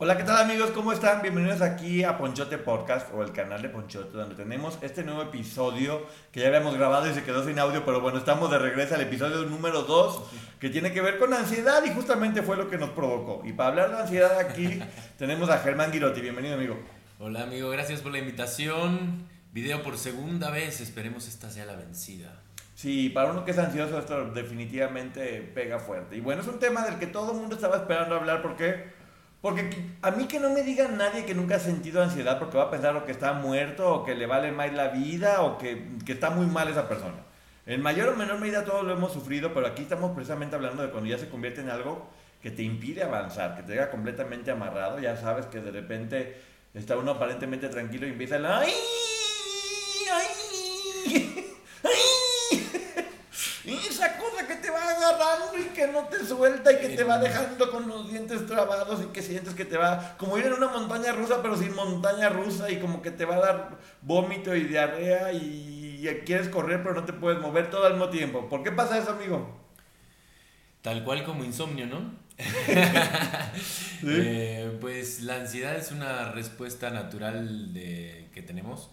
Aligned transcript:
Hola, 0.00 0.16
¿qué 0.16 0.22
tal 0.22 0.36
amigos? 0.36 0.70
¿Cómo 0.70 0.92
están? 0.92 1.22
Bienvenidos 1.22 1.60
aquí 1.60 2.04
a 2.04 2.18
Ponchote 2.18 2.56
Podcast 2.56 3.12
o 3.12 3.24
el 3.24 3.32
canal 3.32 3.62
de 3.62 3.68
Ponchote, 3.68 4.16
donde 4.16 4.36
tenemos 4.36 4.78
este 4.80 5.02
nuevo 5.02 5.22
episodio 5.22 6.06
que 6.30 6.38
ya 6.38 6.46
habíamos 6.46 6.76
grabado 6.76 7.10
y 7.10 7.14
se 7.14 7.24
quedó 7.24 7.44
sin 7.44 7.58
audio, 7.58 7.84
pero 7.84 8.00
bueno, 8.00 8.18
estamos 8.18 8.48
de 8.48 8.60
regreso 8.60 8.94
al 8.94 9.00
episodio 9.00 9.42
número 9.42 9.82
2 9.82 10.22
que 10.60 10.70
tiene 10.70 10.92
que 10.92 11.00
ver 11.00 11.18
con 11.18 11.34
ansiedad 11.34 11.82
y 11.84 11.90
justamente 11.90 12.42
fue 12.42 12.56
lo 12.56 12.70
que 12.70 12.78
nos 12.78 12.90
provocó. 12.90 13.42
Y 13.44 13.54
para 13.54 13.70
hablar 13.70 13.90
de 13.90 14.02
ansiedad 14.02 14.38
aquí 14.38 14.78
tenemos 15.18 15.50
a 15.50 15.58
Germán 15.58 15.90
Girotti. 15.90 16.20
Bienvenido, 16.20 16.54
amigo. 16.54 16.78
Hola, 17.18 17.42
amigo, 17.42 17.68
gracias 17.68 18.00
por 18.00 18.12
la 18.12 18.20
invitación. 18.20 19.26
Video 19.52 19.82
por 19.82 19.98
segunda 19.98 20.50
vez, 20.50 20.80
esperemos 20.80 21.26
esta 21.26 21.50
sea 21.50 21.64
la 21.64 21.74
vencida. 21.74 22.40
Sí, 22.76 23.08
para 23.08 23.32
uno 23.32 23.44
que 23.44 23.50
es 23.50 23.58
ansioso 23.58 23.98
esto 23.98 24.30
definitivamente 24.30 25.42
pega 25.52 25.80
fuerte. 25.80 26.14
Y 26.14 26.20
bueno, 26.20 26.42
es 26.42 26.46
un 26.46 26.60
tema 26.60 26.84
del 26.84 27.00
que 27.00 27.08
todo 27.08 27.32
el 27.32 27.38
mundo 27.38 27.56
estaba 27.56 27.78
esperando 27.78 28.14
hablar 28.14 28.42
porque 28.42 28.96
porque 29.40 29.70
a 30.02 30.10
mí 30.10 30.26
que 30.26 30.40
no 30.40 30.50
me 30.50 30.62
diga 30.62 30.88
nadie 30.88 31.24
que 31.24 31.34
nunca 31.34 31.56
ha 31.56 31.60
sentido 31.60 32.02
ansiedad 32.02 32.38
porque 32.38 32.58
va 32.58 32.64
a 32.64 32.70
pensar 32.70 32.96
o 32.96 33.04
que 33.04 33.12
está 33.12 33.32
muerto 33.34 33.92
o 33.92 34.04
que 34.04 34.14
le 34.14 34.26
vale 34.26 34.50
más 34.50 34.72
la 34.72 34.88
vida 34.88 35.42
o 35.42 35.58
que, 35.58 35.96
que 36.04 36.12
está 36.12 36.30
muy 36.30 36.46
mal 36.46 36.68
esa 36.68 36.88
persona. 36.88 37.24
En 37.66 37.82
mayor 37.82 38.08
o 38.08 38.16
menor 38.16 38.40
medida 38.40 38.64
todos 38.64 38.84
lo 38.84 38.92
hemos 38.92 39.12
sufrido, 39.12 39.52
pero 39.52 39.66
aquí 39.66 39.82
estamos 39.82 40.12
precisamente 40.12 40.56
hablando 40.56 40.82
de 40.82 40.90
cuando 40.90 41.08
ya 41.08 41.18
se 41.18 41.28
convierte 41.28 41.60
en 41.60 41.70
algo 41.70 42.08
que 42.42 42.50
te 42.50 42.62
impide 42.62 43.02
avanzar, 43.02 43.56
que 43.56 43.62
te 43.62 43.72
deja 43.72 43.90
completamente 43.90 44.50
amarrado. 44.50 44.98
Ya 44.98 45.16
sabes 45.16 45.46
que 45.46 45.60
de 45.60 45.70
repente 45.70 46.40
está 46.74 46.96
uno 46.96 47.12
aparentemente 47.12 47.68
tranquilo 47.68 48.06
y 48.06 48.10
empieza 48.10 48.36
el 48.36 48.46
¡ay! 48.46 48.72
¡ay! 50.12 50.48
esa 53.88 54.16
cosa 54.16 54.37
que 54.48 54.56
te 54.56 54.70
va 54.70 54.82
agarrando 54.82 55.56
y 55.58 55.64
que 55.74 55.86
no 55.86 56.04
te 56.08 56.24
suelta 56.24 56.72
y 56.72 56.78
que 56.78 56.96
te 56.96 57.04
va 57.04 57.18
dejando 57.18 57.70
con 57.70 57.86
los 57.86 58.10
dientes 58.10 58.46
trabados 58.46 59.02
y 59.02 59.06
que 59.12 59.22
sientes 59.22 59.54
que 59.54 59.64
te 59.64 59.76
va 59.76 60.16
como 60.18 60.36
ir 60.38 60.46
en 60.46 60.54
una 60.54 60.68
montaña 60.68 61.12
rusa 61.12 61.40
pero 61.42 61.56
sin 61.56 61.74
montaña 61.74 62.28
rusa 62.30 62.70
y 62.70 62.80
como 62.80 63.02
que 63.02 63.12
te 63.12 63.24
va 63.24 63.36
a 63.36 63.40
dar 63.40 63.78
vómito 64.02 64.56
y 64.56 64.64
diarrea 64.64 65.32
y, 65.32 65.76
quieres 66.24 66.48
correr 66.48 66.82
pero 66.82 66.94
no 66.94 67.04
te 67.04 67.12
puedes 67.12 67.40
mover 67.40 67.70
todo 67.70 67.84
al 67.84 67.92
mismo 67.92 68.08
tiempo. 68.08 68.48
¿Por 68.48 68.62
qué 68.62 68.72
pasa 68.72 68.98
eso, 68.98 69.10
amigo? 69.10 69.56
Tal 70.80 71.04
cual 71.04 71.24
como 71.24 71.44
insomnio, 71.44 71.86
¿no? 71.86 72.12
Eh, 74.06 74.78
pues 74.80 75.22
la 75.22 75.40
ansiedad 75.40 75.76
es 75.76 75.90
una 75.90 76.30
respuesta 76.30 76.90
natural 76.90 77.74
de, 77.74 78.28
que 78.32 78.42
tenemos 78.42 78.90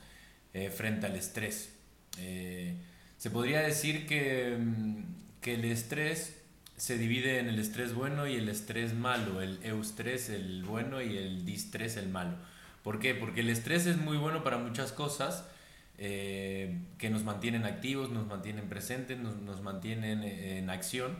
eh, 0.51 0.71
frente 0.71 1.05
al 1.05 1.15
estrés. 1.15 1.75
Eh, 2.17 2.75
se 3.17 3.29
podría 3.29 3.61
decir 3.61 4.07
que, 4.07 4.57
mm, 4.59 5.03
que, 5.45 5.53
el 5.53 5.65
estrés 5.65 6.41
se 6.75 6.97
divide 6.97 7.39
en 7.39 7.47
el 7.47 7.59
estrés 7.59 7.93
bueno 7.93 8.27
y 8.27 8.35
el 8.35 8.49
estrés 8.49 8.95
malo, 8.95 9.41
el 9.41 9.59
eustrés 9.63 10.29
el 10.29 10.63
bueno 10.63 11.01
y 11.01 11.17
el 11.17 11.45
distrés 11.45 11.97
el 11.97 12.09
malo. 12.09 12.35
¿Por 12.83 12.99
qué? 12.99 13.13
Porque 13.13 13.41
el 13.41 13.49
estrés 13.49 13.85
es 13.85 13.97
muy 13.97 14.17
bueno 14.17 14.43
para 14.43 14.57
muchas 14.57 14.91
cosas 14.91 15.45
eh, 15.99 16.77
que 16.97 17.11
nos 17.11 17.23
mantienen 17.23 17.63
activos, 17.65 18.09
nos 18.09 18.25
mantienen 18.25 18.67
presentes, 18.67 19.19
nos, 19.19 19.35
nos 19.37 19.61
mantienen 19.61 20.23
en 20.23 20.69
acción, 20.71 21.15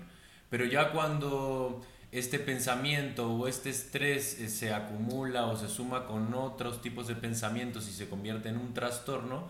pero 0.50 0.66
ya 0.66 0.92
cuando 0.92 1.86
este 2.12 2.40
pensamiento 2.40 3.32
o 3.32 3.48
este 3.48 3.70
estrés 3.70 4.40
eh, 4.40 4.50
se 4.50 4.74
acumula 4.74 5.46
o 5.46 5.58
se 5.58 5.68
suma 5.68 6.08
con 6.08 6.34
otros 6.34 6.82
tipos 6.82 7.08
de 7.08 7.16
pensamientos 7.16 7.88
y 7.88 7.92
se 7.92 8.10
convierte 8.10 8.50
en 8.50 8.58
un 8.58 8.74
trastorno, 8.74 9.48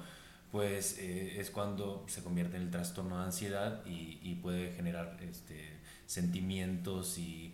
pues 0.51 0.97
eh, 0.99 1.39
es 1.39 1.49
cuando 1.51 2.05
se 2.07 2.23
convierte 2.23 2.57
en 2.57 2.63
el 2.63 2.71
trastorno 2.71 3.19
de 3.19 3.25
ansiedad 3.25 3.85
y, 3.85 4.35
puede 4.41 4.71
generar 4.73 5.17
este, 5.21 5.77
sentimientos 6.05 7.17
y, 7.17 7.53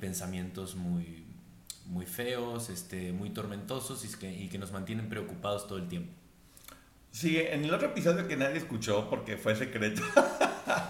pensamientos 0.00 0.74
muy, 0.74 1.22
muy 1.84 2.06
feos, 2.06 2.70
este, 2.70 3.12
muy 3.12 3.28
tormentosos 3.28 4.04
y 4.06 4.18
que, 4.18 4.32
y 4.32 4.48
que 4.48 4.58
nos 4.58 4.72
mantienen 4.72 5.10
preocupados 5.10 5.68
todo 5.68 5.76
el 5.76 5.86
tiempo. 5.86 6.10
Sí, 7.10 7.36
en 7.38 7.66
el 7.66 7.74
otro 7.74 7.88
episodio 7.88 8.26
que 8.26 8.38
nadie 8.38 8.56
escuchó 8.56 9.10
porque 9.10 9.36
fue 9.36 9.54
secreto, 9.54 10.02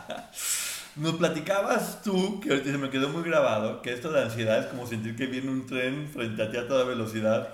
nos 0.97 1.15
platicabas 1.17 2.01
tú, 2.03 2.39
que 2.41 2.63
se 2.63 2.79
me 2.79 2.91
quedó 2.91 3.09
muy 3.09 3.25
grabado, 3.25 3.83
que 3.83 3.93
esto 3.93 4.13
de 4.13 4.23
ansiedad 4.23 4.61
es 4.61 4.67
como 4.67 4.87
sentir 4.87 5.17
que 5.17 5.27
viene 5.27 5.51
un 5.51 5.67
tren 5.67 6.09
frente 6.09 6.41
a 6.45 6.51
ti 6.51 6.59
a 6.59 6.69
toda 6.69 6.85
velocidad 6.85 7.53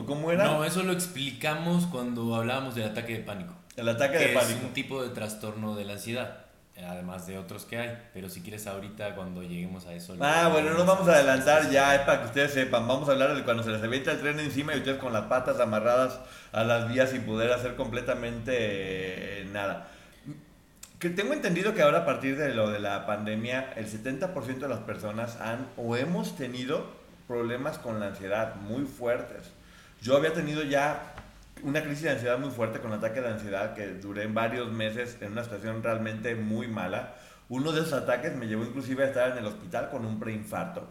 ¿O 0.00 0.06
cómo 0.06 0.32
era? 0.32 0.44
No, 0.44 0.64
eso 0.64 0.82
lo 0.82 0.92
explicamos 0.92 1.86
cuando 1.86 2.34
hablábamos 2.34 2.74
del 2.74 2.84
ataque 2.84 3.18
de 3.18 3.20
pánico. 3.20 3.54
El 3.76 3.86
ataque 3.88 4.16
de 4.16 4.28
pánico. 4.28 4.58
Es 4.58 4.64
un 4.64 4.72
tipo 4.72 5.02
de 5.02 5.10
trastorno 5.10 5.76
de 5.76 5.84
la 5.84 5.92
ansiedad, 5.94 6.38
además 6.82 7.26
de 7.26 7.36
otros 7.36 7.66
que 7.66 7.76
hay. 7.76 7.98
Pero 8.14 8.30
si 8.30 8.40
quieres 8.40 8.66
ahorita 8.66 9.14
cuando 9.14 9.42
lleguemos 9.42 9.86
a 9.86 9.92
eso. 9.92 10.16
Ah, 10.20 10.48
bueno, 10.50 10.70
no 10.70 10.78
nos 10.78 10.86
vamos 10.86 11.06
a 11.06 11.12
adelantar 11.12 11.70
ya, 11.70 11.94
es 11.94 12.00
para 12.02 12.20
que 12.20 12.26
ustedes 12.28 12.52
sepan. 12.52 12.88
Vamos 12.88 13.10
a 13.10 13.12
hablar 13.12 13.34
de 13.34 13.44
cuando 13.44 13.62
se 13.62 13.70
les 13.70 13.82
avienta 13.82 14.12
el 14.12 14.20
tren 14.20 14.40
encima 14.40 14.74
y 14.74 14.78
ustedes 14.78 14.98
con 14.98 15.12
las 15.12 15.26
patas 15.26 15.60
amarradas 15.60 16.18
a 16.52 16.64
las 16.64 16.88
vías 16.88 17.10
sin 17.10 17.22
poder 17.22 17.52
hacer 17.52 17.76
completamente 17.76 19.42
eh, 19.42 19.44
nada. 19.52 19.88
Que 20.98 21.10
tengo 21.10 21.34
entendido 21.34 21.74
que 21.74 21.82
ahora 21.82 22.00
a 22.00 22.04
partir 22.06 22.38
de 22.38 22.54
lo 22.54 22.70
de 22.70 22.78
la 22.78 23.04
pandemia, 23.04 23.74
el 23.76 23.86
70% 23.86 24.60
de 24.60 24.68
las 24.68 24.80
personas 24.80 25.38
han 25.42 25.66
o 25.76 25.96
hemos 25.96 26.36
tenido 26.36 26.86
problemas 27.26 27.78
con 27.78 28.00
la 28.00 28.06
ansiedad 28.06 28.56
muy 28.56 28.84
fuertes. 28.84 29.59
Yo 30.00 30.16
había 30.16 30.32
tenido 30.32 30.62
ya 30.62 31.14
una 31.62 31.82
crisis 31.82 32.04
de 32.04 32.10
ansiedad 32.10 32.38
muy 32.38 32.50
fuerte 32.50 32.80
con 32.80 32.92
ataque 32.92 33.20
de 33.20 33.28
ansiedad 33.28 33.74
que 33.74 33.86
duré 33.88 34.26
varios 34.28 34.72
meses 34.72 35.18
en 35.20 35.32
una 35.32 35.44
situación 35.44 35.82
realmente 35.82 36.34
muy 36.34 36.68
mala. 36.68 37.16
Uno 37.50 37.72
de 37.72 37.80
esos 37.80 37.92
ataques 37.92 38.34
me 38.34 38.46
llevó 38.46 38.64
inclusive 38.64 39.04
a 39.04 39.08
estar 39.08 39.32
en 39.32 39.38
el 39.38 39.46
hospital 39.46 39.90
con 39.90 40.06
un 40.06 40.18
preinfarto. 40.18 40.88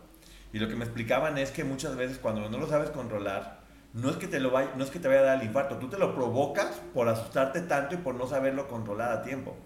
Y 0.54 0.60
lo 0.60 0.68
que 0.68 0.76
me 0.76 0.86
explicaban 0.86 1.40
es 1.40 1.50
que 1.50 1.64
muchas 1.64 1.96
veces 1.96 2.20
cuando 2.20 2.50
no 2.50 2.60
lo 2.60 2.68
sabes 2.68 2.92
controlar, 2.92 3.62
no 3.94 4.12
es 4.12 4.18
que 4.18 4.28
te 4.28 4.40
lo 4.40 4.52
vaya, 4.52 4.72
no 4.76 4.84
es 4.84 4.92
que 4.92 5.00
te 5.00 5.08
vaya 5.08 5.22
a 5.22 5.24
dar 5.24 5.42
el 5.42 5.48
infarto, 5.48 5.78
tú 5.78 5.90
te 5.90 5.98
lo 5.98 6.14
provocas 6.14 6.80
por 6.94 7.10
asustarte 7.10 7.62
tanto 7.62 7.96
y 7.96 7.98
por 7.98 8.14
no 8.14 8.28
saberlo 8.28 8.68
controlar 8.68 9.12
a 9.12 9.24
tiempo. 9.24 9.58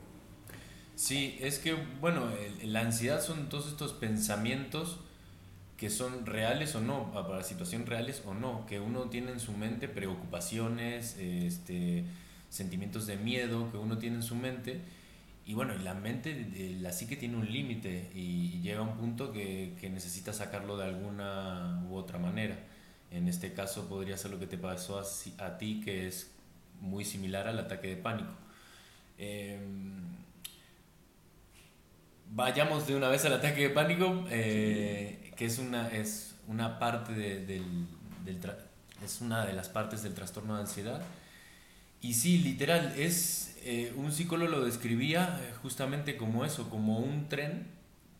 Sí, 0.95 1.37
es 1.41 1.59
que 1.59 1.75
bueno, 1.99 2.29
la 2.63 2.79
ansiedad 2.79 3.21
son 3.21 3.49
todos 3.49 3.67
estos 3.67 3.91
pensamientos 3.91 5.01
que 5.77 5.89
son 5.89 6.25
reales 6.25 6.75
o 6.75 6.81
no, 6.81 7.11
para 7.11 7.43
situaciones 7.43 7.87
reales 7.87 8.23
o 8.25 8.33
no, 8.33 8.65
que 8.65 8.79
uno 8.79 9.09
tiene 9.09 9.31
en 9.31 9.39
su 9.39 9.53
mente 9.53 9.87
preocupaciones, 9.87 11.17
este, 11.17 12.05
sentimientos 12.49 13.07
de 13.07 13.17
miedo 13.17 13.71
que 13.71 13.77
uno 13.77 13.97
tiene 13.97 14.17
en 14.17 14.23
su 14.23 14.35
mente. 14.35 14.81
Y 15.45 15.55
bueno, 15.55 15.73
la 15.75 15.93
mente, 15.93 16.77
la 16.79 16.93
psique 16.93 17.17
tiene 17.17 17.35
un 17.35 17.51
límite 17.51 18.11
y 18.15 18.61
llega 18.61 18.79
a 18.79 18.83
un 18.83 18.95
punto 18.97 19.33
que, 19.33 19.75
que 19.79 19.89
necesita 19.89 20.31
sacarlo 20.31 20.77
de 20.77 20.85
alguna 20.85 21.83
u 21.89 21.95
otra 21.95 22.17
manera. 22.17 22.57
En 23.11 23.27
este 23.27 23.53
caso 23.53 23.89
podría 23.89 24.17
ser 24.17 24.31
lo 24.31 24.39
que 24.39 24.47
te 24.47 24.57
pasó 24.57 24.99
a, 24.99 25.45
a 25.45 25.57
ti, 25.57 25.81
que 25.83 26.07
es 26.07 26.31
muy 26.79 27.05
similar 27.05 27.47
al 27.47 27.59
ataque 27.59 27.89
de 27.89 27.97
pánico. 27.97 28.33
Em, 29.17 30.01
vayamos 32.31 32.87
de 32.87 32.95
una 32.95 33.09
vez 33.09 33.25
al 33.25 33.33
ataque 33.33 33.63
de 33.63 33.69
pánico. 33.69 34.25
Eh, 34.29 35.22
que 35.35 35.45
es 35.45 35.59
una, 35.59 35.89
es 35.89 36.35
una 36.47 36.79
parte 36.79 37.13
de, 37.13 37.45
del, 37.45 37.63
del 38.25 38.39
es 39.03 39.21
una 39.21 39.45
de 39.45 39.53
las 39.53 39.69
partes 39.69 40.03
del 40.03 40.13
trastorno 40.13 40.55
de 40.55 40.61
ansiedad. 40.61 41.01
Y 42.01 42.15
sí, 42.15 42.39
literal, 42.39 42.93
es, 42.97 43.55
eh, 43.63 43.93
un 43.95 44.11
psicólogo 44.11 44.51
lo 44.51 44.65
describía 44.65 45.39
eh, 45.41 45.53
justamente 45.61 46.17
como 46.17 46.43
eso, 46.45 46.69
como 46.69 46.99
un 46.99 47.29
tren 47.29 47.67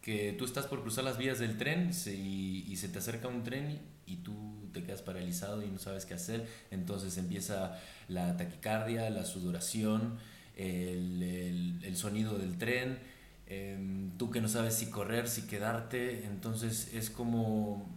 que 0.02 0.34
tú 0.38 0.46
estás 0.46 0.68
por 0.68 0.82
cruzar 0.82 1.04
las 1.04 1.18
vías 1.18 1.40
del 1.40 1.58
tren 1.58 1.92
y, 1.92 2.76
se 2.78 2.90
te 2.90 3.00
acerca 3.00 3.28
un 3.28 3.44
tren 3.44 3.80
y, 4.06 4.18
tú 4.18 4.34
te 4.74 4.84
quedas 4.84 5.02
paralizado 5.02 5.64
y 5.64 5.68
no 5.68 5.80
sabes 5.80 6.06
qué 6.06 6.14
hacer. 6.14 6.48
Entonces 6.72 7.18
empieza 7.18 7.80
la 8.08 8.36
taquicardia, 8.38 9.10
la 9.10 9.26
sudoración, 9.26 10.18
el, 10.56 11.82
el, 11.84 11.98
sonido 11.98 12.38
del 12.38 12.58
tren, 12.58 13.00
em, 13.48 14.12
tú 14.18 14.32
que 14.32 14.42
no 14.42 14.48
sabes 14.48 14.76
si 14.76 14.88
correr, 14.90 15.28
si 15.28 15.44
quedarte. 15.44 16.26
Entonces 16.26 16.94
es 16.94 17.10
como 17.10 17.90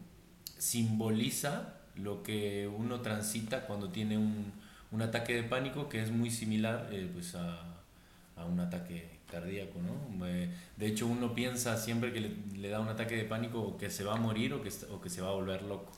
simboliza 0.58 1.74
lo 1.96 2.22
que 2.22 2.68
uno 2.68 3.00
transita 3.00 3.66
cuando 3.66 3.90
tiene 3.90 4.18
un, 4.18 4.52
un 4.92 5.02
ataque 5.02 5.34
de 5.34 5.42
pánico 5.42 5.88
que 5.88 6.02
es 6.02 6.10
muy 6.10 6.30
similar 6.30 6.88
eh, 6.92 7.08
pues 7.12 7.34
a, 7.34 7.76
a 8.36 8.44
un 8.44 8.60
ataque 8.60 9.16
cardíaco, 9.30 9.80
¿no? 9.80 10.24
De 10.76 10.86
hecho, 10.86 11.06
uno 11.06 11.34
piensa 11.34 11.76
siempre 11.76 12.12
que 12.12 12.20
le, 12.20 12.68
da 12.68 12.80
un 12.80 12.88
ataque 12.88 13.16
de 13.16 13.24
pánico 13.24 13.76
que 13.76 13.90
se 13.90 14.04
va 14.04 14.14
a 14.14 14.16
morir 14.16 14.52
o 14.54 14.62
que, 14.62 14.70
o 14.90 15.00
que 15.00 15.10
se 15.10 15.20
va 15.20 15.28
a 15.28 15.32
volver 15.32 15.62
loco. 15.62 15.92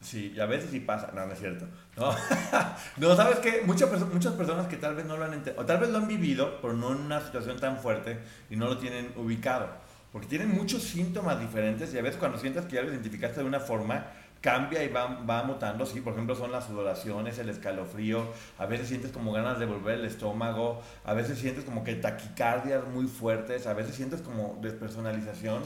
Sí, 0.00 0.34
a 0.40 0.46
veces 0.46 0.70
sí 0.70 0.80
pasa, 0.80 1.10
no, 1.14 1.26
no 1.26 1.32
es 1.32 1.38
cierto. 1.38 1.66
No, 1.96 2.14
no 2.96 3.16
¿sabes 3.16 3.38
qué? 3.40 3.62
Muchas, 3.66 3.90
muchas 4.12 4.32
personas 4.32 4.66
que 4.66 4.76
tal 4.76 4.94
vez 4.94 5.04
no 5.04 5.16
lo 5.16 5.24
han 5.24 5.34
entendido, 5.34 5.62
o 5.62 5.66
tal 5.66 5.78
vez 5.78 5.90
lo 5.90 5.98
han 5.98 6.08
vivido, 6.08 6.58
pero 6.62 6.72
no 6.72 6.92
en 6.92 7.02
una 7.02 7.20
situación 7.20 7.58
tan 7.58 7.76
fuerte 7.78 8.18
y 8.48 8.56
no 8.56 8.66
lo 8.66 8.78
tienen 8.78 9.12
ubicado. 9.16 9.68
Porque 10.10 10.26
tienen 10.26 10.50
muchos 10.50 10.82
síntomas 10.82 11.38
diferentes 11.38 11.92
y 11.94 11.98
a 11.98 12.02
veces 12.02 12.18
cuando 12.18 12.38
sientas 12.38 12.64
que 12.64 12.76
ya 12.76 12.82
lo 12.82 12.90
identificaste 12.90 13.40
de 13.40 13.46
una 13.46 13.60
forma, 13.60 14.06
cambia 14.40 14.82
y 14.82 14.88
va, 14.88 15.20
va 15.22 15.42
mutando, 15.42 15.84
sí, 15.84 16.00
por 16.00 16.14
ejemplo 16.14 16.34
son 16.34 16.50
las 16.50 16.64
sudoraciones, 16.66 17.38
el 17.38 17.50
escalofrío, 17.50 18.26
a 18.58 18.66
veces 18.66 18.88
sientes 18.88 19.12
como 19.12 19.32
ganas 19.32 19.58
de 19.58 19.66
volver 19.66 19.98
el 19.98 20.06
estómago, 20.06 20.80
a 21.04 21.14
veces 21.14 21.38
sientes 21.38 21.64
como 21.64 21.84
que 21.84 21.94
taquicardias 21.94 22.88
muy 22.88 23.06
fuertes, 23.06 23.66
a 23.66 23.74
veces 23.74 23.94
sientes 23.94 24.22
como 24.22 24.58
despersonalización, 24.62 25.62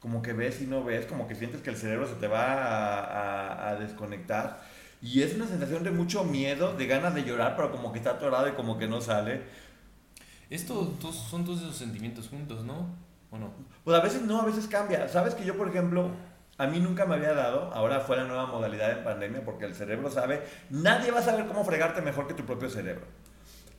como 0.00 0.22
que 0.22 0.32
ves 0.32 0.60
y 0.60 0.66
no 0.66 0.84
ves, 0.84 1.06
como 1.06 1.26
que 1.26 1.34
sientes 1.34 1.62
que 1.62 1.70
el 1.70 1.76
cerebro 1.76 2.06
se 2.06 2.14
te 2.14 2.28
va 2.28 3.70
a, 3.70 3.76
desconectar. 3.76 4.62
Y 5.02 5.22
es 5.22 5.34
una 5.34 5.46
sensación 5.46 5.84
de 5.84 5.90
mucho 5.90 6.24
miedo, 6.24 6.74
de 6.74 6.86
ganas 6.86 7.14
de 7.14 7.24
llorar, 7.24 7.54
pero 7.56 7.70
como 7.70 7.92
que 7.92 7.98
está 7.98 8.12
atorado 8.12 8.48
y 8.48 8.52
como 8.52 8.78
que 8.78 8.88
no 8.88 9.00
sale. 9.00 9.42
Esto 10.48 10.94
son 11.12 11.44
todos 11.44 11.60
esos 11.60 11.76
sentimientos 11.76 12.28
juntos, 12.28 12.64
¿no? 12.64 12.94
¿O 13.30 13.38
no? 13.38 13.52
Pues 13.84 13.96
a 13.96 14.00
veces 14.00 14.22
no, 14.22 14.40
a 14.40 14.46
veces 14.46 14.68
cambia. 14.68 15.08
Sabes 15.08 15.34
que 15.34 15.44
yo, 15.44 15.56
por 15.56 15.68
ejemplo, 15.68 16.10
a 16.58 16.66
mí 16.66 16.80
nunca 16.80 17.04
me 17.04 17.16
había 17.16 17.34
dado, 17.34 17.72
ahora 17.74 18.00
fue 18.00 18.16
la 18.16 18.24
nueva 18.24 18.46
modalidad 18.46 18.90
en 18.92 19.04
pandemia, 19.04 19.44
porque 19.44 19.66
el 19.66 19.74
cerebro 19.74 20.10
sabe, 20.10 20.42
nadie 20.70 21.10
va 21.10 21.18
a 21.18 21.22
saber 21.22 21.46
cómo 21.46 21.64
fregarte 21.64 22.00
mejor 22.00 22.26
que 22.26 22.34
tu 22.34 22.44
propio 22.44 22.70
cerebro. 22.70 23.04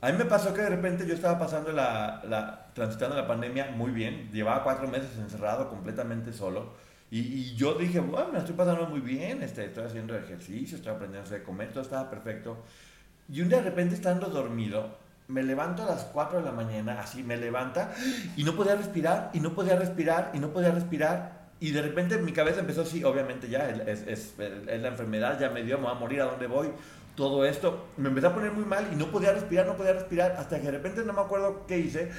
A 0.00 0.12
mí 0.12 0.18
me 0.18 0.24
pasó 0.24 0.54
que 0.54 0.62
de 0.62 0.70
repente 0.70 1.06
yo 1.06 1.14
estaba 1.14 1.38
pasando 1.38 1.72
la, 1.72 2.22
la 2.28 2.66
transitando 2.72 3.16
la 3.16 3.26
pandemia 3.26 3.72
muy 3.72 3.90
bien, 3.90 4.30
llevaba 4.30 4.62
cuatro 4.62 4.86
meses 4.86 5.10
encerrado 5.18 5.68
completamente 5.68 6.32
solo, 6.32 6.74
y, 7.10 7.54
yo 7.54 7.74
dije, 7.74 8.00
bueno, 8.00 8.32
me 8.32 8.38
estoy 8.38 8.54
pasando 8.54 8.86
muy 8.86 9.00
bien, 9.00 9.42
este, 9.42 9.64
estoy 9.64 9.84
haciendo 9.84 10.14
ejercicio, 10.14 10.76
estoy 10.76 10.92
aprendiendo 10.92 11.34
a 11.34 11.42
comer, 11.42 11.70
todo 11.70 11.82
estaba 11.82 12.10
perfecto. 12.10 12.58
Y 13.32 13.40
un 13.40 13.48
día 13.48 13.58
de 13.58 13.64
repente 13.64 13.94
estando 13.94 14.28
dormido, 14.28 14.98
me 15.28 15.42
levanto 15.42 15.82
a 15.84 15.86
las 15.86 16.04
4 16.04 16.40
de 16.40 16.44
la 16.44 16.52
mañana, 16.52 17.00
así 17.00 17.22
me 17.22 17.38
levanta, 17.38 17.92
y 18.36 18.44
no 18.44 18.54
podía 18.54 18.76
respirar, 18.76 19.30
y 19.32 19.40
no 19.40 19.54
podía 19.54 19.76
respirar, 19.76 20.32
y 20.34 20.38
no 20.38 20.52
podía 20.52 20.70
respirar, 20.70 21.48
y 21.60 21.70
de 21.70 21.82
repente 21.82 22.18
mi 22.18 22.32
cabeza 22.32 22.60
empezó, 22.60 22.84
sí, 22.84 23.02
obviamente 23.02 23.48
ya, 23.48 23.70
es, 23.70 24.02
es, 24.06 24.34
es, 24.38 24.80
la 24.80 24.88
enfermedad, 24.88 25.40
ya 25.40 25.50
me 25.50 25.62
dio, 25.62 25.78
me 25.78 25.84
va 25.84 25.92
a 25.92 25.94
morir, 25.94 26.20
¿a 26.20 26.26
dónde 26.26 26.46
voy? 26.46 26.68
Todo 27.18 27.44
esto. 27.44 27.88
Me 27.96 28.10
empecé 28.10 28.28
a 28.28 28.32
poner 28.32 28.52
muy 28.52 28.64
mal 28.64 28.88
y 28.92 28.94
no 28.94 29.10
podía 29.10 29.32
respirar, 29.32 29.66
no 29.66 29.76
podía 29.76 29.92
respirar, 29.92 30.36
hasta 30.38 30.60
que 30.60 30.66
de 30.66 30.70
repente 30.70 31.04
no 31.04 31.12
me 31.12 31.20
acuerdo 31.20 31.66
qué 31.66 31.76
hice, 31.76 32.12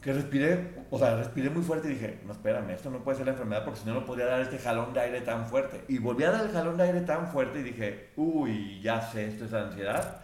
que 0.00 0.10
respiré, 0.10 0.70
o 0.90 0.98
sea, 0.98 1.16
respiré 1.16 1.50
muy 1.50 1.62
fuerte 1.62 1.88
y 1.88 1.90
dije, 1.90 2.20
no, 2.24 2.32
espérame, 2.32 2.70
esto 2.70 2.90
no 2.90 3.04
puede 3.04 3.18
ser 3.18 3.26
la 3.26 3.32
enfermedad 3.32 3.62
porque 3.62 3.80
si 3.80 3.86
no, 3.86 3.92
no 3.92 4.06
podría 4.06 4.24
dar 4.24 4.40
este 4.40 4.58
jalón 4.58 4.94
de 4.94 5.00
aire 5.00 5.20
tan 5.20 5.44
fuerte. 5.44 5.84
Y 5.88 5.98
volví 5.98 6.24
a 6.24 6.30
dar 6.30 6.46
el 6.46 6.50
jalón 6.50 6.78
de 6.78 6.84
aire 6.84 7.02
tan 7.02 7.28
fuerte 7.28 7.60
y 7.60 7.62
dije, 7.62 8.08
uy, 8.16 8.80
ya 8.80 9.02
sé, 9.02 9.26
esto 9.26 9.44
es 9.44 9.52
ansiedad. 9.52 10.22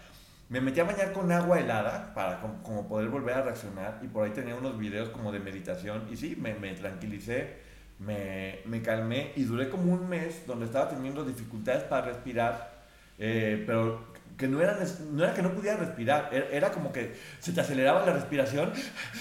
Me 0.49 0.63
metí 0.63 0.81
a 0.81 0.85
bañar 0.85 1.13
con 1.13 1.31
agua 1.31 1.61
helada 1.61 2.15
para 2.15 2.41
como, 2.41 2.89
poder 2.89 3.11
volver 3.11 3.35
a 3.35 3.43
reaccionar 3.43 4.01
y 4.03 4.07
por 4.07 4.25
ahí 4.25 4.31
tenía 4.31 4.55
unos 4.55 4.79
videos 4.79 5.11
como 5.11 5.33
de 5.33 5.39
meditación 5.39 6.09
y 6.11 6.17
sí, 6.17 6.35
me, 6.41 6.55
me 6.55 6.73
tranquilicé 6.73 7.61
me, 7.99 8.59
me, 8.65 8.83
calmé 8.83 9.33
y 9.37 9.45
duré 9.45 9.69
como 9.69 9.93
un 9.93 10.09
mes 10.09 10.47
donde 10.47 10.67
estaba 10.67 10.89
teniendo 10.89 11.25
dificultades 11.25 11.85
para 11.85 12.07
respirar, 12.07 12.72
eh, 13.19 13.63
pero 13.67 14.13
que 14.37 14.49
no 14.49 14.61
era, 14.61 14.79
no 15.13 15.25
era 15.25 15.35
que 15.35 15.43
no 15.43 15.53
pudiera 15.53 15.77
respirar, 15.77 16.31
era, 16.33 16.73
como 16.73 16.93
que 16.93 17.15
se 17.39 17.53
te 17.53 17.61
aceleraba 17.61 18.05
la 18.05 18.13
respiración 18.13 18.73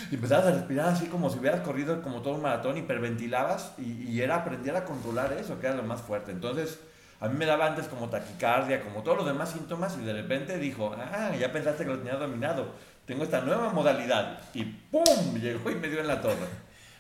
y 0.09 0.15
empezabas 0.15 0.47
a 0.47 0.51
respirar 0.51 0.89
así 0.89 1.07
como 1.07 1.29
si 1.29 1.37
hubieras 1.37 1.61
corrido 1.61 2.01
como 2.01 2.21
todo 2.21 2.35
un 2.35 2.41
maratón, 2.41 2.77
hiperventilabas 2.77 3.73
y, 3.77 4.09
y 4.09 4.21
era 4.21 4.37
aprender 4.37 4.75
a 4.75 4.85
controlar 4.85 5.33
eso, 5.33 5.59
que 5.59 5.67
era 5.67 5.75
lo 5.75 5.83
más 5.83 6.01
fuerte. 6.01 6.31
Entonces, 6.31 6.79
a 7.19 7.27
mí 7.27 7.37
me 7.37 7.45
daba 7.45 7.67
antes 7.67 7.87
como 7.87 8.09
taquicardia, 8.09 8.81
como 8.81 9.03
todos 9.03 9.17
los 9.17 9.27
demás 9.27 9.51
síntomas 9.51 9.95
y 10.01 10.03
de 10.03 10.13
repente 10.13 10.57
dijo, 10.57 10.95
ah, 10.97 11.31
ya 11.39 11.51
pensaste 11.51 11.83
que 11.83 11.91
lo 11.91 11.99
tenías 11.99 12.19
dominado, 12.19 12.73
tengo 13.05 13.23
esta 13.23 13.41
nueva 13.41 13.71
modalidad 13.71 14.39
y 14.55 14.63
¡pum! 14.63 15.39
Llegó 15.39 15.69
y 15.69 15.75
me 15.75 15.87
dio 15.87 15.99
en 15.99 16.07
la 16.07 16.19
torre. 16.19 16.47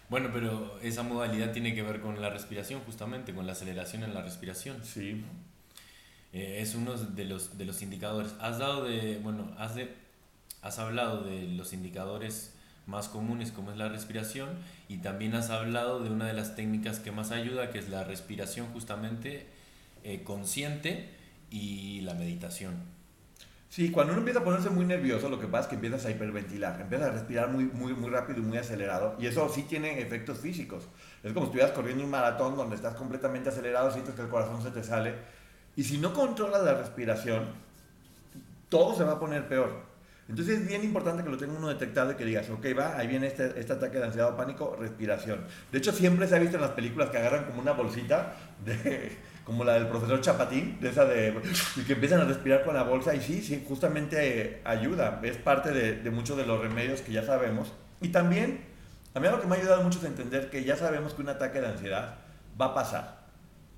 Bueno, 0.09 0.29
pero 0.31 0.77
esa 0.83 1.01
modalidad 1.01 1.51
tiene 1.51 1.73
que 1.73 1.81
ver 1.81 2.01
con 2.01 2.21
la 2.21 2.29
respiración, 2.29 2.81
justamente, 2.81 3.33
con 3.33 3.47
la 3.47 3.53
aceleración 3.53 4.03
en 4.03 4.13
la 4.13 4.21
respiración. 4.21 4.83
Sí. 4.83 5.25
Eh, 6.33 6.59
es 6.61 6.75
uno 6.75 6.95
de 6.95 7.25
los, 7.25 7.57
de 7.57 7.65
los 7.65 7.81
indicadores. 7.81 8.33
Has 8.39 8.59
dado 8.59 8.85
de, 8.85 9.19
bueno, 9.21 9.51
has, 9.57 9.75
de, 9.75 9.93
has 10.61 10.79
hablado 10.79 11.23
de 11.23 11.47
los 11.47 11.73
indicadores 11.73 12.53
más 12.87 13.09
comunes 13.09 13.51
como 13.51 13.71
es 13.71 13.77
la 13.77 13.89
respiración 13.89 14.49
y 14.89 14.97
también 14.97 15.35
has 15.35 15.49
hablado 15.49 16.01
de 16.01 16.09
una 16.09 16.25
de 16.25 16.33
las 16.33 16.55
técnicas 16.55 16.99
que 16.99 17.11
más 17.11 17.31
ayuda, 17.31 17.69
que 17.69 17.79
es 17.79 17.89
la 17.89 18.03
respiración 18.03 18.67
justamente 18.73 19.47
eh, 20.03 20.23
consciente 20.23 21.09
y 21.49 22.01
la 22.01 22.13
meditación. 22.13 22.75
Sí, 23.69 23.89
cuando 23.89 24.11
uno 24.11 24.19
empieza 24.19 24.41
a 24.41 24.43
ponerse 24.43 24.69
muy 24.69 24.83
nervioso, 24.83 25.29
lo 25.29 25.39
que 25.39 25.47
pasa 25.47 25.63
es 25.63 25.67
que 25.69 25.75
empiezas 25.75 26.05
a 26.05 26.11
hiperventilar, 26.11 26.81
empiezas 26.81 27.07
a 27.07 27.11
respirar 27.13 27.49
muy, 27.49 27.63
muy, 27.63 27.93
muy 27.93 28.09
rápido 28.09 28.39
y 28.39 28.41
muy 28.41 28.57
acelerado, 28.57 29.15
y 29.17 29.27
eso 29.27 29.47
sí 29.47 29.63
tiene 29.63 30.01
efectos 30.01 30.39
físicos. 30.39 30.89
Es 31.23 31.31
como 31.31 31.45
si 31.45 31.51
estuvieras 31.51 31.71
corriendo 31.71 32.03
un 32.03 32.09
maratón 32.09 32.57
donde 32.57 32.75
estás 32.75 32.95
completamente 32.95 33.47
acelerado, 33.47 33.89
sientes 33.89 34.13
que 34.13 34.23
el 34.23 34.27
corazón 34.27 34.61
se 34.61 34.71
te 34.71 34.83
sale, 34.83 35.15
y 35.75 35.83
si 35.83 35.97
no 35.97 36.13
controlas 36.13 36.63
la 36.63 36.73
respiración, 36.73 37.45
todo 38.69 38.95
se 38.95 39.03
va 39.03 39.13
a 39.13 39.19
poner 39.19 39.47
peor. 39.47 39.91
Entonces 40.29 40.59
es 40.59 40.67
bien 40.67 40.83
importante 40.83 41.23
que 41.23 41.29
lo 41.29 41.37
tenga 41.37 41.53
uno 41.53 41.67
detectado 41.67 42.11
y 42.11 42.15
que 42.15 42.23
digas, 42.23 42.49
ok, 42.49 42.65
va, 42.77 42.97
ahí 42.97 43.07
viene 43.07 43.27
este, 43.27 43.59
este 43.59 43.73
ataque 43.73 43.97
de 43.97 44.05
ansiedad 44.05 44.29
o 44.29 44.37
pánico, 44.37 44.77
respiración. 44.79 45.41
De 45.71 45.77
hecho, 45.77 45.91
siempre 45.91 46.27
se 46.27 46.35
ha 46.35 46.39
visto 46.39 46.55
en 46.55 46.61
las 46.61 46.71
películas 46.71 47.09
que 47.09 47.17
agarran 47.17 47.45
como 47.45 47.61
una 47.61 47.73
bolsita 47.73 48.35
como 49.43 49.63
la 49.63 49.73
del 49.73 49.87
profesor 49.87 50.21
Chapatín, 50.21 50.79
de 50.79 50.89
esa 50.89 51.05
de, 51.05 51.33
y 51.75 51.81
que 51.81 51.93
empiezan 51.93 52.21
a 52.21 52.25
respirar 52.25 52.63
con 52.63 52.75
la 52.75 52.83
bolsa, 52.83 53.13
y 53.15 53.21
sí, 53.21 53.41
sí, 53.41 53.65
justamente 53.67 54.61
ayuda, 54.63 55.19
es 55.23 55.37
parte 55.37 55.71
de, 55.71 56.09
muchos 56.11 56.37
de 56.37 56.45
los 56.45 56.61
remedios 56.61 57.01
que 57.01 57.11
ya 57.11 57.23
sabemos. 57.23 57.73
Y 58.01 58.09
también, 58.09 58.61
a 59.13 59.19
mí 59.19 59.27
lo 59.27 59.41
que 59.41 59.47
me 59.47 59.55
ha 59.55 59.59
ayudado 59.59 59.83
mucho 59.83 59.99
es 59.99 60.05
entender 60.05 60.49
que 60.49 60.63
ya 60.63 60.75
sabemos 60.75 61.13
que 61.13 61.21
un 61.23 61.29
ataque 61.29 61.59
de 61.59 61.67
ansiedad 61.67 62.15
va 62.59 62.67
a 62.67 62.73
pasar. 62.73 63.20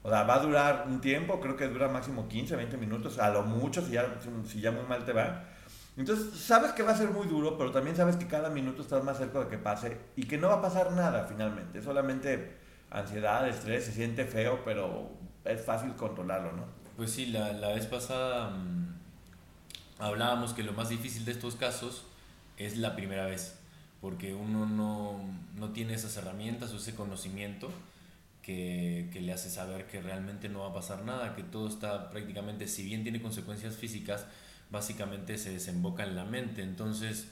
O 0.03 0.10
sea, 0.10 0.24
va 0.24 0.36
a 0.36 0.39
durar 0.39 0.86
un 0.88 1.00
tiempo, 1.00 1.39
creo 1.39 1.55
que 1.55 1.67
dura 1.69 1.88
máximo 1.88 2.27
15, 2.27 2.57
20 2.57 2.77
minutos, 2.77 3.19
a 3.19 3.29
lo 3.29 3.43
mucho, 3.43 3.81
si 3.81 3.93
ya, 3.93 4.05
si 4.45 4.60
ya 4.60 4.72
muy 4.72 4.83
mal 4.83 5.05
te 5.05 5.13
va. 5.13 5.45
Entonces, 5.95 6.38
sabes 6.38 6.72
que 6.74 6.83
va 6.83 6.91
a 6.91 6.98
ser 6.98 7.10
muy 7.10 7.25
duro, 7.27 7.57
pero 7.57 7.72
también 7.72 7.95
sabes 7.95 8.17
que 8.17 8.27
cada 8.27 8.50
minuto 8.50 8.81
estás 8.81 9.03
más 9.03 9.17
cerca 9.17 9.39
de 9.39 9.48
que 9.48 9.57
pase 9.57 9.98
y 10.17 10.24
que 10.25 10.38
no 10.38 10.50
va 10.50 10.55
a 10.55 10.62
pasar 10.62 10.91
nada 10.91 11.25
finalmente. 11.25 11.81
Solamente 11.81 12.57
ansiedad, 12.91 13.48
estrés, 13.48 13.86
se 13.86 13.93
siente 13.93 14.25
feo, 14.25 14.62
pero 14.65 15.10
es 15.45 15.62
fácil 15.63 15.95
controlarlo, 15.95 16.51
¿no? 16.51 16.65
Pues 16.98 17.12
sí, 17.12 17.27
la, 17.27 17.53
la 17.53 17.69
vez 17.69 17.86
pasada 17.86 18.50
mm, 18.50 18.95
hablábamos 20.00 20.53
que 20.53 20.63
lo 20.63 20.74
más 20.74 20.89
difícil 20.89 21.24
de 21.24 21.31
estos 21.31 21.55
casos 21.55 22.05
es 22.57 22.77
la 22.77 22.95
primera 22.95 23.25
vez, 23.25 23.57
porque 24.01 24.33
uno 24.33 24.65
no, 24.65 25.22
no 25.55 25.69
tiene 25.69 25.93
esas 25.93 26.17
herramientas 26.17 26.74
o 26.74 26.77
ese 26.77 26.93
conocimiento 26.93 27.69
que, 28.43 29.09
que, 29.12 29.21
le 29.21 29.33
hace 29.33 29.50
saber 29.50 29.88
que 29.88 30.01
realmente 30.01 30.50
no 30.50 30.59
va 30.59 30.69
a 30.69 30.73
pasar 30.73 31.03
nada, 31.03 31.35
que 31.35 31.43
todo 31.43 31.67
está 31.67 32.09
prácticamente, 32.12 32.67
si 32.67 32.83
bien 32.83 33.03
tiene 33.03 33.21
consecuencias 33.21 33.75
físicas, 33.75 34.27
básicamente 34.69 35.38
se 35.38 35.51
desemboca 35.51 36.03
en 36.03 36.15
la 36.15 36.25
mente. 36.25 36.62
Entonces, 36.62 37.27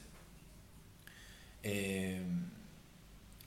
eh, 1.62 2.24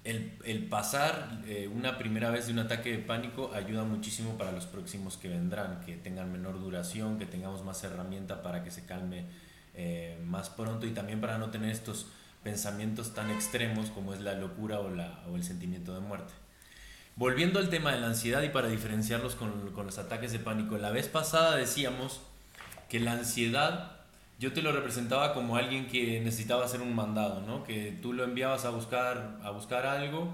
el, 0.04 0.38
el 0.46 0.68
pasar 0.68 1.42
eh, 1.48 1.68
una 1.68 1.98
primera 1.98 2.30
vez 2.30 2.46
de 2.46 2.54
un 2.54 2.60
ataque 2.60 2.92
de 2.92 3.00
pánico 3.00 3.52
ayuda 3.54 3.84
muchísimo 3.84 4.38
para 4.38 4.52
los 4.52 4.68
próximos 4.68 5.18
que 5.18 5.28
vendrán, 5.28 5.82
que 5.84 5.98
tengan 5.98 6.32
menor 6.32 6.60
duración, 6.60 7.18
que 7.18 7.26
tengamos 7.26 7.64
más 7.64 7.84
herramienta 7.84 8.44
para 8.44 8.64
que 8.64 8.70
se 8.70 8.86
calme 8.86 9.26
eh, 9.74 10.22
más 10.24 10.50
pronto 10.50 10.86
y 10.86 10.92
también 10.92 11.20
para 11.20 11.40
no 11.40 11.50
tener 11.50 11.72
estos 11.72 12.08
pensamientos 12.44 13.16
tan 13.16 13.32
extremos 13.32 13.90
como 13.90 14.14
es 14.14 14.22
la 14.22 14.36
locura 14.36 14.80
o, 14.80 14.92
la, 14.92 15.24
o 15.28 15.36
el 15.36 15.44
sentimiento 15.44 15.96
de 15.96 16.02
muerte. 16.02 16.34
Volviendo 17.16 17.60
al 17.60 17.70
tema 17.70 17.94
de 17.94 18.02
la 18.02 18.08
ansiedad 18.08 18.44
y 18.44 18.50
para 18.50 18.68
diferenciarlos 18.68 19.36
con, 19.36 19.72
con 19.72 19.86
los 19.86 19.98
ataques 19.98 20.32
de 20.32 20.40
pánico, 20.40 20.78
la 20.78 20.92
vez 20.92 21.08
pasada 21.08 21.56
decíamos 21.56 22.22
que 22.90 23.00
la 23.00 23.14
ansiedad 23.14 23.96
yo 24.38 24.52
te 24.52 24.62
lo 24.62 24.72
representaba 24.72 25.34
como 25.34 25.56
alguien 25.56 25.88
que 25.88 26.20
necesitaba 26.20 26.66
hacer 26.66 26.82
un 26.82 26.94
mandado, 26.94 27.42
¿no? 27.42 27.64
Que 27.64 27.98
tú 28.02 28.12
lo 28.12 28.24
enviabas 28.24 28.66
a 28.66 28.70
buscar, 28.70 29.40
a 29.44 29.52
buscar 29.52 29.86
algo 29.86 30.34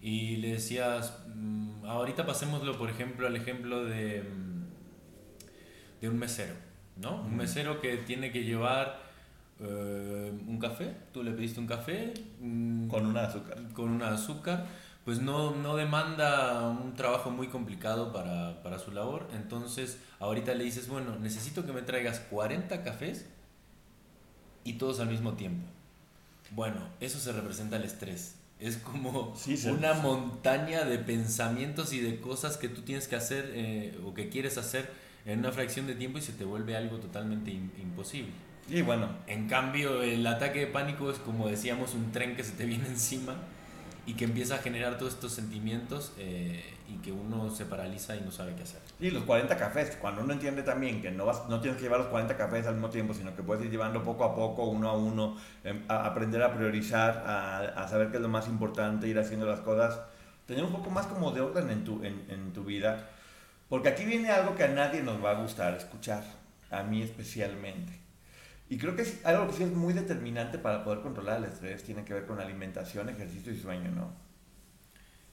y 0.00 0.36
le 0.36 0.52
decías, 0.52 1.18
mm, 1.34 1.84
ahorita 1.84 2.24
pasémoslo, 2.26 2.78
por 2.78 2.90
ejemplo, 2.90 3.26
al 3.26 3.36
ejemplo 3.36 3.84
de, 3.84 4.22
mm, 4.22 6.00
de 6.00 6.08
un 6.08 6.18
mesero, 6.18 6.54
¿no? 6.96 7.22
Un 7.22 7.36
mesero 7.36 7.80
que 7.80 7.98
tiene 7.98 8.32
que 8.32 8.44
llevar 8.44 9.02
eh, 9.60 10.32
un 10.46 10.58
café, 10.58 10.94
tú 11.12 11.22
le 11.22 11.30
pediste 11.32 11.60
un 11.60 11.66
café. 11.66 12.12
Mm, 12.40 12.88
con 12.88 13.06
una 13.06 13.24
azúcar. 13.24 13.58
Con 13.72 13.90
una 13.90 14.08
azúcar, 14.08 14.66
pues 15.04 15.20
no, 15.20 15.54
no 15.54 15.76
demanda 15.76 16.68
un 16.68 16.94
trabajo 16.94 17.30
muy 17.30 17.48
complicado 17.48 18.12
para, 18.12 18.62
para 18.62 18.78
su 18.78 18.90
labor. 18.90 19.28
Entonces, 19.34 19.98
ahorita 20.18 20.54
le 20.54 20.64
dices, 20.64 20.88
bueno, 20.88 21.16
necesito 21.18 21.66
que 21.66 21.72
me 21.72 21.82
traigas 21.82 22.20
40 22.20 22.82
cafés 22.82 23.26
y 24.64 24.74
todos 24.74 25.00
al 25.00 25.08
mismo 25.08 25.34
tiempo. 25.34 25.66
Bueno, 26.52 26.88
eso 27.00 27.18
se 27.18 27.32
representa 27.32 27.76
el 27.76 27.84
estrés. 27.84 28.36
Es 28.58 28.78
como 28.78 29.34
una 29.70 29.94
montaña 29.94 30.84
de 30.84 30.98
pensamientos 30.98 31.92
y 31.92 32.00
de 32.00 32.20
cosas 32.20 32.56
que 32.56 32.68
tú 32.68 32.80
tienes 32.80 33.06
que 33.06 33.16
hacer 33.16 33.50
eh, 33.54 33.98
o 34.06 34.14
que 34.14 34.30
quieres 34.30 34.56
hacer 34.56 34.90
en 35.26 35.40
una 35.40 35.52
fracción 35.52 35.86
de 35.86 35.96
tiempo 35.96 36.18
y 36.18 36.22
se 36.22 36.32
te 36.32 36.44
vuelve 36.44 36.76
algo 36.76 36.98
totalmente 36.98 37.50
imposible. 37.50 38.32
Y 38.70 38.80
bueno. 38.80 39.10
En 39.26 39.48
cambio, 39.48 40.02
el 40.02 40.26
ataque 40.26 40.60
de 40.60 40.66
pánico 40.68 41.10
es 41.10 41.18
como 41.18 41.48
decíamos, 41.48 41.92
un 41.92 42.10
tren 42.10 42.36
que 42.36 42.44
se 42.44 42.52
te 42.52 42.64
viene 42.64 42.86
encima 42.88 43.36
y 44.06 44.14
que 44.14 44.24
empieza 44.24 44.56
a 44.56 44.58
generar 44.58 44.98
todos 44.98 45.14
estos 45.14 45.32
sentimientos 45.32 46.12
eh, 46.18 46.62
y 46.88 46.96
que 46.98 47.10
uno 47.10 47.50
se 47.50 47.64
paraliza 47.64 48.14
y 48.16 48.20
no 48.20 48.30
sabe 48.30 48.54
qué 48.54 48.62
hacer. 48.62 48.80
Y 49.00 49.10
los 49.10 49.24
40 49.24 49.56
cafés, 49.56 49.96
cuando 50.00 50.22
uno 50.22 50.34
entiende 50.34 50.62
también 50.62 51.00
que 51.00 51.10
no, 51.10 51.24
vas, 51.24 51.48
no 51.48 51.60
tienes 51.60 51.78
que 51.78 51.84
llevar 51.84 52.00
los 52.00 52.08
40 52.08 52.36
cafés 52.36 52.66
al 52.66 52.74
mismo 52.74 52.90
tiempo, 52.90 53.14
sino 53.14 53.34
que 53.34 53.42
puedes 53.42 53.64
ir 53.64 53.70
llevando 53.70 54.02
poco 54.02 54.24
a 54.24 54.34
poco, 54.34 54.64
uno 54.64 54.90
a 54.90 54.96
uno, 54.96 55.36
em, 55.64 55.82
a 55.88 56.06
aprender 56.06 56.42
a 56.42 56.54
priorizar, 56.54 57.24
a, 57.26 57.82
a, 57.82 57.88
saber 57.88 58.10
qué 58.10 58.18
es 58.18 58.22
lo 58.22 58.28
más 58.28 58.46
importante, 58.46 59.08
ir 59.08 59.18
haciendo 59.18 59.46
las 59.46 59.60
cosas, 59.60 60.00
tener 60.46 60.64
un 60.64 60.72
poco 60.72 60.90
más 60.90 61.06
como 61.06 61.30
de 61.30 61.40
orden 61.40 61.70
en 61.70 61.84
tu, 61.84 62.04
en, 62.04 62.26
en 62.28 62.52
tu 62.52 62.64
vida. 62.64 63.08
Porque 63.70 63.88
aquí 63.88 64.04
viene 64.04 64.30
algo 64.30 64.54
que 64.54 64.64
a 64.64 64.68
nadie 64.68 65.02
nos 65.02 65.24
va 65.24 65.30
a 65.30 65.40
gustar 65.40 65.74
escuchar, 65.74 66.22
a 66.70 66.82
mí 66.82 67.02
especialmente. 67.02 68.03
Y 68.68 68.78
creo 68.78 68.96
que 68.96 69.02
es 69.02 69.24
algo 69.24 69.46
que 69.48 69.52
sí 69.54 69.62
es 69.62 69.72
muy 69.72 69.92
determinante 69.92 70.58
para 70.58 70.84
poder 70.84 71.00
controlar 71.00 71.38
el 71.38 71.44
estrés, 71.44 71.82
tiene 71.84 72.04
que 72.04 72.14
ver 72.14 72.26
con 72.26 72.40
alimentación, 72.40 73.08
ejercicio 73.08 73.52
y 73.52 73.58
sueño, 73.58 73.90
¿no? 73.90 74.12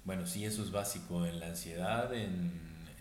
Bueno, 0.03 0.25
sí, 0.25 0.45
eso 0.45 0.63
es 0.63 0.71
básico 0.71 1.25
en 1.25 1.39
la 1.39 1.47
ansiedad, 1.47 2.13
en, 2.13 2.51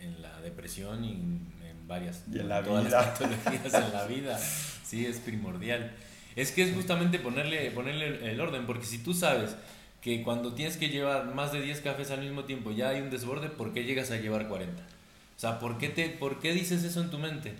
en 0.00 0.22
la 0.22 0.40
depresión 0.40 1.04
y 1.04 1.12
en, 1.12 1.60
varias 1.86 2.22
y 2.32 2.38
en 2.38 2.48
la 2.48 2.62
todas 2.62 2.84
vida. 2.84 3.00
las 3.00 3.06
patologías 3.18 3.74
en 3.74 3.92
la 3.92 4.04
vida. 4.06 4.38
Sí, 4.38 5.06
es 5.06 5.18
primordial. 5.18 5.90
Es 6.36 6.52
que 6.52 6.62
es 6.62 6.74
justamente 6.74 7.18
ponerle, 7.18 7.70
ponerle 7.72 8.30
el 8.30 8.40
orden, 8.40 8.66
porque 8.66 8.86
si 8.86 8.98
tú 8.98 9.12
sabes 9.12 9.56
que 10.00 10.22
cuando 10.22 10.54
tienes 10.54 10.76
que 10.76 10.88
llevar 10.88 11.34
más 11.34 11.52
de 11.52 11.60
10 11.60 11.80
cafés 11.80 12.10
al 12.10 12.20
mismo 12.20 12.44
tiempo 12.44 12.70
ya 12.70 12.90
hay 12.90 13.00
un 13.00 13.10
desborde, 13.10 13.48
¿por 13.48 13.72
qué 13.74 13.84
llegas 13.84 14.10
a 14.10 14.16
llevar 14.16 14.46
40? 14.48 14.80
O 14.82 15.40
sea, 15.40 15.58
¿por 15.58 15.78
qué, 15.78 15.88
te, 15.88 16.08
¿por 16.10 16.38
qué 16.38 16.52
dices 16.52 16.84
eso 16.84 17.00
en 17.00 17.10
tu 17.10 17.18
mente? 17.18 17.54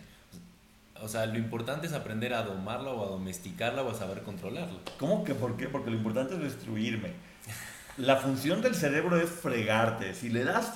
O 1.03 1.09
sea, 1.09 1.27
lo 1.27 1.39
importante 1.39 1.87
es 1.87 1.93
aprender 1.93 2.35
a 2.35 2.43
domarla 2.43 2.91
o 2.91 3.05
a 3.05 3.09
domesticarla 3.09 3.83
o 3.83 3.91
a 3.91 3.95
saber 3.95 4.23
controlarla. 4.23 4.79
¿Cómo 4.99 5.25
que 5.25 5.35
por 5.35 5.57
qué? 5.57 5.67
Porque 5.67 5.91
lo 5.91 5.97
importante 5.97 6.35
es 6.35 6.41
destruirme. 6.41 7.13
La 7.97 8.17
función 8.17 8.63
del 8.63 8.75
cerebro 8.75 9.21
es 9.21 9.31
fregarte. 9.31 10.15
Si 10.15 10.29
le 10.29 10.45
das 10.45 10.73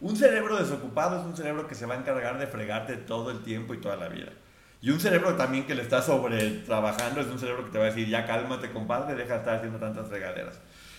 un 0.00 0.16
cerebro 0.16 0.56
desocupado 0.56 1.20
es 1.20 1.26
un 1.26 1.36
cerebro 1.36 1.68
que 1.68 1.74
se 1.74 1.86
va 1.86 1.94
a 1.94 1.98
encargar 1.98 2.38
de 2.38 2.46
fregarte 2.46 2.96
todo 2.96 3.30
el 3.30 3.42
tiempo 3.42 3.74
y 3.74 3.80
toda 3.80 3.96
la 3.96 4.08
vida. 4.08 4.32
Y 4.80 4.90
un 4.90 5.00
cerebro 5.00 5.36
también 5.36 5.66
que 5.66 5.74
le 5.74 5.82
está 5.82 6.02
sobre 6.02 6.50
trabajando 6.60 7.20
es 7.20 7.28
un 7.28 7.38
cerebro 7.38 7.64
que 7.64 7.70
te 7.70 7.78
va 7.78 7.84
a 7.84 7.88
decir, 7.88 8.08
ya 8.08 8.26
cálmate 8.26 8.70
compadre, 8.70 9.14
deja 9.14 9.34
de 9.34 9.38
estar 9.38 9.56
haciendo 9.56 9.78
tantas 9.78 10.08
fregaderas. 10.08 10.58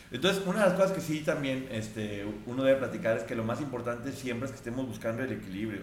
Entonces, 0.09 0.41
una 0.45 0.63
de 0.63 0.69
las 0.69 0.73
cosas 0.73 0.93
que 0.93 1.01
sí 1.01 1.19
también 1.21 1.67
este, 1.71 2.25
uno 2.45 2.63
debe 2.63 2.79
platicar 2.79 3.17
es 3.17 3.23
que 3.23 3.35
lo 3.35 3.43
más 3.43 3.59
importante 3.59 4.11
siempre 4.13 4.45
es 4.45 4.51
que 4.51 4.57
estemos 4.57 4.87
buscando 4.87 5.23
el 5.23 5.31
equilibrio 5.31 5.81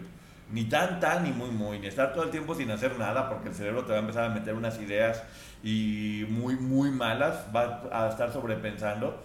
ni 0.51 0.65
tan, 0.65 1.01
tan, 1.01 1.25
ni 1.25 1.31
muy, 1.31 1.51
muy, 1.51 1.79
ni 1.79 1.87
estar 1.87 2.13
todo 2.13 2.25
el 2.25 2.31
tiempo 2.31 2.55
sin 2.55 2.71
hacer 2.71 2.99
nada, 2.99 3.29
porque 3.29 3.49
el 3.49 3.55
cerebro 3.55 3.85
te 3.85 3.93
va 3.93 3.99
a 3.99 4.01
empezar 4.01 4.25
a 4.25 4.29
meter 4.29 4.55
unas 4.55 4.81
ideas 4.81 5.23
y 5.63 6.27
muy, 6.29 6.57
muy 6.57 6.91
malas, 6.91 7.47
va 7.55 7.83
a 7.91 8.09
estar 8.09 8.33
sobrepensando, 8.33 9.23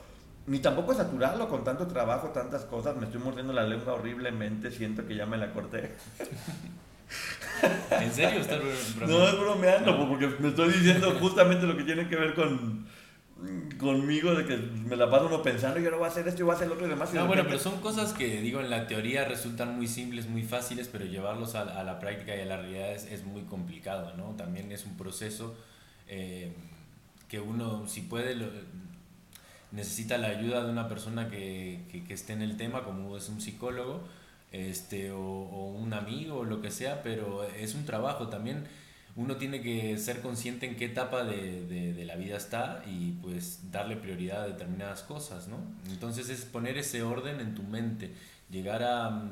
ni 0.47 0.59
tampoco 0.59 0.93
saturarlo 0.93 1.49
con 1.49 1.63
tanto 1.63 1.87
trabajo, 1.87 2.29
tantas 2.29 2.63
cosas, 2.65 2.95
me 2.95 3.05
estoy 3.05 3.21
mordiendo 3.21 3.53
la 3.53 3.63
lengua 3.63 3.93
horriblemente, 3.93 4.71
siento 4.71 5.05
que 5.05 5.15
ya 5.15 5.25
me 5.25 5.37
la 5.37 5.51
corté. 5.51 5.91
¿En 7.91 8.13
serio? 8.13 8.41
¿Estás 8.41 8.59
No, 9.07 9.27
es 9.27 9.39
bromeando, 9.39 10.07
porque 10.07 10.27
me 10.39 10.49
estoy 10.49 10.71
diciendo 10.71 11.15
justamente 11.19 11.65
lo 11.65 11.75
que 11.75 11.83
tiene 11.83 12.07
que 12.07 12.15
ver 12.15 12.33
con 12.33 12.87
conmigo 13.79 14.35
de 14.35 14.45
que 14.45 14.57
me 14.57 14.95
la 14.95 15.09
paso 15.09 15.27
uno 15.27 15.41
pensando, 15.41 15.79
yo 15.79 15.89
no 15.89 15.97
voy 15.97 16.05
a 16.05 16.09
hacer 16.09 16.27
esto 16.27 16.41
y 16.41 16.43
voy 16.43 16.53
a 16.53 16.55
hacer 16.55 16.67
lo 16.67 16.73
otro 16.73 16.87
y 16.87 16.89
demás. 16.89 17.13
no, 17.13 17.25
bueno, 17.27 17.43
pero 17.45 17.59
son 17.59 17.79
cosas 17.79 18.13
que, 18.13 18.41
digo, 18.41 18.59
en 18.59 18.69
la 18.69 18.87
teoría 18.87 19.25
resultan 19.25 19.75
muy 19.75 19.87
simples, 19.87 20.27
muy 20.27 20.43
fáciles, 20.43 20.89
pero 20.91 21.05
llevarlos 21.05 21.55
a, 21.55 21.83
la 21.83 21.99
práctica 21.99 22.35
y 22.35 22.41
a 22.41 22.45
la 22.45 22.57
realidad 22.57 22.91
es, 22.91 23.23
muy 23.23 23.43
complicado, 23.43 24.13
¿no? 24.17 24.35
También 24.35 24.71
es 24.71 24.85
un 24.85 24.97
proceso 24.97 25.55
eh, 26.07 26.51
que 27.29 27.39
uno, 27.39 27.87
si 27.87 28.01
puede, 28.01 28.35
necesita 29.71 30.17
la 30.17 30.27
ayuda 30.27 30.65
de 30.65 30.71
una 30.71 30.89
persona 30.89 31.29
que, 31.29 32.03
que, 32.07 32.13
esté 32.13 32.33
en 32.33 32.41
el 32.41 32.57
tema, 32.57 32.83
como 32.83 33.15
es 33.15 33.29
un 33.29 33.39
psicólogo, 33.39 34.01
este, 34.51 35.11
o, 35.11 35.21
o 35.21 35.71
un 35.71 35.93
amigo, 35.93 36.39
o 36.39 36.43
lo 36.43 36.61
que 36.61 36.71
sea, 36.71 37.03
pero 37.03 37.43
es 37.43 37.75
un 37.75 37.85
trabajo 37.85 38.27
también 38.27 38.65
uno 39.15 39.37
tiene 39.37 39.61
que 39.61 39.97
ser 39.97 40.21
consciente 40.21 40.65
en 40.65 40.75
qué 40.75 40.85
etapa 40.85 41.23
de, 41.23 41.65
de, 41.65 42.05
la 42.05 42.15
vida 42.15 42.37
está 42.37 42.81
y 42.85 43.11
pues 43.21 43.71
darle 43.71 43.95
prioridad 43.95 44.43
a 44.43 44.47
determinadas 44.47 45.03
cosas, 45.03 45.47
¿no? 45.47 45.57
Entonces 45.89 46.29
es 46.29 46.45
poner 46.45 46.77
ese 46.77 47.03
orden 47.03 47.39
en 47.39 47.55
tu 47.55 47.63
mente, 47.63 48.13
llegar 48.49 48.83
a, 48.83 49.31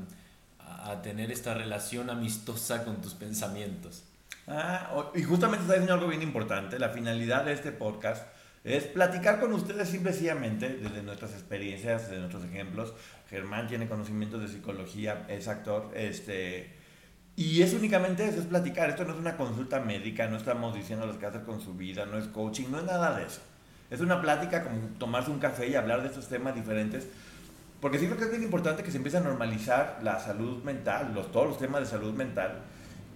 a 0.60 1.02
tener 1.02 1.32
esta 1.32 1.54
relación 1.54 2.10
amistosa 2.10 2.84
con 2.84 3.02
tus 3.02 3.14
pensamientos. 3.14 4.04
Ah, 4.48 5.12
y 5.16 5.24
justamente 5.24 5.64
está 5.64 5.74
diciendo 5.74 5.94
algo 5.94 6.08
bien 6.08 6.22
importante, 6.22 6.80
la 6.80 6.90
finalidad 6.90 7.46
de 7.46 7.54
este 7.54 7.72
podcast 7.72 8.26
es 8.64 8.84
platicar 8.84 9.40
con 9.40 9.54
ustedes 9.54 9.90
simplemente 9.90 10.70
desde 10.70 11.02
nuestras 11.02 11.32
experiencias, 11.32 12.04
desde 12.10 12.20
nuestros 12.20 12.44
ejemplos. 12.46 12.94
Germán 13.30 13.68
tiene 13.68 13.88
conocimientos 13.88 14.42
de 14.42 14.48
psicología, 14.50 15.26
es 15.30 15.48
actor, 15.48 15.92
este 15.96 16.74
y 17.38 17.62
es 17.62 17.72
únicamente 17.76 18.28
eso, 18.28 18.40
es 18.40 18.48
platicar. 18.48 18.90
Esto 18.90 19.06
no 19.06 19.14
es 19.14 19.20
una 19.20 19.38
consulta 19.38 19.80
médica, 19.80 20.28
no 20.28 20.38
estamos 20.38 20.74
diciendo 20.74 21.06
lo 21.06 21.20
que 21.20 21.28
hacer 21.28 21.44
con 21.44 21.62
su 21.62 21.76
vida, 21.76 22.08
no 22.08 22.18
es 22.18 22.28
coaching, 22.28 22.66
no 22.72 22.80
es 22.80 22.86
nada 22.86 23.16
de 23.16 23.28
eso. 23.28 23.42
Es 23.92 24.02
una 24.02 24.20
plática 24.20 24.64
como 24.64 24.80
tomarse 24.98 25.30
un 25.30 25.38
café 25.38 25.68
y 25.68 25.76
hablar 25.76 26.02
de 26.02 26.08
estos 26.08 26.28
temas 26.28 26.56
diferentes. 26.56 27.08
Porque 27.80 28.00
sí 28.00 28.08
creo 28.08 28.18
que 28.18 28.24
es 28.24 28.32
bien 28.32 28.42
importante 28.42 28.82
que 28.82 28.90
se 28.90 28.98
empiece 28.98 29.18
a 29.18 29.22
normalizar 29.22 30.00
la 30.02 30.20
salud 30.20 30.64
mental, 30.64 31.12
los, 31.14 31.32
todos 31.32 31.48
los 31.48 31.60
temas 31.60 31.82
de 31.82 31.86
salud 31.86 32.12
mental. 32.12 32.64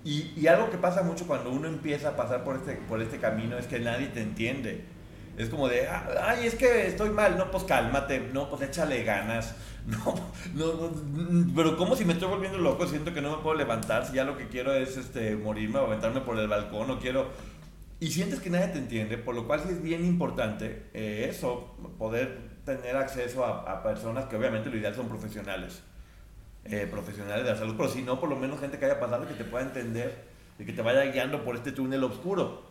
Y, 0.03 0.31
y, 0.37 0.45
algo 0.45 0.69
que 0.69 0.77
pasa 0.77 1.01
mucho 1.01 1.25
cuando 1.25 1.51
uno 1.51 1.67
empieza 1.67 2.09
a 2.09 2.15
pasar 2.15 2.43
por 2.43 2.57
este, 2.57 2.73
por 2.73 3.01
este 3.01 3.17
camino 3.17 3.57
es 3.57 3.65
que 3.65 3.79
nadie 3.79 4.07
te 4.07 4.21
entiende. 4.21 4.85
Es 5.35 5.49
como 5.49 5.67
de, 5.67 5.87
ah, 5.87 6.05
ay, 6.27 6.45
es 6.45 6.53
que 6.53 6.85
estoy 6.85 7.09
mal, 7.09 7.37
no, 7.39 7.49
pues 7.49 7.63
cálmate, 7.63 8.19
no, 8.31 8.49
pues 8.49 8.61
échale 8.61 9.03
ganas, 9.03 9.55
no, 9.87 10.15
no, 10.53 10.91
no, 10.91 11.53
pero 11.55 11.75
como 11.77 11.95
si 11.95 12.05
me 12.05 12.13
estoy 12.13 12.27
volviendo 12.27 12.57
loco, 12.59 12.87
siento 12.87 13.13
que 13.13 13.21
no 13.21 13.37
me 13.37 13.43
puedo 13.43 13.55
levantar, 13.55 14.05
si 14.05 14.13
ya 14.13 14.23
lo 14.23 14.37
que 14.37 14.47
quiero 14.47 14.73
es 14.73 14.97
este, 14.97 15.35
morirme 15.35 15.79
o 15.79 15.87
aventarme 15.87 16.21
por 16.21 16.37
el 16.37 16.47
balcón, 16.47 16.89
o 16.91 16.99
quiero... 16.99 17.29
Y 17.99 18.11
sientes 18.11 18.39
que 18.39 18.49
nadie 18.49 18.69
te 18.69 18.79
entiende, 18.79 19.17
por 19.17 19.35
lo 19.35 19.45
cual 19.45 19.61
sí 19.61 19.69
es 19.69 19.81
bien 19.81 20.03
importante 20.05 20.87
eh, 20.93 21.27
eso, 21.29 21.75
poder 21.99 22.49
tener 22.65 22.95
acceso 22.95 23.45
a, 23.45 23.83
personas 23.83 24.25
que 24.25 24.35
obviamente 24.35 24.69
lo 24.69 24.77
ideal 24.77 24.95
son 24.95 25.07
profesionales, 25.07 25.81
eh, 26.65 26.87
profesionales 26.89 27.43
de 27.43 27.51
la 27.51 27.57
salud, 27.57 27.75
pero 27.77 27.89
si 27.89 28.01
no, 28.01 28.19
por 28.19 28.29
lo 28.29 28.35
menos 28.35 28.59
gente 28.59 28.79
que 28.79 28.85
haya 28.85 28.99
pasado 28.99 29.27
que 29.27 29.33
te 29.35 29.43
pueda 29.43 29.65
entender 29.65 30.25
y 30.57 30.65
que 30.65 30.73
te 30.73 30.81
vaya 30.81 31.03
guiando 31.11 31.43
por 31.43 31.55
este 31.55 31.71
túnel 31.71 32.03
oscuro. 32.03 32.63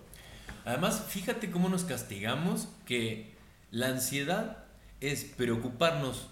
Además, 0.64 1.06
fíjate 1.08 1.50
cómo 1.50 1.68
nos 1.68 1.84
castigamos 1.84 2.68
que 2.84 3.34
la 3.70 3.88
ansiedad 3.88 4.64
es 5.00 5.24
preocuparnos 5.24 6.29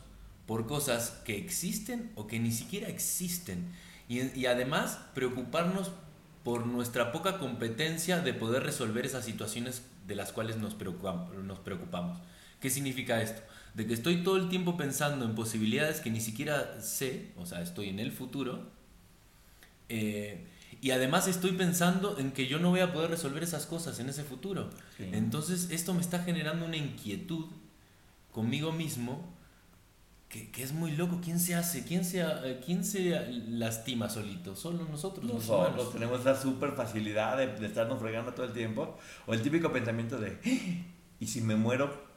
por 0.49 0.67
cosas 0.67 1.21
que 1.26 1.37
existen 1.37 2.11
o 2.14 2.26
que 2.26 2.40
ni 2.40 2.50
siquiera 2.52 2.88
existen. 2.88 3.69
Y, 4.09 4.47
además 4.47 4.99
preocuparnos 5.14 5.90
por 6.43 6.67
nuestra 6.67 7.12
poca 7.12 7.38
competencia 7.38 8.21
de 8.21 8.33
poder 8.33 8.62
resolver 8.62 9.05
esas 9.05 9.26
situaciones 9.26 9.83
de 10.07 10.14
las 10.14 10.33
cuales 10.33 10.57
nos 10.57 10.73
preocupamos. 10.73 11.35
Nos 11.45 11.59
preocupamos. 11.59 12.19
¿Qué 12.61 12.71
significa 12.71 13.21
esto? 13.21 13.43
De 13.75 13.87
que 13.87 13.93
estoy 13.93 14.25
todo 14.25 14.38
el 14.38 14.49
tiempo 14.49 14.78
pensando 14.78 15.26
en 15.26 15.35
posibilidades 15.35 16.00
que 16.00 16.09
ni 16.09 16.23
siquiera 16.23 16.81
sé, 16.81 17.33
o 17.37 17.45
sea, 17.45 17.61
estoy 17.61 17.90
en 17.90 17.99
el 17.99 18.11
futuro, 18.11 18.71
eh, 19.90 20.47
y 20.81 20.93
además 20.93 21.28
estoy 21.28 21.52
pensando 21.52 22.19
en 22.19 22.33
que 22.33 22.47
yo 22.47 22.59
no 22.59 22.71
voy 22.71 22.81
a 22.81 22.95
poder 22.95 23.11
resolver 23.11 23.43
esas 23.43 23.67
cosas 23.67 23.99
en 24.00 24.09
ese 24.09 24.25
futuro. 24.25 24.71
Entonces 24.99 25.69
esto 25.71 25.93
me 25.93 26.00
está 26.00 26.21
generando 26.21 26.64
una 26.64 26.78
inquietud 26.78 27.49
conmigo 28.33 28.73
mismo 28.73 29.37
que, 30.28 30.50
que, 30.50 30.62
es 30.62 30.73
muy 30.73 30.92
loco. 30.92 31.20
¿Quién 31.23 31.40
se 31.40 31.54
hace? 31.54 31.85
¿Quién 31.85 32.04
se, 32.04 32.25
quién 32.64 32.85
se 32.85 33.26
lastima 33.49 34.08
solito? 34.11 34.54
Solo 34.56 34.85
nosotros. 34.85 35.25
Nosotros 35.25 35.92
tenemos 35.92 36.20
esa 36.20 36.40
super 36.40 36.73
facilidad 36.73 37.37
de, 37.37 37.47
de, 37.47 37.66
estarnos 37.66 37.99
fregando 38.00 38.32
todo 38.32 38.47
el 38.47 38.52
tiempo. 38.52 38.97
O 39.26 39.35
el 39.35 39.42
típico 39.42 39.73
pensamiento 39.73 40.18
de, 40.18 40.38
¿y 41.20 41.26
si 41.26 41.40
me 41.40 41.56
muero? 41.56 42.08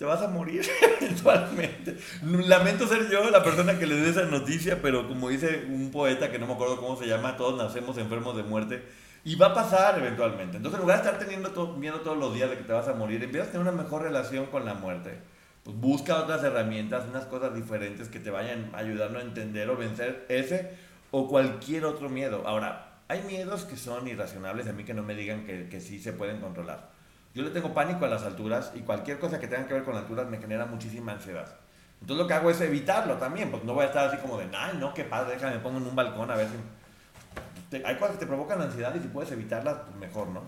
te 0.00 0.06
vas 0.06 0.22
a 0.22 0.28
morir 0.28 0.64
eventualmente. 1.02 1.98
Lamento 2.22 2.88
ser 2.88 3.10
yo 3.10 3.28
la 3.28 3.44
persona 3.44 3.78
que 3.78 3.86
le 3.86 3.96
dé 3.96 4.08
esa 4.08 4.24
noticia, 4.24 4.80
pero 4.80 5.06
como 5.06 5.28
dice 5.28 5.66
un 5.68 5.90
poeta 5.90 6.30
que 6.30 6.38
no 6.38 6.46
me 6.46 6.54
acuerdo 6.54 6.78
cómo 6.78 6.96
se 6.96 7.06
llama, 7.06 7.36
todos 7.36 7.62
nacemos 7.62 7.98
enfermos 7.98 8.34
de 8.34 8.42
muerte. 8.42 8.82
Y 9.24 9.36
va 9.36 9.48
a 9.48 9.54
pasar 9.54 9.98
eventualmente. 9.98 10.56
Entonces, 10.56 10.80
en 10.80 10.86
lugar 10.86 11.02
de 11.02 11.06
estar 11.06 11.22
teniendo 11.22 11.50
todo, 11.50 11.74
viendo 11.74 12.00
todos 12.00 12.16
los 12.16 12.32
días 12.32 12.48
de 12.48 12.56
que 12.56 12.64
te 12.64 12.72
vas 12.72 12.88
a 12.88 12.94
morir, 12.94 13.22
empiezas 13.22 13.48
a 13.48 13.52
tener 13.52 13.68
una 13.68 13.82
mejor 13.82 14.00
relación 14.00 14.46
con 14.46 14.64
la 14.64 14.72
muerte. 14.72 15.20
Pues 15.64 15.76
busca 15.76 16.16
otras 16.16 16.42
herramientas, 16.42 17.04
unas 17.08 17.26
cosas 17.26 17.54
diferentes 17.54 18.08
que 18.08 18.18
te 18.18 18.30
vayan 18.30 18.70
ayudando 18.74 19.18
a 19.18 19.22
entender 19.22 19.68
o 19.68 19.76
vencer 19.76 20.24
ese 20.28 20.70
o 21.10 21.28
cualquier 21.28 21.84
otro 21.84 22.08
miedo. 22.08 22.42
Ahora, 22.46 23.02
hay 23.08 23.22
miedos 23.22 23.64
que 23.64 23.76
son 23.76 24.08
irracionables, 24.08 24.68
a 24.68 24.72
mí 24.72 24.84
que 24.84 24.94
no 24.94 25.02
me 25.02 25.14
digan 25.14 25.44
que, 25.44 25.68
que 25.68 25.80
sí 25.80 26.00
se 26.00 26.12
pueden 26.12 26.40
controlar. 26.40 26.90
Yo 27.34 27.42
le 27.42 27.50
tengo 27.50 27.74
pánico 27.74 28.04
a 28.04 28.08
las 28.08 28.22
alturas 28.22 28.72
y 28.74 28.80
cualquier 28.80 29.18
cosa 29.18 29.38
que 29.38 29.46
tenga 29.46 29.66
que 29.66 29.74
ver 29.74 29.84
con 29.84 29.96
alturas 29.96 30.28
me 30.28 30.38
genera 30.38 30.66
muchísima 30.66 31.12
ansiedad. 31.12 31.56
Entonces 32.00 32.22
lo 32.22 32.26
que 32.26 32.34
hago 32.34 32.50
es 32.50 32.60
evitarlo 32.60 33.16
también, 33.16 33.50
pues 33.50 33.62
no 33.64 33.74
voy 33.74 33.84
a 33.84 33.88
estar 33.88 34.08
así 34.08 34.16
como 34.16 34.38
de, 34.38 34.48
ay, 34.56 34.78
no, 34.78 34.94
qué 34.94 35.04
padre, 35.04 35.34
déjame, 35.34 35.56
me 35.56 35.60
pongo 35.60 35.78
en 35.78 35.86
un 35.86 35.94
balcón 35.94 36.30
a 36.30 36.36
ver 36.36 36.48
si... 36.48 37.76
hay 37.82 37.96
cosas 37.96 38.14
que 38.14 38.20
te 38.20 38.26
provocan 38.26 38.60
ansiedad 38.62 38.94
y 38.94 39.00
si 39.00 39.08
puedes 39.08 39.30
evitarlas, 39.30 39.76
pues 39.86 39.96
mejor, 39.96 40.28
¿no? 40.28 40.42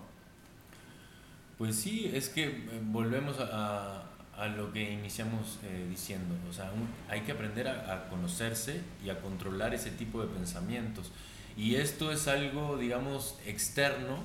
Pues 1.57 1.75
sí, 1.75 2.11
es 2.13 2.29
que 2.29 2.45
eh, 2.45 2.79
volvemos 2.81 3.37
a, 3.39 4.03
a 4.37 4.47
lo 4.47 4.73
que 4.73 4.91
iniciamos 4.91 5.59
eh, 5.63 5.85
diciendo, 5.89 6.35
o 6.49 6.53
sea, 6.53 6.71
hay 7.09 7.21
que 7.21 7.31
aprender 7.31 7.67
a, 7.67 8.09
conocerse 8.09 8.81
y 9.05 9.09
a 9.09 9.19
controlar 9.21 9.73
ese 9.73 9.91
tipo 9.91 10.21
de 10.21 10.27
pensamientos. 10.27 11.11
Y 11.55 11.75
esto 11.75 12.11
es 12.11 12.27
algo, 12.27 12.77
digamos, 12.77 13.37
externo 13.45 14.17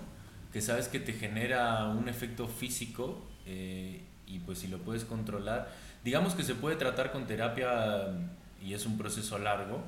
que 0.52 0.62
sabes 0.62 0.88
que 0.88 0.98
te 0.98 1.12
genera 1.12 1.86
un 1.88 2.08
efecto 2.08 2.48
físico 2.48 3.22
eh, 3.46 4.02
y 4.26 4.38
pues 4.40 4.60
si 4.60 4.68
lo 4.68 4.78
puedes 4.78 5.04
controlar, 5.04 5.70
digamos 6.04 6.34
que 6.34 6.42
se 6.42 6.54
puede 6.54 6.76
tratar 6.76 7.12
con 7.12 7.26
terapia 7.26 8.08
y 8.64 8.74
es 8.74 8.86
un 8.86 8.96
proceso 8.98 9.38
largo. 9.38 9.82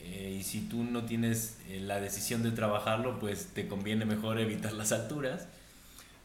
Eh, 0.00 0.36
y 0.38 0.42
si 0.44 0.60
tú 0.62 0.84
no 0.84 1.04
tienes 1.04 1.58
eh, 1.68 1.80
la 1.80 2.00
decisión 2.00 2.42
de 2.42 2.52
trabajarlo, 2.52 3.18
pues 3.18 3.48
te 3.48 3.66
conviene 3.66 4.04
mejor 4.04 4.38
evitar 4.38 4.72
las 4.72 4.92
alturas. 4.92 5.48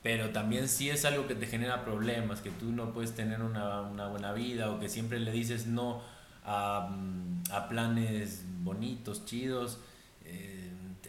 Pero 0.03 0.29
también 0.29 0.67
si 0.67 0.89
es 0.89 1.05
algo 1.05 1.27
que 1.27 1.35
te 1.35 1.47
genera 1.47 1.83
problemas, 1.83 2.41
que 2.41 2.51
tú 2.51 2.71
no 2.71 2.93
puedes 2.93 3.15
tener 3.15 3.41
una, 3.41 3.81
una 3.81 4.07
buena 4.09 4.33
vida 4.33 4.69
o 4.69 4.79
que 4.79 4.89
siempre 4.89 5.19
le 5.19 5.31
dices 5.31 5.65
no 5.65 6.01
a, 6.43 6.89
mm, 6.91 7.43
a 7.51 7.69
planes 7.69 8.43
bonitos, 8.63 9.25
chidos, 9.25 9.79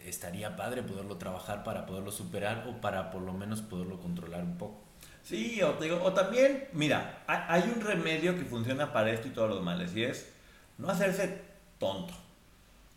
estaría 0.05 0.55
padre 0.55 0.83
poderlo 0.83 1.17
trabajar 1.17 1.63
para 1.63 1.85
poderlo 1.85 2.11
superar 2.11 2.65
o 2.69 2.79
para 2.81 3.11
por 3.11 3.21
lo 3.21 3.33
menos 3.33 3.61
poderlo 3.61 3.99
controlar 3.99 4.43
un 4.43 4.57
poco. 4.57 4.79
Sí, 5.23 5.61
o, 5.63 5.73
digo, 5.73 6.01
o 6.03 6.13
también, 6.13 6.67
mira, 6.73 7.23
hay 7.27 7.63
un 7.75 7.81
remedio 7.81 8.37
que 8.37 8.45
funciona 8.45 8.93
para 8.93 9.11
esto 9.11 9.27
y 9.27 9.31
todos 9.31 9.49
los 9.49 9.63
males, 9.63 9.95
y 9.95 10.03
es 10.03 10.29
no 10.77 10.89
hacerse 10.89 11.41
tonto. 11.79 12.13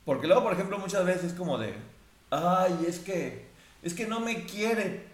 Porque 0.05 0.27
luego, 0.27 0.43
por 0.43 0.53
ejemplo, 0.53 0.79
muchas 0.79 1.07
veces 1.07 1.25
es 1.25 1.33
como 1.33 1.57
de, 1.57 1.75
ay, 2.31 2.85
es 2.87 2.99
que, 2.99 3.47
es 3.83 3.95
que 3.95 4.07
no 4.07 4.21
me 4.21 4.45
quiere. 4.45 5.07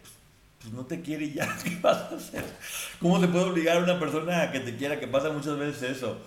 Pues 0.65 0.73
no 0.73 0.87
te 0.87 1.03
quiere 1.03 1.27
y 1.27 1.35
ya, 1.35 1.59
¿qué 1.63 1.79
vas 1.83 2.11
a 2.11 2.17
hacer? 2.17 2.43
¿Cómo 2.99 3.21
se 3.21 3.29
puede 3.29 3.45
obligar 3.45 3.77
a 3.77 3.85
una 3.85 4.01
persona 4.01 4.45
a 4.45 4.51
que 4.51 4.61
te 4.61 4.77
quiera? 4.77 4.99
Que 4.99 5.07
pasa 5.07 5.29
muchas 5.31 5.59
veces 5.59 5.99
eso. 5.99 6.19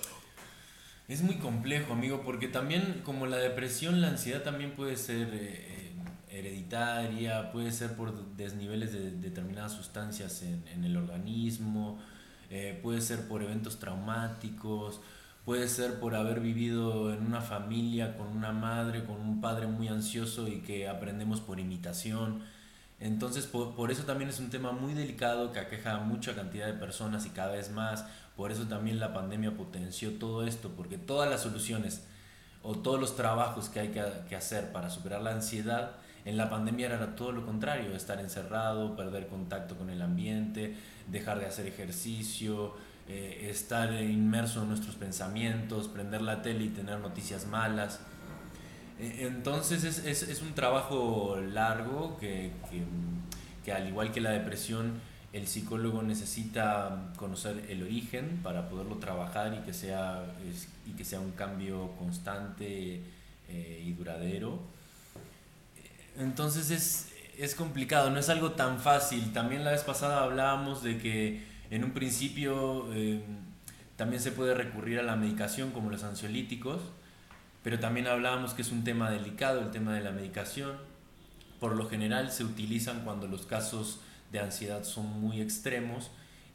Es 1.07 1.23
muy 1.23 1.37
complejo, 1.37 1.93
amigo, 1.93 2.21
porque 2.23 2.47
también 2.47 3.01
como 3.03 3.25
la 3.25 3.37
depresión, 3.37 3.99
la 3.99 4.09
ansiedad 4.09 4.43
también 4.43 4.73
puede 4.75 4.95
ser 4.95 5.29
eh, 5.33 5.91
hereditaria, 6.29 7.51
puede 7.51 7.71
ser 7.71 7.95
por 7.95 8.35
desniveles 8.35 8.93
de 8.93 9.09
determinadas 9.09 9.71
sustancias 9.71 10.43
en, 10.43 10.83
el 10.83 10.95
organismo, 10.97 11.97
eh, 12.51 12.79
puede 12.83 13.01
ser 13.01 13.27
por 13.27 13.41
eventos 13.41 13.79
traumáticos, 13.79 15.01
puede 15.45 15.67
ser 15.67 15.99
por 15.99 16.13
haber 16.13 16.41
vivido 16.41 17.11
en 17.11 17.25
una 17.25 17.41
familia 17.41 18.15
con 18.15 18.27
una 18.27 18.51
madre, 18.51 19.03
con 19.03 19.15
un 19.15 19.41
padre 19.41 19.65
muy 19.65 19.87
ansioso 19.87 20.47
y 20.47 20.59
que 20.59 20.87
aprendemos 20.87 21.41
por 21.41 21.59
imitación. 21.59 22.43
Entonces, 22.99 23.45
por, 23.45 23.75
por 23.75 23.91
eso 23.91 24.03
también 24.03 24.29
es 24.29 24.39
un 24.39 24.49
tema 24.49 24.71
muy 24.71 24.93
delicado 24.93 25.51
que 25.51 25.59
aqueja 25.59 25.95
a 25.95 25.99
mucha 25.99 26.35
cantidad 26.35 26.65
de 26.65 26.73
personas 26.73 27.25
y 27.25 27.29
cada 27.29 27.51
vez 27.51 27.71
más 27.71 28.05
por 28.37 28.51
eso 28.51 28.67
también 28.67 28.99
la 28.99 29.13
pandemia 29.13 29.57
potenció 29.57 30.13
todo 30.13 30.45
esto, 30.45 30.69
porque 30.77 30.99
todas 30.99 31.27
las 31.27 31.41
soluciones 31.41 32.05
o 32.61 32.75
todos 32.75 32.99
los 32.99 33.15
trabajos 33.15 33.67
que 33.67 33.79
hay 33.79 33.87
que, 33.89 34.35
hacer 34.35 34.71
para 34.71 34.91
superar 34.91 35.21
la 35.21 35.31
ansiedad, 35.31 35.93
en 36.23 36.37
la 36.37 36.47
pandemia 36.47 36.85
era 36.85 37.15
todo 37.15 37.31
lo 37.31 37.45
contrario, 37.45 37.95
estar 37.95 38.19
encerrado, 38.19 38.95
perder 38.95 39.27
contacto 39.27 39.75
con 39.75 39.89
el 39.89 40.03
ambiente, 40.03 40.75
dejar 41.07 41.39
de 41.39 41.47
hacer 41.47 41.65
ejercicio, 41.65 42.75
eh, 43.07 43.47
estar 43.49 43.91
inmerso 43.93 44.61
en 44.61 44.69
nuestros 44.69 44.95
pensamientos, 44.95 45.87
prender 45.87 46.21
la 46.21 46.43
tele 46.43 46.65
y 46.65 46.69
tener 46.69 46.99
noticias 46.99 47.47
malas. 47.47 48.01
E, 48.99 49.27
entonces 49.27 49.83
es, 49.83 50.23
es, 50.23 50.41
un 50.41 50.53
trabajo 50.53 51.37
largo 51.39 52.17
que, 52.19 52.51
que, 52.69 52.83
que, 53.63 53.73
al 53.73 53.87
igual 53.87 54.11
que 54.11 54.21
la 54.21 54.31
depresión 54.31 54.99
el 55.33 55.47
psicólogo 55.47 56.01
necesita 56.01 57.11
conocer 57.17 57.65
el 57.69 57.83
origen 57.83 58.39
para 58.43 58.69
poderlo 58.69 58.95
trabajar 58.97 59.53
y 59.53 59.65
que 59.65 59.73
sea, 59.73 60.23
y 60.85 60.91
que 60.91 61.03
sea 61.03 61.19
un 61.19 61.31
cambio 61.31 61.91
constante 61.97 63.01
eh, 63.49 63.83
y 63.85 63.91
duradero. 63.93 64.59
Entonces 66.17 66.71
es, 66.71 67.09
es 67.37 67.55
complicado, 67.55 68.09
no 68.09 68.19
es 68.19 68.29
algo 68.29 68.53
tan 68.53 68.79
fácil. 68.79 69.33
También 69.33 69.63
la 69.63 69.71
vez 69.71 69.83
pasada 69.83 70.23
hablábamos 70.23 70.81
de 70.81 70.97
que 70.97 71.43
en 71.69 71.83
un 71.83 71.91
principio 71.91 72.91
eh, 72.93 73.21
también 73.95 74.21
se 74.21 74.31
puede 74.31 74.53
recurrir 74.53 74.99
a 74.99 75.03
la 75.03 75.15
medicación 75.15 75.71
como 75.71 75.89
los 75.89 76.03
ansiolíticos, 76.03 76.81
pero 77.67 77.79
también 77.79 78.07
hablábamos 78.07 78.53
que 78.53 78.61
es 78.61 78.71
un 78.71 78.85
tema 78.85 79.11
delicado 79.11 79.59
el 79.59 79.71
tema 79.71 79.93
de 79.93 79.99
la 79.99 80.11
medicación. 80.11 80.77
Por 81.59 81.75
lo 81.75 81.89
general 81.89 82.31
se 82.31 82.45
utilizan 82.45 83.01
cuando 83.03 83.27
los 83.27 83.45
casos 83.45 83.99
de 84.31 84.39
ansiedad 84.39 84.85
son 84.85 85.19
muy 85.19 85.41
extremos 85.41 86.09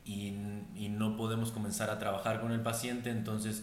y, 0.07 0.33
y, 0.75 0.89
no 0.89 1.19
podemos 1.19 1.53
comenzar 1.53 1.91
a 1.91 1.99
trabajar 1.99 2.41
con 2.41 2.51
el 2.51 2.61
paciente, 2.61 3.11
entonces 3.11 3.63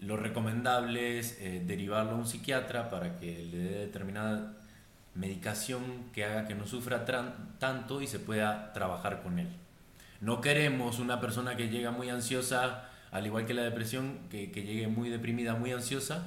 lo 0.00 0.16
recomendable 0.16 1.18
es 1.18 1.36
eh, 1.40 1.62
derivarlo 1.62 2.12
a 2.12 2.14
un 2.14 2.26
psiquiatra 2.26 2.88
para 2.88 3.18
que 3.18 3.44
le 3.52 3.58
dé 3.58 3.78
determinada 3.80 4.54
medicación 5.14 5.82
que 6.14 6.24
haga 6.24 6.46
que 6.46 6.54
no 6.54 6.66
sufra 6.66 7.04
tanto 7.58 8.00
y 8.00 8.06
se 8.06 8.18
pueda 8.18 8.72
trabajar 8.72 9.22
con 9.22 9.38
él. 9.38 9.48
No 10.22 10.40
queremos 10.40 11.00
una 11.00 11.20
persona 11.20 11.54
que 11.54 11.68
llega 11.68 11.90
muy 11.90 12.08
ansiosa, 12.08 12.88
al 13.10 13.26
igual 13.26 13.44
que 13.44 13.52
la 13.52 13.64
depresión, 13.64 14.20
que, 14.30 14.50
que 14.50 14.62
llegue 14.62 14.88
muy 14.88 15.10
deprimida, 15.10 15.54
muy 15.54 15.72
ansiosa, 15.72 16.24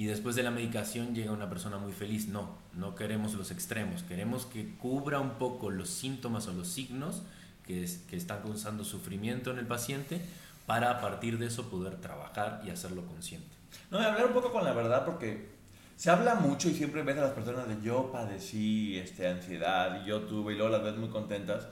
y 0.00 0.06
después 0.06 0.34
de 0.34 0.42
la 0.42 0.50
medicación 0.50 1.14
llega 1.14 1.30
una 1.30 1.50
persona 1.50 1.76
muy 1.76 1.92
feliz. 1.92 2.26
No, 2.26 2.56
no 2.72 2.94
queremos 2.94 3.34
los 3.34 3.50
extremos, 3.50 4.02
queremos 4.02 4.46
que 4.46 4.74
cubra 4.76 5.20
un 5.20 5.32
poco 5.32 5.68
los 5.68 5.90
síntomas 5.90 6.48
o 6.48 6.54
los 6.54 6.68
signos 6.68 7.20
que, 7.66 7.86
que 8.08 8.16
están 8.16 8.40
causando 8.40 8.82
sufrimiento 8.82 9.50
en 9.50 9.58
el 9.58 9.66
paciente 9.66 10.22
para 10.64 10.90
a 10.90 11.02
partir 11.02 11.36
de 11.36 11.48
eso 11.48 11.68
poder 11.68 11.96
trabajar 11.96 12.62
y 12.64 12.70
hacerlo 12.70 13.04
consciente. 13.04 13.54
No, 13.90 14.00
y 14.00 14.04
hablar 14.06 14.28
un 14.28 14.32
poco 14.32 14.50
con 14.50 14.64
la 14.64 14.72
verdad 14.72 15.04
porque 15.04 15.50
se 15.96 16.08
habla 16.08 16.34
mucho 16.34 16.70
y 16.70 16.74
siempre 16.74 17.02
ves 17.02 17.18
a 17.18 17.20
las 17.20 17.32
personas 17.32 17.68
de 17.68 17.76
yo 17.82 18.10
padecí 18.10 18.96
este, 18.96 19.28
ansiedad 19.28 20.02
y 20.02 20.08
yo 20.08 20.22
tuve 20.22 20.54
y 20.54 20.56
luego 20.56 20.72
las 20.72 20.82
ves 20.82 20.96
muy 20.96 21.10
contentas. 21.10 21.68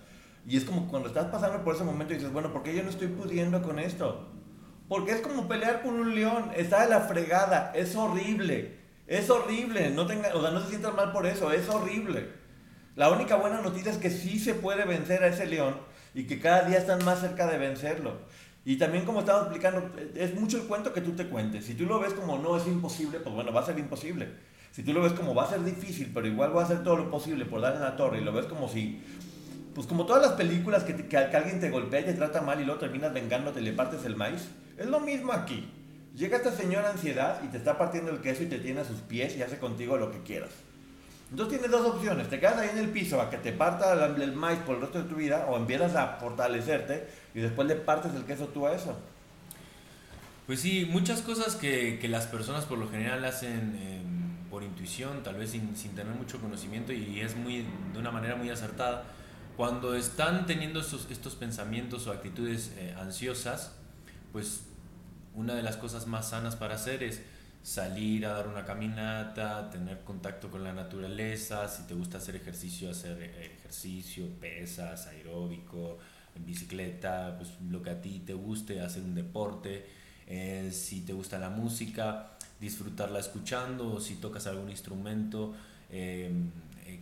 Y 0.46 0.58
es 0.58 0.64
como 0.64 0.86
cuando 0.88 1.08
estás 1.08 1.28
pasando 1.28 1.64
por 1.64 1.76
ese 1.76 1.84
momento 1.84 2.12
y 2.12 2.16
dices, 2.16 2.30
bueno, 2.30 2.52
¿por 2.52 2.62
qué 2.62 2.76
yo 2.76 2.82
no 2.82 2.90
estoy 2.90 3.08
pudiendo 3.08 3.62
con 3.62 3.78
esto? 3.78 4.28
Porque 4.88 5.12
es 5.12 5.20
como 5.20 5.46
pelear 5.48 5.82
con 5.82 5.94
un 5.94 6.14
león, 6.14 6.50
está 6.56 6.82
de 6.82 6.88
la 6.88 7.00
fregada, 7.00 7.72
es 7.74 7.94
horrible, 7.94 8.76
es 9.06 9.28
horrible, 9.28 9.90
no, 9.90 10.06
tenga, 10.06 10.34
o 10.34 10.40
sea, 10.40 10.50
no 10.50 10.60
se 10.62 10.68
sientan 10.68 10.96
mal 10.96 11.12
por 11.12 11.26
eso, 11.26 11.52
es 11.52 11.68
horrible. 11.68 12.28
La 12.96 13.10
única 13.10 13.36
buena 13.36 13.60
noticia 13.60 13.92
es 13.92 13.98
que 13.98 14.10
sí 14.10 14.38
se 14.38 14.54
puede 14.54 14.84
vencer 14.84 15.22
a 15.22 15.28
ese 15.28 15.46
león 15.46 15.76
y 16.14 16.24
que 16.24 16.40
cada 16.40 16.62
día 16.62 16.78
están 16.78 17.04
más 17.04 17.20
cerca 17.20 17.46
de 17.46 17.58
vencerlo. 17.58 18.16
Y 18.64 18.76
también 18.76 19.04
como 19.04 19.20
estaba 19.20 19.42
explicando, 19.42 19.90
es 20.14 20.34
mucho 20.34 20.56
el 20.56 20.64
cuento 20.64 20.92
que 20.92 21.00
tú 21.00 21.12
te 21.12 21.26
cuentes. 21.28 21.64
Si 21.64 21.74
tú 21.74 21.84
lo 21.84 22.00
ves 22.00 22.12
como 22.12 22.38
no 22.38 22.56
es 22.56 22.66
imposible, 22.66 23.20
pues 23.20 23.34
bueno, 23.34 23.52
va 23.52 23.60
a 23.60 23.66
ser 23.66 23.78
imposible. 23.78 24.28
Si 24.72 24.82
tú 24.82 24.92
lo 24.92 25.02
ves 25.02 25.12
como 25.12 25.34
va 25.34 25.44
a 25.44 25.50
ser 25.50 25.64
difícil, 25.64 26.10
pero 26.12 26.26
igual 26.26 26.56
va 26.56 26.62
a 26.62 26.64
hacer 26.64 26.82
todo 26.82 26.96
lo 26.96 27.10
posible 27.10 27.44
por 27.44 27.60
darle 27.60 27.80
la 27.80 27.96
torre 27.96 28.20
y 28.20 28.24
lo 28.24 28.32
ves 28.32 28.46
como 28.46 28.68
si 28.68 29.02
pues 29.74 29.86
como 29.86 30.06
todas 30.06 30.22
las 30.22 30.32
películas 30.32 30.84
que, 30.84 31.06
que, 31.06 31.16
alguien 31.16 31.60
te 31.60 31.70
golpea 31.70 32.00
y 32.00 32.04
te 32.04 32.14
trata 32.14 32.40
mal 32.40 32.60
y 32.60 32.64
luego 32.64 32.80
terminas 32.80 33.12
vengándote 33.12 33.60
le 33.60 33.72
partes 33.72 34.04
el 34.04 34.16
maíz, 34.16 34.48
es 34.76 34.86
lo 34.86 35.00
mismo 35.00 35.32
aquí. 35.32 35.70
Llega 36.14 36.36
esta 36.36 36.52
señora 36.52 36.90
ansiedad 36.90 37.40
y 37.44 37.48
te 37.48 37.58
está 37.58 37.78
partiendo 37.78 38.10
el 38.10 38.20
queso 38.20 38.42
y 38.42 38.46
te 38.46 38.58
tiene 38.58 38.80
a 38.80 38.84
sus 38.84 39.00
pies 39.00 39.36
y 39.36 39.42
hace 39.42 39.58
contigo 39.58 39.96
lo 39.96 40.10
que 40.10 40.22
quieras. 40.22 40.50
Entonces 41.30 41.58
tienes 41.58 41.70
dos 41.70 41.94
opciones, 41.94 42.28
te 42.28 42.40
quedas 42.40 42.56
ahí 42.56 42.70
en 42.72 42.78
el 42.78 42.88
piso 42.88 43.20
a 43.20 43.28
que 43.28 43.36
te 43.36 43.52
parta 43.52 43.92
el, 44.06 44.32
maíz 44.32 44.58
por 44.60 44.76
el 44.76 44.80
resto 44.80 45.02
de 45.02 45.08
tu 45.08 45.16
vida 45.16 45.46
o 45.48 45.56
empiezas 45.56 45.94
a 45.94 46.16
fortalecerte 46.16 47.06
y 47.34 47.40
después 47.40 47.68
le 47.68 47.76
partes 47.76 48.14
el 48.14 48.24
queso 48.24 48.46
tú 48.46 48.66
a 48.66 48.74
eso. 48.74 48.98
Pues 50.46 50.60
sí, 50.60 50.88
muchas 50.90 51.20
cosas 51.20 51.54
que, 51.54 51.98
que 52.00 52.08
las 52.08 52.26
personas 52.26 52.64
por 52.64 52.78
lo 52.78 52.88
general 52.88 53.22
hacen 53.26 53.76
em, 53.76 54.48
por 54.50 54.62
intuición, 54.62 55.22
tal 55.22 55.36
vez 55.36 55.50
sin, 55.50 55.76
sin 55.76 55.94
tener 55.94 56.14
mucho 56.14 56.40
conocimiento 56.40 56.94
y 56.94 57.20
es 57.20 57.36
muy 57.36 57.66
de 57.92 57.98
una 57.98 58.10
manera 58.10 58.34
muy 58.34 58.48
acertada 58.48 59.04
cuando 59.58 59.96
están 59.96 60.46
teniendo 60.46 60.78
estos, 60.78 61.08
estos 61.10 61.34
pensamientos 61.34 62.06
o 62.06 62.12
actitudes 62.12 62.70
eh, 62.76 62.94
ansiosas, 62.96 63.72
pues 64.30 64.60
una 65.34 65.56
de 65.56 65.64
las 65.64 65.76
cosas 65.76 66.06
más 66.06 66.28
sanas 66.28 66.54
para 66.54 66.76
hacer 66.76 67.02
es 67.02 67.22
salir 67.64 68.24
a 68.24 68.34
dar 68.34 68.46
una 68.46 68.64
caminata, 68.64 69.68
tener 69.68 70.04
contacto 70.04 70.48
con 70.48 70.62
la 70.62 70.72
naturaleza, 70.72 71.66
si 71.66 71.88
te 71.88 71.94
gusta 71.94 72.18
hacer 72.18 72.36
ejercicio, 72.36 72.88
hacer 72.88 73.20
eh, 73.20 73.56
ejercicio, 73.58 74.28
pesas, 74.40 75.08
aeróbico, 75.08 75.98
bicicleta, 76.36 77.34
pues 77.36 77.50
lo 77.68 77.82
que 77.82 77.90
a 77.90 78.00
ti 78.00 78.22
te 78.24 78.34
guste, 78.34 78.80
hacer 78.80 79.02
un 79.02 79.16
deporte, 79.16 79.86
eh, 80.28 80.70
si 80.72 81.00
te 81.00 81.12
gusta 81.12 81.36
la 81.40 81.50
música, 81.50 82.38
disfrutarla 82.60 83.18
escuchando, 83.18 83.98
si 83.98 84.14
tocas 84.14 84.46
algún 84.46 84.70
instrumento, 84.70 85.56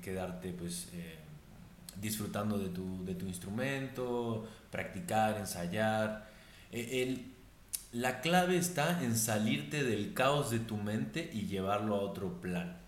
quedarte 0.03 0.53
pues 0.53 0.89
disfrutando 2.01 2.59
de 2.59 2.69
tu, 2.69 3.05
de 3.05 3.15
tu 3.15 3.27
instrumento, 3.27 4.47
practicar, 4.71 5.39
ensayar. 5.39 6.31
E, 6.73 7.03
el, 7.03 7.33
la 7.93 8.21
clave 8.21 8.59
está 8.59 9.03
en 9.03 9.17
salirte 9.17 9.83
del 9.85 10.13
caos 10.13 10.51
de 10.51 10.59
tu 10.59 10.77
mente 10.77 11.31
y 11.33 11.47
llevarlo 11.47 11.95
a 11.95 12.01
otro 12.01 12.41
plan. 12.41 12.79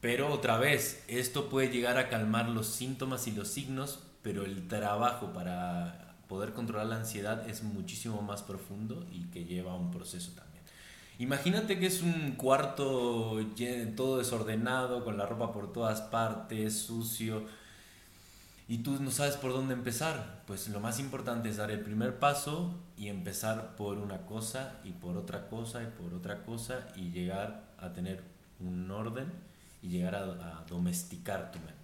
Pero 0.00 0.30
otra 0.30 0.58
vez, 0.58 1.02
esto 1.08 1.48
puede 1.48 1.70
llegar 1.70 1.96
a 1.96 2.10
calmar 2.10 2.48
los 2.50 2.66
síntomas 2.66 3.26
y 3.26 3.32
los 3.32 3.48
signos, 3.48 4.00
pero 4.22 4.44
el 4.44 4.68
trabajo 4.68 5.32
para 5.32 6.16
poder 6.28 6.52
controlar 6.52 6.86
la 6.86 6.96
ansiedad 6.96 7.48
es 7.48 7.62
muchísimo 7.62 8.20
más 8.20 8.42
profundo 8.42 9.06
y 9.10 9.24
que 9.30 9.44
lleva 9.44 9.74
un 9.74 9.90
proceso 9.90 10.32
también. 10.32 10.62
Imagínate 11.18 11.78
que 11.78 11.86
es 11.86 12.02
un 12.02 12.32
cuarto 12.32 13.38
todo 13.96 14.18
desordenado, 14.18 15.04
con 15.04 15.16
la 15.16 15.26
ropa 15.26 15.52
por 15.52 15.72
todas 15.72 16.02
partes, 16.02 16.82
sucio 16.82 17.44
y 18.66 18.78
tú 18.78 18.98
no 19.00 19.10
sabes 19.10 19.36
por 19.36 19.52
dónde 19.52 19.74
empezar, 19.74 20.42
pues 20.46 20.68
lo 20.68 20.80
más 20.80 20.98
importante 20.98 21.50
es 21.50 21.58
dar 21.58 21.70
el 21.70 21.80
primer 21.80 22.18
paso 22.18 22.74
y 22.96 23.08
empezar 23.08 23.76
por 23.76 23.98
una 23.98 24.24
cosa 24.24 24.76
y 24.84 24.92
por 24.92 25.18
otra 25.18 25.48
cosa 25.48 25.82
y 25.82 25.86
por 25.86 26.14
otra 26.14 26.44
cosa 26.44 26.86
y 26.96 27.10
llegar 27.10 27.64
a 27.78 27.92
tener 27.92 28.22
un 28.60 28.90
orden 28.90 29.30
y 29.82 29.88
llegar 29.88 30.14
a, 30.14 30.64
domesticar 30.66 31.52
tu 31.52 31.58
mente. 31.58 31.74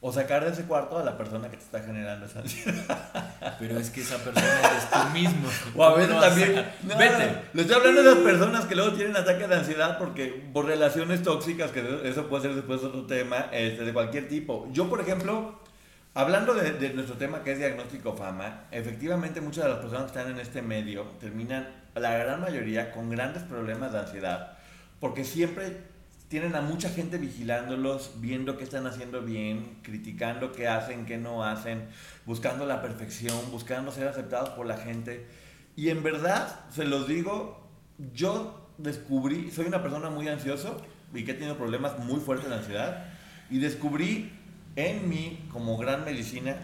O 0.00 0.12
sacar 0.12 0.44
de 0.44 0.50
ese 0.52 0.64
cuarto 0.64 0.98
a 0.98 1.02
la 1.02 1.16
persona 1.16 1.50
que 1.50 1.56
te 1.56 1.64
está 1.64 1.80
generando 1.80 2.26
esa 2.26 2.40
ansiedad. 2.40 3.56
Pero 3.58 3.78
es 3.78 3.88
que 3.88 4.02
esa 4.02 4.18
persona 4.18 4.46
eres 4.46 4.90
tú 4.90 5.08
mismo. 5.14 5.48
O 5.74 5.82
a 5.82 5.94
veces 5.94 6.20
también. 6.20 6.72
Vete. 6.82 7.42
Le 7.54 7.62
estoy 7.62 7.76
hablando 7.76 8.02
de 8.02 8.14
las 8.14 8.18
personas 8.22 8.66
que 8.66 8.74
luego 8.74 8.92
tienen 8.92 9.16
ataques 9.16 9.48
de 9.48 9.54
ansiedad 9.54 9.98
porque 9.98 10.46
por 10.52 10.66
relaciones 10.66 11.22
tóxicas, 11.22 11.70
que 11.70 12.02
eso 12.04 12.28
puede 12.28 12.42
ser 12.42 12.54
después 12.54 12.84
otro 12.84 13.06
tema, 13.06 13.46
este, 13.50 13.82
de 13.82 13.92
cualquier 13.94 14.28
tipo. 14.28 14.68
Yo, 14.72 14.90
por 14.90 15.00
ejemplo, 15.00 15.58
Hablando 16.16 16.54
de, 16.54 16.94
nuestro 16.94 17.16
tema 17.16 17.42
que 17.42 17.50
es 17.50 17.58
diagnóstico 17.58 18.14
fama, 18.14 18.66
efectivamente 18.70 19.40
muchas 19.40 19.64
de 19.64 19.70
las 19.70 19.80
personas 19.80 20.12
que 20.12 20.18
están 20.18 20.32
en 20.32 20.38
este 20.38 20.62
medio 20.62 21.02
terminan, 21.18 21.66
la 21.96 22.16
gran 22.16 22.40
mayoría, 22.40 22.92
con 22.92 23.10
grandes 23.10 23.42
problemas 23.42 23.92
de 23.92 23.98
ansiedad, 23.98 24.56
porque 25.00 25.24
siempre 25.24 25.76
tienen 26.28 26.54
a 26.54 26.60
mucha 26.60 26.88
gente 26.88 27.18
vigilándolos, 27.18 28.12
viendo 28.20 28.56
qué 28.56 28.62
están 28.62 28.86
haciendo 28.86 29.22
bien, 29.22 29.78
criticando 29.82 30.52
qué 30.52 30.68
hacen, 30.68 31.04
qué 31.04 31.18
no 31.18 31.42
hacen, 31.42 31.88
buscando 32.26 32.64
la 32.64 32.80
perfección, 32.80 33.50
buscando 33.50 33.90
ser 33.90 34.06
aceptados 34.06 34.50
por 34.50 34.66
la 34.66 34.76
gente. 34.76 35.26
Y 35.74 35.88
en 35.88 36.04
verdad, 36.04 36.60
se 36.70 36.84
los 36.84 37.08
digo, 37.08 37.68
yo 38.14 38.70
descubrí, 38.78 39.50
soy 39.50 39.66
una 39.66 39.82
persona 39.82 40.10
muy 40.10 40.28
ansioso 40.28 40.80
y 41.12 41.24
que 41.24 41.32
he 41.32 41.34
tenido 41.34 41.56
problemas 41.56 41.98
muy 41.98 42.20
fuertes 42.20 42.48
de 42.48 42.54
ansiedad, 42.54 43.04
y 43.50 43.58
descubrí 43.58 44.32
en 44.76 45.08
mí 45.08 45.46
como 45.52 45.76
gran 45.76 46.04
medicina 46.04 46.56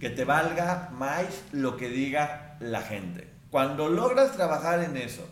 que 0.00 0.10
te 0.10 0.24
valga 0.24 0.90
más 0.92 1.44
lo 1.52 1.76
que 1.76 1.88
diga 1.88 2.56
la 2.60 2.82
gente. 2.82 3.28
Cuando 3.50 3.88
logras 3.88 4.32
trabajar 4.32 4.82
en 4.82 4.96
eso 4.96 5.22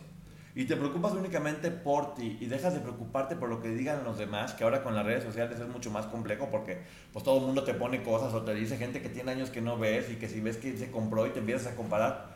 y 0.53 0.65
te 0.65 0.75
preocupas 0.75 1.13
únicamente 1.13 1.71
por 1.71 2.13
ti 2.13 2.37
y 2.39 2.45
dejas 2.45 2.73
de 2.73 2.79
preocuparte 2.79 3.35
por 3.35 3.49
lo 3.49 3.61
que 3.61 3.69
digan 3.69 4.03
los 4.03 4.17
demás, 4.17 4.53
que 4.53 4.63
ahora 4.63 4.83
con 4.83 4.95
las 4.95 5.05
redes 5.05 5.23
sociales 5.23 5.59
es 5.59 5.67
mucho 5.67 5.91
más 5.91 6.05
complejo 6.05 6.49
porque 6.51 6.81
pues 7.11 7.25
todo 7.25 7.39
el 7.39 7.45
mundo 7.45 7.63
te 7.63 7.73
pone 7.73 8.03
cosas 8.03 8.33
o 8.33 8.43
te 8.43 8.53
dice 8.53 8.77
gente 8.77 9.01
que 9.01 9.09
tiene 9.09 9.31
años 9.31 9.49
que 9.49 9.61
no 9.61 9.77
ves 9.77 10.09
y 10.09 10.15
que 10.15 10.29
si 10.29 10.39
ves 10.39 10.57
que 10.57 10.77
se 10.77 10.91
compró 10.91 11.25
y 11.25 11.31
te 11.31 11.39
empiezas 11.39 11.73
a 11.73 11.75
comparar. 11.75 12.35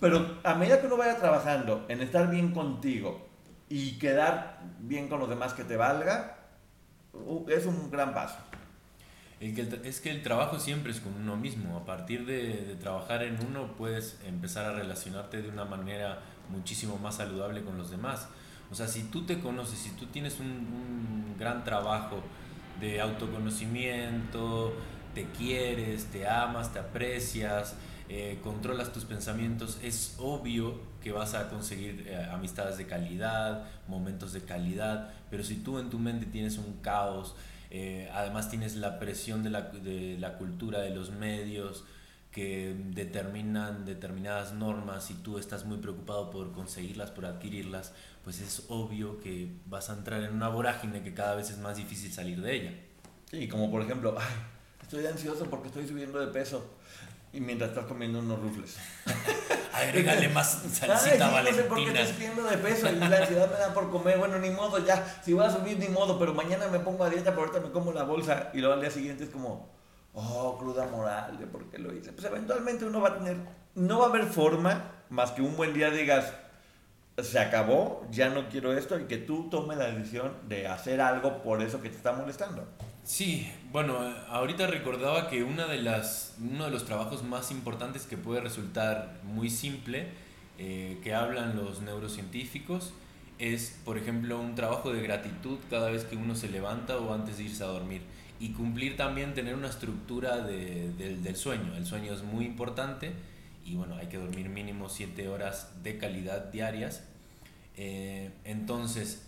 Pero 0.00 0.38
a 0.42 0.54
medida 0.54 0.80
que 0.80 0.86
uno 0.86 0.96
vaya 0.96 1.18
trabajando 1.18 1.84
en 1.88 2.00
estar 2.00 2.30
bien 2.30 2.52
contigo 2.52 3.28
y 3.68 3.98
quedar 3.98 4.60
bien 4.80 5.08
con 5.08 5.20
los 5.20 5.28
demás 5.28 5.52
que 5.52 5.62
te 5.62 5.76
valga, 5.76 6.38
uh, 7.12 7.48
es 7.48 7.66
un 7.66 7.90
gran 7.90 8.12
paso 8.14 8.36
es 9.40 10.00
que 10.00 10.10
el 10.10 10.22
trabajo 10.22 10.58
siempre 10.58 10.92
es 10.92 11.00
con 11.00 11.14
uno 11.14 11.36
mismo. 11.36 11.78
A 11.78 11.84
partir 11.86 12.26
de, 12.26 12.76
trabajar 12.78 13.22
en 13.22 13.38
uno 13.46 13.74
puedes 13.76 14.18
empezar 14.26 14.66
a 14.66 14.72
relacionarte 14.74 15.40
de 15.40 15.48
una 15.48 15.64
manera 15.64 16.20
muchísimo 16.50 16.98
más 16.98 17.16
saludable 17.16 17.62
con 17.62 17.78
los 17.78 17.90
demás. 17.90 18.28
O 18.70 18.74
sea, 18.74 18.86
si 18.86 19.04
tú 19.04 19.24
te 19.24 19.40
conoces, 19.40 19.78
si 19.78 19.90
tú 19.90 20.06
tienes 20.06 20.38
un, 20.40 21.34
gran 21.38 21.64
trabajo 21.64 22.22
de 22.80 23.00
autoconocimiento, 23.00 24.74
te 25.14 25.24
quieres, 25.30 26.04
te 26.06 26.28
amas, 26.28 26.74
te 26.74 26.78
aprecias, 26.78 27.76
eh, 28.10 28.38
controlas 28.42 28.92
tus 28.92 29.06
pensamientos, 29.06 29.78
es 29.82 30.16
obvio 30.18 30.78
que 31.02 31.12
vas 31.12 31.32
a 31.32 31.48
conseguir 31.48 32.06
eh, 32.06 32.28
amistades 32.30 32.76
de 32.76 32.86
calidad, 32.86 33.64
momentos 33.88 34.34
de 34.34 34.42
calidad, 34.42 35.14
pero 35.30 35.42
si 35.44 35.56
tú 35.56 35.78
en 35.78 35.88
tu 35.88 35.98
mente 35.98 36.26
tienes 36.26 36.58
un 36.58 36.74
caos, 36.82 37.34
eh, 37.70 38.10
además 38.12 38.50
tienes 38.50 38.76
la 38.76 38.98
presión 38.98 39.42
de 39.42 39.50
la, 39.50 39.62
de 39.62 40.16
la, 40.18 40.36
cultura, 40.38 40.80
de 40.80 40.90
los 40.90 41.10
medios 41.10 41.84
que 42.32 42.76
determinan 42.90 43.84
determinadas 43.84 44.52
normas 44.52 45.10
y 45.10 45.14
tú 45.14 45.38
estás 45.38 45.64
muy 45.64 45.78
preocupado 45.78 46.30
por 46.30 46.52
conseguirlas, 46.52 47.10
por 47.10 47.26
adquirirlas, 47.26 47.92
pues 48.24 48.40
es 48.40 48.64
obvio 48.68 49.20
que 49.20 49.52
vas 49.66 49.90
a 49.90 49.94
entrar 49.94 50.22
en 50.22 50.34
una 50.34 50.48
vorágine 50.48 51.02
que 51.02 51.14
cada 51.14 51.34
vez 51.34 51.50
es 51.50 51.58
más 51.58 51.76
difícil 51.76 52.12
salir 52.12 52.40
de 52.40 52.54
ella. 52.54 52.74
Sí, 53.30 53.48
como 53.48 53.70
por 53.70 53.82
ejemplo, 53.82 54.16
ay, 54.18 54.34
estoy 54.82 55.06
ansioso 55.06 55.48
porque 55.48 55.68
estoy 55.68 55.86
subiendo 55.86 56.18
de 56.18 56.28
peso 56.28 56.64
y 57.32 57.40
mientras 57.40 57.70
estás 57.70 57.86
comiendo 57.86 58.18
unos 58.18 58.40
rufles. 58.40 58.76
Agrégale 59.72 60.28
más 60.28 60.62
salsita 60.72 61.26
Ay, 61.26 61.32
Valentina. 61.32 61.50
No 61.50 61.56
sé 61.56 61.62
por 61.64 61.78
qué 61.78 62.00
estoy 62.00 62.14
subiendo 62.14 62.42
de 62.42 62.58
peso 62.58 62.90
y 62.90 62.96
la 62.96 63.06
ansiedad 63.06 63.50
me 63.50 63.58
da 63.58 63.72
por 63.72 63.90
comer. 63.90 64.18
Bueno, 64.18 64.38
ni 64.38 64.50
modo, 64.50 64.78
ya. 64.84 65.20
Si 65.24 65.32
voy 65.32 65.44
a 65.44 65.50
subir, 65.50 65.78
ni 65.78 65.88
modo. 65.88 66.18
Pero 66.18 66.34
mañana 66.34 66.66
me 66.68 66.80
pongo 66.80 67.04
a 67.04 67.10
dieta, 67.10 67.30
pero 67.30 67.42
ahorita 67.42 67.60
me 67.60 67.70
como 67.72 67.92
la 67.92 68.02
bolsa. 68.02 68.50
Y 68.52 68.58
luego 68.58 68.74
al 68.74 68.80
día 68.80 68.90
siguiente 68.90 69.24
es 69.24 69.30
como, 69.30 69.70
oh, 70.12 70.58
cruda 70.58 70.86
moral 70.86 71.38
de 71.38 71.46
por 71.46 71.64
qué 71.70 71.78
lo 71.78 71.94
hice. 71.94 72.12
Pues 72.12 72.26
eventualmente 72.26 72.84
uno 72.84 73.00
va 73.00 73.10
a 73.10 73.18
tener, 73.18 73.36
no 73.74 74.00
va 74.00 74.06
a 74.06 74.08
haber 74.08 74.26
forma 74.26 74.92
más 75.08 75.30
que 75.30 75.42
un 75.42 75.56
buen 75.56 75.72
día 75.72 75.90
digas, 75.90 76.32
se 77.22 77.38
acabó, 77.38 78.06
ya 78.10 78.28
no 78.28 78.48
quiero 78.48 78.72
esto. 78.76 78.98
Y 78.98 79.04
que 79.04 79.18
tú 79.18 79.48
tomes 79.50 79.78
la 79.78 79.86
decisión 79.86 80.32
de 80.48 80.66
hacer 80.66 81.00
algo 81.00 81.42
por 81.42 81.62
eso 81.62 81.80
que 81.80 81.90
te 81.90 81.96
está 81.96 82.12
molestando. 82.12 82.66
Sí, 83.04 83.50
bueno, 83.72 83.98
ahorita 84.28 84.66
recordaba 84.66 85.28
que 85.28 85.42
una 85.42 85.66
de 85.66 85.82
las, 85.82 86.36
uno 86.40 86.66
de 86.66 86.70
los 86.70 86.84
trabajos 86.84 87.24
más 87.24 87.50
importantes 87.50 88.06
que 88.06 88.16
puede 88.16 88.40
resultar 88.40 89.20
muy 89.24 89.50
simple, 89.50 90.08
eh, 90.58 90.98
que 91.02 91.14
hablan 91.14 91.56
los 91.56 91.80
neurocientíficos, 91.82 92.92
es, 93.38 93.80
por 93.84 93.96
ejemplo, 93.96 94.38
un 94.38 94.54
trabajo 94.54 94.92
de 94.92 95.02
gratitud 95.02 95.58
cada 95.70 95.90
vez 95.90 96.04
que 96.04 96.16
uno 96.16 96.34
se 96.34 96.50
levanta 96.50 96.98
o 96.98 97.12
antes 97.14 97.38
de 97.38 97.44
irse 97.44 97.64
a 97.64 97.68
dormir. 97.68 98.02
Y 98.38 98.50
cumplir 98.52 98.96
también, 98.96 99.34
tener 99.34 99.54
una 99.54 99.68
estructura 99.68 100.38
del 100.42 101.36
sueño. 101.36 101.74
El 101.76 101.86
sueño 101.86 102.12
es 102.12 102.22
muy 102.22 102.44
importante 102.44 103.12
y 103.64 103.74
bueno, 103.74 103.96
hay 103.96 104.06
que 104.06 104.18
dormir 104.18 104.48
mínimo 104.48 104.88
7 104.88 105.28
horas 105.28 105.82
de 105.82 105.98
calidad 105.98 106.46
diarias. 106.46 107.02
Eh, 107.76 108.30
entonces, 108.44 109.26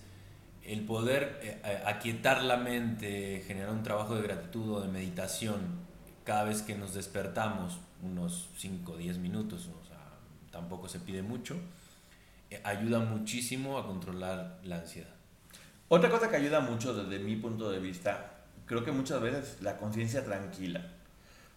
el 0.65 0.85
poder 0.85 1.41
eh, 1.43 1.61
eh, 1.65 1.83
aquietar 1.87 2.43
la 2.43 2.57
mente, 2.57 3.43
generar 3.47 3.73
un 3.73 3.83
trabajo 3.83 4.15
de 4.15 4.23
gratitud 4.23 4.71
o 4.73 4.81
de 4.81 4.89
meditación 4.89 5.83
cada 6.25 6.45
vez 6.45 6.63
que 6.63 6.77
nos 6.77 6.95
despertamos, 6.95 7.79
unos 8.03 8.49
5 8.57 8.93
o 8.93 8.97
10 8.97 9.19
minutos, 9.19 9.69
o 9.81 9.85
sea, 9.87 9.99
tampoco 10.51 10.89
se 10.89 11.01
pide 11.01 11.23
mucho, 11.23 11.57
eh, 12.51 12.61
ayuda 12.65 13.01
muchísimo 13.01 13.79
a 13.79 13.87
controlar 13.87 14.61
la 14.65 14.77
ansiedad. 14.77 15.11
Otra 15.89 16.11
cosa 16.11 16.31
que 16.31 16.37
ayuda 16.37 16.61
mucho 16.61 16.95
desde 16.95 17.23
mi 17.23 17.37
punto 17.37 17.71
de 17.71 17.81
vista, 17.81 18.45
creo 18.67 18.85
que 18.85 18.93
muchas 18.93 19.21
veces 19.21 19.59
la 19.61 19.77
conciencia 19.77 20.25
tranquila. 20.25 20.87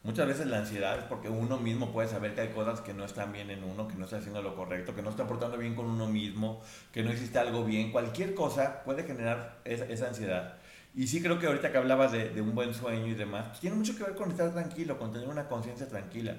Muchas 0.05 0.27
veces 0.27 0.45
la 0.45 0.59
ansiedad 0.59 0.99
es 0.99 1.03
porque 1.05 1.29
uno 1.29 1.57
mismo 1.57 1.91
puede 1.91 2.07
saber 2.07 2.35
que 2.35 2.41
hay 2.41 2.49
cosas 2.49 2.79
que 2.79 2.93
no 2.93 3.05
están 3.05 3.33
bien 3.33 3.49
en 3.49 3.63
uno, 3.63 3.87
que 3.87 3.95
no 3.95 4.05
está 4.05 4.17
haciendo 4.17 4.43
lo 4.43 4.55
correcto, 4.55 4.93
que 4.93 5.01
no 5.01 5.09
está 5.09 5.25
portando 5.25 5.57
bien 5.57 5.73
con 5.73 5.87
uno 5.87 6.05
mismo, 6.05 6.61
que 6.91 7.01
no 7.01 7.09
existe 7.09 7.39
algo 7.39 7.65
bien. 7.65 7.91
Cualquier 7.91 8.35
cosa 8.35 8.83
puede 8.83 9.01
generar 9.01 9.57
esa, 9.65 10.07
ansiedad. 10.07 10.57
Y 10.93 11.07
sí 11.07 11.23
creo 11.23 11.39
que 11.39 11.47
ahorita 11.47 11.71
que 11.71 11.79
hablabas 11.79 12.11
de, 12.11 12.39
un 12.39 12.53
buen 12.53 12.75
sueño 12.75 13.07
y 13.07 13.15
demás, 13.15 13.59
tiene 13.59 13.77
mucho 13.77 13.97
que 13.97 14.03
ver 14.03 14.13
con 14.13 14.29
estar 14.29 14.53
tranquilo, 14.53 14.99
con 14.99 15.11
tener 15.11 15.27
una 15.27 15.47
conciencia 15.47 15.87
tranquila. 15.87 16.37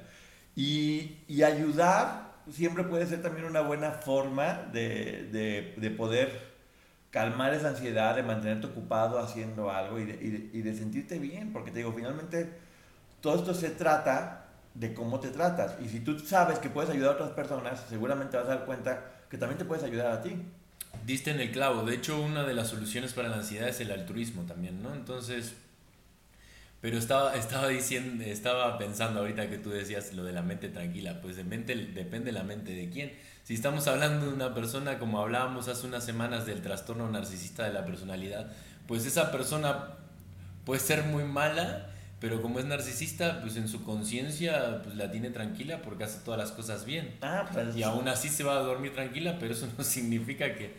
Y, 0.54 1.16
ayudar 1.42 2.36
siempre 2.48 2.84
puede 2.84 3.04
ser 3.04 3.20
también 3.20 3.46
una 3.46 3.62
buena 3.62 3.90
forma 3.90 4.62
de, 4.72 5.28
de, 5.32 5.74
de, 5.76 5.90
poder 5.90 6.54
calmar 7.10 7.52
esa 7.52 7.70
ansiedad, 7.70 8.14
de 8.14 8.22
mantenerte 8.22 8.68
ocupado 8.68 9.18
haciendo 9.18 9.72
algo 9.72 9.98
y 9.98 10.04
de 10.04 10.74
sentirte 10.74 11.18
bien, 11.18 11.52
porque 11.52 11.72
te 11.72 11.78
digo, 11.78 11.92
finalmente 11.92 12.64
todo 13.20 13.36
esto 13.36 13.54
se 13.54 13.70
trata 13.70 14.46
de 14.74 14.94
cómo 14.94 15.20
te 15.20 15.28
tratas. 15.28 15.76
Y 15.84 15.88
si 15.88 16.00
tú 16.00 16.18
sabes 16.18 16.58
que 16.58 16.68
puedes 16.68 16.90
ayudar 16.90 17.10
a 17.10 17.14
otras 17.14 17.30
personas, 17.30 17.84
seguramente 17.88 18.36
vas 18.36 18.46
a 18.46 18.56
dar 18.56 18.64
cuenta 18.64 19.04
que 19.30 19.38
también 19.38 19.58
te 19.58 19.64
puedes 19.64 19.84
ayudar 19.84 20.12
a 20.12 20.22
ti. 20.22 20.36
Diste 21.04 21.30
en 21.30 21.40
el 21.40 21.52
clavo. 21.52 21.84
De 21.84 21.94
hecho, 21.94 22.20
una 22.20 22.44
de 22.44 22.54
las 22.54 22.68
soluciones 22.68 23.12
para 23.12 23.28
la 23.28 23.36
ansiedad 23.36 23.68
es 23.68 23.80
el 23.80 23.90
altruismo 23.90 24.42
también, 24.42 24.82
¿no? 24.82 24.94
Entonces, 24.94 25.54
pero 26.80 26.98
estaba, 26.98 27.34
estaba 27.34 27.68
diciendo, 27.68 28.24
estaba 28.24 28.78
pensando 28.78 29.20
ahorita 29.20 29.48
que 29.48 29.58
tú 29.58 29.70
decías 29.70 30.12
lo 30.12 30.24
de 30.24 30.32
la 30.32 30.42
mente 30.42 30.68
tranquila. 30.68 31.20
Pues 31.20 31.36
de 31.36 31.44
mente, 31.44 31.74
depende 31.74 32.32
la 32.32 32.42
mente 32.42 32.72
de 32.72 32.90
quién. 32.90 33.12
Si 33.44 33.54
estamos 33.54 33.86
hablando 33.86 34.26
de 34.26 34.32
una 34.32 34.54
persona, 34.54 34.98
como 34.98 35.20
hablábamos 35.20 35.68
hace 35.68 35.86
unas 35.86 36.04
semanas 36.04 36.46
del 36.46 36.62
trastorno 36.62 37.08
narcisista 37.08 37.64
de 37.64 37.72
la 37.72 37.84
personalidad, 37.84 38.50
pues 38.86 39.06
esa 39.06 39.30
persona 39.30 39.94
puede 40.64 40.80
ser 40.80 41.04
muy 41.04 41.24
mala, 41.24 41.90
pero 42.18 42.40
como 42.40 42.58
es 42.58 42.64
narcisista, 42.64 43.40
pues 43.42 43.56
en 43.56 43.68
su 43.68 43.84
conciencia 43.84 44.80
pues 44.82 44.96
la 44.96 45.10
tiene 45.10 45.30
tranquila 45.30 45.82
porque 45.82 46.04
hace 46.04 46.20
todas 46.24 46.38
las 46.38 46.50
cosas 46.50 46.86
bien. 46.86 47.14
Ah, 47.20 47.46
pues, 47.52 47.76
y 47.76 47.82
aún 47.82 48.08
así 48.08 48.28
se 48.28 48.42
va 48.42 48.56
a 48.56 48.60
dormir 48.60 48.94
tranquila, 48.94 49.36
pero 49.38 49.52
eso 49.52 49.68
no 49.78 49.84
significa 49.84 50.54
que, 50.54 50.74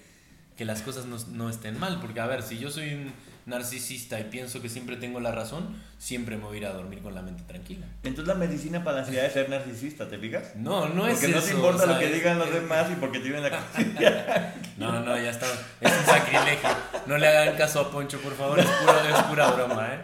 que 0.55 0.65
las 0.65 0.81
cosas 0.81 1.05
no, 1.05 1.17
no, 1.33 1.49
estén 1.49 1.79
mal. 1.79 1.99
Porque, 1.99 2.19
a 2.19 2.25
ver, 2.25 2.41
si 2.41 2.57
yo 2.57 2.71
soy 2.71 2.93
un 2.93 3.13
narcisista 3.45 4.19
y 4.19 4.25
pienso 4.25 4.61
que 4.63 4.67
siempre 4.67 4.97
tengo 4.97 5.19
la 5.19 5.31
razón, 5.31 5.75
siempre 5.99 6.37
me 6.37 6.43
voy 6.43 6.55
a 6.55 6.59
ir 6.59 6.65
a 6.65 6.73
dormir 6.73 7.01
con 7.03 7.13
la 7.13 7.21
mente 7.21 7.43
tranquila. 7.43 7.85
Entonces 8.03 8.27
la 8.27 8.33
medicina 8.33 8.83
para 8.83 8.97
la 8.97 9.03
ansiedad 9.03 9.25
es 9.25 9.33
ser 9.33 9.47
narcisista, 9.47 10.09
¿te 10.09 10.17
fijas? 10.17 10.55
No, 10.55 10.89
no 10.89 11.07
es 11.07 11.19
Porque 11.19 11.35
no 11.35 11.41
te 11.41 11.51
importa 11.51 11.85
lo 11.85 11.99
que 11.99 12.07
digan 12.07 12.39
los 12.39 12.51
demás 12.51 12.91
y 12.91 12.95
porque 12.95 13.19
tienen 13.19 13.43
la 13.43 13.51
conciencia. 13.51 14.53
No, 14.77 14.99
no, 14.99 15.17
ya 15.17 15.31
está. 15.31 15.47
Es 15.81 15.91
un 15.91 16.05
sacrilegio. 16.05 16.69
No 17.07 17.17
le 17.17 17.27
hagan 17.27 17.57
caso 17.57 17.79
a 17.79 17.91
Poncho, 17.91 18.19
por 18.19 18.35
favor. 18.35 18.59
Es 18.59 18.67
pura, 18.67 19.09
es 19.09 19.23
pura 19.23 19.51
broma, 19.51 19.87
¿eh? 19.87 19.99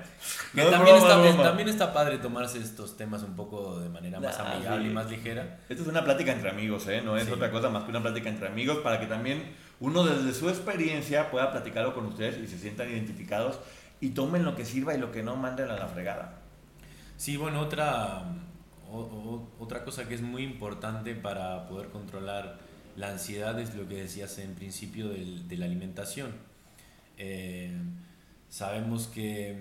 Que 0.53 0.63
No, 0.63 0.69
también, 0.69 0.95
broma, 0.97 1.09
está, 1.15 1.21
broma. 1.21 1.43
también 1.43 1.69
está 1.69 1.93
padre 1.93 2.17
tomarse 2.19 2.59
estos 2.59 2.95
temas 2.95 3.23
un 3.23 3.35
poco 3.35 3.79
de 3.79 3.89
manera 3.89 4.19
más 4.19 4.37
Ah, 4.39 4.53
amigable 4.53 4.85
sí. 4.85 4.91
y 4.91 4.93
más 4.93 5.09
ligera. 5.09 5.59
Esto 5.67 5.81
es 5.83 5.89
una 5.89 6.03
plática 6.03 6.31
entre 6.31 6.49
amigos, 6.51 6.87
¿eh? 6.87 7.01
No 7.03 7.17
es 7.17 7.25
Sí. 7.25 7.31
otra 7.31 7.49
cosa 7.49 7.69
más 7.69 7.83
que 7.85 7.89
una 7.89 8.01
plática 8.03 8.29
entre 8.29 8.47
amigos 8.47 8.77
para 8.83 8.99
que 8.99 9.07
también 9.07 9.43
uno 9.79 10.03
desde 10.03 10.31
su 10.37 10.49
experiencia 10.49 11.31
pueda 11.31 11.51
platicarlo 11.51 11.95
con 11.95 12.05
ustedes 12.05 12.37
y 12.37 12.47
se 12.47 12.59
sientan 12.59 12.89
identificados 12.91 13.59
y 13.99 14.09
tomen 14.11 14.45
lo 14.45 14.55
que 14.55 14.63
sirva 14.63 14.93
y 14.93 14.99
lo 14.99 15.11
que 15.11 15.23
no 15.23 15.35
manden 15.35 15.69
a 15.71 15.75
la 15.77 15.87
fregada. 15.87 16.35
Sí, 17.17 17.35
bueno, 17.35 17.59
otra, 17.61 18.21
o- 18.91 18.99
o- 18.99 19.47
otra 19.59 19.83
cosa 19.83 20.07
que 20.07 20.13
es 20.13 20.21
muy 20.21 20.43
importante 20.43 21.15
para 21.15 21.67
poder 21.67 21.87
controlar 21.89 22.57
la 22.95 23.09
ansiedad 23.09 23.59
es 23.59 23.73
lo 23.73 23.87
que 23.87 23.95
decías 23.95 24.37
en 24.37 24.53
principio 24.53 25.09
del- 25.09 25.47
de 25.47 25.57
la 25.57 25.65
alimentación. 25.65 26.31
Eh, 27.17 27.71
sabemos 28.49 29.07
que 29.07 29.57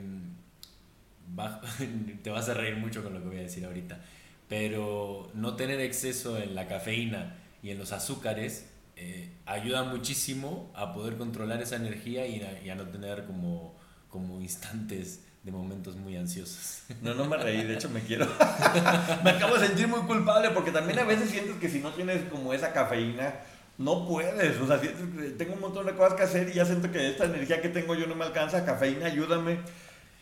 va- 1.39 1.61
te 2.23 2.31
vas 2.31 2.49
a 2.49 2.55
reír 2.55 2.77
mucho 2.77 3.03
con 3.03 3.15
lo 3.15 3.21
que 3.21 3.29
voy 3.29 3.39
a 3.39 3.43
decir 3.43 3.65
ahorita, 3.65 4.01
pero 4.49 5.31
no 5.35 5.57
tener 5.57 5.81
exceso 5.81 6.39
en 6.39 6.55
la 6.55 6.67
cafeína 6.69 7.37
y 7.63 7.71
en 7.71 7.79
los 7.79 7.93
azúcares 7.93 8.67
eh, 8.97 9.33
ayuda 9.47 9.85
muchísimo 9.85 10.71
a 10.75 10.93
poder 10.93 11.17
controlar 11.17 11.63
esa 11.63 11.77
energía 11.77 12.27
y 12.27 12.43
a, 12.43 12.63
y 12.63 12.71
a 12.71 12.75
no 12.75 12.85
tener 12.89 13.25
como, 13.25 13.75
como 14.09 14.41
instantes 14.41 15.25
de 15.43 15.51
momentos 15.51 15.97
muy 15.97 16.17
ansiosos. 16.17 16.83
No, 17.01 17.15
no 17.15 17.25
me 17.25 17.37
reí, 17.37 17.65
de 17.65 17.75
hecho 17.75 17.89
me 17.91 18.01
quiero. 18.01 18.27
me 19.25 19.31
acabo 19.31 19.57
de 19.57 19.67
sentir 19.67 19.89
muy 19.89 20.01
culpable 20.03 20.51
porque 20.51 20.71
también 20.71 20.99
a 20.99 21.05
veces 21.05 21.31
sientes 21.31 21.57
que 21.57 21.69
si 21.69 21.81
no 21.81 21.91
tienes 21.91 22.23
como 22.31 22.53
esa 22.53 22.73
cafeína, 22.73 23.35
no 23.79 24.07
puedes. 24.07 24.61
O 24.61 24.67
sea, 24.67 24.81
tengo 25.37 25.55
un 25.55 25.61
montón 25.61 25.87
de 25.87 25.95
cosas 25.95 26.15
que 26.15 26.23
hacer 26.23 26.49
y 26.51 26.53
ya 26.55 26.65
siento 26.65 26.93
que 26.93 27.09
esta 27.09 27.25
energía 27.25 27.61
que 27.61 27.71
tengo 27.71 27.95
yo 27.97 28.07
no 28.07 28.15
me 28.15 28.25
alcanza. 28.25 28.65
Cafeína, 28.65 29.07
ayúdame. 29.07 29.59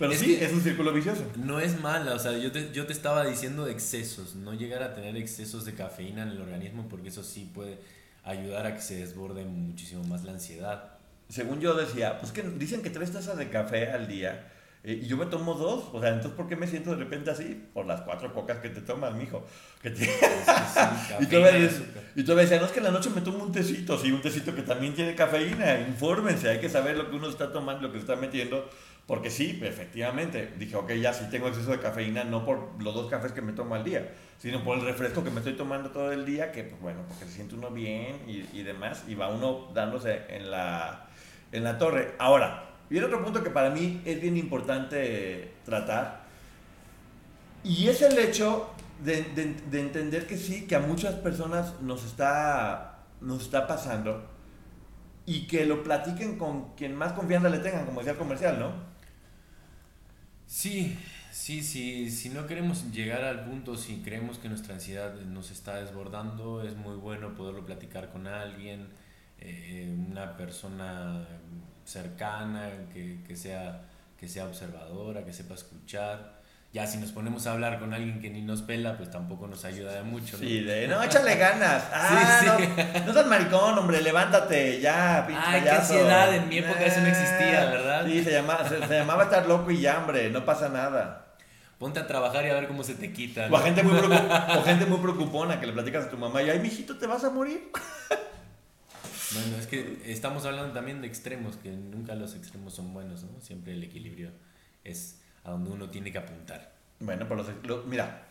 Pero 0.00 0.12
Es 0.12 0.18
sí, 0.18 0.36
es 0.40 0.52
un 0.52 0.60
círculo 0.62 0.92
vicioso. 0.92 1.22
No 1.36 1.60
es 1.60 1.80
mala, 1.80 2.14
o 2.14 2.18
sea, 2.18 2.36
yo 2.36 2.50
te, 2.50 2.72
yo 2.72 2.86
te 2.86 2.92
estaba 2.92 3.24
diciendo 3.24 3.68
excesos, 3.68 4.34
no 4.34 4.54
llegar 4.54 4.82
a 4.82 4.94
tener 4.94 5.16
excesos 5.16 5.64
de 5.64 5.74
cafeína 5.74 6.22
en 6.22 6.30
el 6.30 6.40
organismo 6.40 6.88
porque 6.88 7.10
eso 7.10 7.22
sí 7.22 7.48
puede 7.54 7.78
ayudar 8.24 8.66
a 8.66 8.74
que 8.74 8.80
se 8.80 8.96
desborde 8.96 9.44
muchísimo 9.44 10.02
más 10.04 10.24
la 10.24 10.32
ansiedad. 10.32 10.94
Según 11.28 11.60
yo 11.60 11.74
decía, 11.74 12.18
pues 12.18 12.32
que 12.32 12.42
dicen 12.42 12.82
que 12.82 12.90
tres 12.90 13.12
tazas 13.12 13.36
de 13.38 13.50
café 13.50 13.92
al 13.92 14.08
día 14.08 14.50
eh, 14.82 14.98
y 15.02 15.06
yo 15.06 15.16
me 15.16 15.26
tomo 15.26 15.54
dos. 15.54 15.84
O 15.92 16.00
sea, 16.00 16.08
entonces 16.08 16.32
¿por 16.32 16.48
qué 16.48 16.56
me 16.56 16.66
siento 16.66 16.90
de 16.90 16.96
repente 16.96 17.30
así? 17.30 17.62
Por 17.72 17.86
las 17.86 18.00
cuatro 18.00 18.32
cocas 18.34 18.58
que 18.58 18.70
te 18.70 18.80
tomas, 18.80 19.14
mijo. 19.14 19.46
Que 19.82 19.90
te- 19.90 20.04
Y 20.04 21.26
tú, 21.26 21.36
cafeína 21.42 21.70
y 22.16 22.24
tú 22.24 22.34
ves, 22.34 22.50
no 22.50 22.66
es 22.66 22.72
que 22.72 22.78
en 22.78 22.84
la 22.84 22.90
noche 22.90 23.10
me 23.10 23.20
tomo 23.20 23.44
un 23.44 23.52
tecito, 23.52 23.98
sí, 23.98 24.10
un 24.10 24.20
tecito 24.22 24.54
que 24.54 24.62
también 24.62 24.94
tiene 24.94 25.14
cafeína, 25.14 25.80
infórmense, 25.80 26.48
hay 26.48 26.58
que 26.60 26.68
saber 26.68 26.96
lo 26.96 27.08
que 27.10 27.16
uno 27.16 27.28
está 27.28 27.52
tomando, 27.52 27.82
lo 27.82 27.92
que 27.92 27.98
se 27.98 28.02
está 28.02 28.16
metiendo, 28.16 28.68
porque 29.10 29.28
sí, 29.30 29.58
efectivamente, 29.64 30.54
dije, 30.56 30.76
ok, 30.76 30.92
ya 30.92 31.12
sí 31.12 31.24
tengo 31.32 31.48
exceso 31.48 31.72
de 31.72 31.80
cafeína, 31.80 32.22
no 32.22 32.44
por 32.46 32.80
los 32.80 32.94
dos 32.94 33.10
cafés 33.10 33.32
que 33.32 33.42
me 33.42 33.52
tomo 33.52 33.74
al 33.74 33.82
día, 33.82 34.12
sino 34.38 34.62
por 34.62 34.78
el 34.78 34.84
refresco 34.84 35.24
que 35.24 35.30
me 35.30 35.38
estoy 35.40 35.54
tomando 35.54 35.90
todo 35.90 36.12
el 36.12 36.24
día, 36.24 36.52
que 36.52 36.62
pues 36.62 36.80
bueno, 36.80 37.00
porque 37.08 37.24
se 37.24 37.32
siente 37.32 37.56
uno 37.56 37.70
bien 37.72 38.20
y, 38.28 38.46
y 38.56 38.62
demás, 38.62 39.04
y 39.08 39.16
va 39.16 39.28
uno 39.28 39.68
dándose 39.74 40.22
en 40.28 40.50
la, 40.52 41.08
en 41.50 41.64
la 41.64 41.76
torre. 41.78 42.12
Ahora, 42.20 42.70
viene 42.88 43.06
otro 43.06 43.24
punto 43.24 43.42
que 43.42 43.50
para 43.50 43.70
mí 43.70 44.00
es 44.04 44.20
bien 44.20 44.36
importante 44.36 45.54
tratar, 45.64 46.22
y 47.64 47.88
es 47.88 48.02
el 48.02 48.18
hecho 48.18 48.70
de, 49.04 49.22
de- 49.34 49.54
de 49.70 49.80
entender 49.80 50.26
que 50.26 50.36
sí, 50.36 50.66
que 50.66 50.76
a 50.76 50.80
muchas 50.80 51.14
personas 51.16 51.80
nos 51.82 52.04
está, 52.04 53.00
nos 53.20 53.42
está 53.42 53.66
pasando 53.66 54.24
y 55.26 55.46
que 55.46 55.66
lo 55.66 55.82
platiquen 55.82 56.38
con 56.38 56.74
quien 56.74 56.94
más 56.94 57.12
confianza 57.12 57.48
le 57.48 57.58
tengan, 57.58 57.86
como 57.86 58.00
decía 58.00 58.12
el 58.12 58.18
comercial, 58.18 58.58
¿no? 58.58 58.89
Sí, 60.50 60.98
sí, 61.30 61.62
sí, 61.62 62.10
si 62.10 62.28
no 62.28 62.48
queremos 62.48 62.90
llegar 62.90 63.22
al 63.22 63.44
punto, 63.44 63.76
si 63.76 64.02
creemos 64.02 64.38
que 64.38 64.48
nuestra 64.48 64.74
ansiedad 64.74 65.14
nos 65.14 65.52
está 65.52 65.76
desbordando, 65.76 66.64
es 66.64 66.74
muy 66.74 66.96
bueno 66.96 67.34
poderlo 67.34 67.64
platicar 67.64 68.10
con 68.10 68.26
alguien, 68.26 68.88
eh, 69.38 69.94
una 70.10 70.36
persona 70.36 71.24
cercana, 71.84 72.68
que, 72.92 73.20
que 73.26 73.36
sea, 73.36 73.82
que 74.18 74.26
sea 74.26 74.46
observadora, 74.46 75.24
que 75.24 75.32
sepa 75.32 75.54
escuchar. 75.54 76.40
Ya 76.72 76.86
si 76.86 76.98
nos 76.98 77.10
ponemos 77.10 77.46
a 77.48 77.52
hablar 77.52 77.80
con 77.80 77.94
alguien 77.94 78.20
que 78.20 78.30
ni 78.30 78.42
nos 78.42 78.62
pela, 78.62 78.96
pues 78.96 79.10
tampoco 79.10 79.48
nos 79.48 79.64
ayuda 79.64 79.92
de 79.92 80.02
mucho. 80.02 80.36
¿no? 80.36 80.44
Sí, 80.44 80.60
de, 80.60 80.86
no, 80.86 81.02
échale 81.02 81.36
ganas. 81.36 81.82
Ah, 81.92 82.40
Sí, 82.40 82.46
sí. 82.64 82.68
No, 83.00 83.06
no 83.06 83.12
seas 83.12 83.26
maricón, 83.26 83.78
hombre, 83.78 84.00
levántate, 84.02 84.80
ya, 84.80 85.24
pinche 85.26 85.42
Ay, 85.44 85.62
qué 85.62 85.70
ansiedad, 85.70 86.34
en 86.34 86.48
mi 86.48 86.58
época 86.58 86.84
eso 86.84 87.00
no 87.00 87.06
existía, 87.08 87.62
Ah, 87.62 87.70
Sí, 88.06 88.22
se, 88.24 88.32
llama, 88.32 88.68
se, 88.68 88.86
se 88.86 88.94
llamaba 88.94 89.24
estar 89.24 89.46
loco 89.46 89.70
y 89.70 89.80
ya, 89.80 89.98
hombre, 89.98 90.30
no 90.30 90.44
pasa 90.44 90.68
nada. 90.68 91.26
Ponte 91.78 91.98
a 91.98 92.06
trabajar 92.06 92.44
y 92.44 92.50
a 92.50 92.54
ver 92.54 92.68
cómo 92.68 92.82
se 92.82 92.94
te 92.94 93.12
quita. 93.12 93.48
O, 93.50 93.56
gente 93.58 93.82
muy 93.82 93.98
o 94.58 94.62
gente 94.64 94.84
muy 94.86 94.98
preocupona 94.98 95.58
que 95.60 95.66
le 95.66 95.72
platicas 95.72 96.06
a 96.06 96.10
tu 96.10 96.18
mamá 96.18 96.42
y, 96.42 96.50
ay, 96.50 96.58
mijito, 96.60 96.96
¿te 96.98 97.06
vas 97.06 97.24
a 97.24 97.30
morir? 97.30 97.70
Bueno, 99.32 99.56
es 99.58 99.66
que 99.68 100.02
estamos 100.06 100.44
hablando 100.44 100.72
también 100.72 101.00
de 101.00 101.06
extremos, 101.06 101.56
que 101.56 101.70
nunca 101.70 102.16
los 102.16 102.34
extremos 102.34 102.74
son 102.74 102.92
buenos, 102.92 103.22
¿no? 103.22 103.40
Siempre 103.40 103.74
el 103.74 103.84
equilibrio 103.84 104.32
es 104.82 105.20
a 105.44 105.52
donde 105.52 105.70
uno 105.70 105.88
tiene 105.88 106.10
que 106.10 106.18
apuntar. 106.18 106.72
Bueno, 106.98 107.28
pues 107.28 107.38
los, 107.46 107.48
lo- 107.64 107.82
mira, 107.84 108.26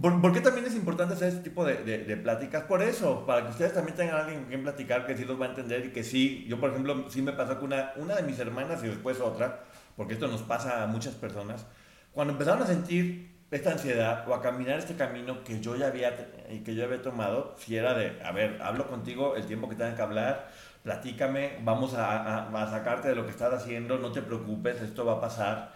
¿por, 0.00 0.20
por 0.20 0.32
qué 0.32 0.40
también 0.40 0.66
es 0.66 0.74
importante 0.74 1.14
hacer 1.14 1.28
este 1.28 1.42
tipo 1.42 1.64
de, 1.64 1.76
de- 1.84 2.04
de 2.04 2.16
pláticas? 2.16 2.64
Por 2.64 2.82
eso, 2.82 3.24
para 3.26 3.42
que 3.44 3.50
ustedes 3.50 3.72
también 3.74 3.96
tengan 3.96 4.16
alguien 4.16 4.40
con 4.40 4.48
quien 4.48 4.62
platicar 4.62 5.06
que 5.06 5.16
sí 5.16 5.24
los 5.24 5.40
va 5.40 5.46
a 5.46 5.48
entender 5.50 5.86
y 5.86 5.90
que 5.92 6.04
sí, 6.04 6.44
yo 6.48 6.60
por 6.60 6.70
ejemplo, 6.70 7.06
sí 7.10 7.22
me 7.22 7.32
pasó 7.32 7.56
con 7.58 7.72
una, 7.72 7.92
una 7.96 8.16
de 8.16 8.22
mis 8.22 8.38
hermanas 8.38 8.82
y 8.84 8.88
después 8.88 9.20
otra, 9.20 9.64
porque 9.96 10.14
esto 10.14 10.28
nos 10.28 10.42
pasa 10.42 10.82
a 10.82 10.86
muchas 10.86 11.14
personas, 11.14 11.66
cuando 12.12 12.32
empezaron 12.32 12.62
a 12.62 12.66
sentir 12.66 13.34
esta 13.50 13.70
ansiedad 13.72 14.28
o 14.28 14.34
a 14.34 14.42
caminar 14.42 14.78
este 14.78 14.96
camino 14.96 15.44
que 15.44 15.60
yo 15.60 15.76
ya 15.76 15.86
había, 15.88 16.16
que 16.64 16.74
yo 16.74 16.84
había 16.84 17.00
tomado, 17.02 17.54
si 17.58 17.76
era 17.76 17.94
de, 17.94 18.20
a 18.22 18.32
ver, 18.32 18.60
hablo 18.62 18.88
contigo 18.88 19.36
el 19.36 19.46
tiempo 19.46 19.68
que 19.68 19.76
tengan 19.76 19.94
que 19.94 20.02
hablar, 20.02 20.48
platícame, 20.82 21.58
vamos 21.62 21.94
a, 21.94 22.22
a- 22.48 22.62
a 22.62 22.70
sacarte 22.70 23.08
de 23.08 23.14
lo 23.14 23.24
que 23.24 23.30
estás 23.30 23.52
haciendo, 23.52 23.98
no 23.98 24.12
te 24.12 24.22
preocupes, 24.22 24.80
esto 24.82 25.04
va 25.04 25.14
a 25.14 25.20
pasar. 25.20 25.72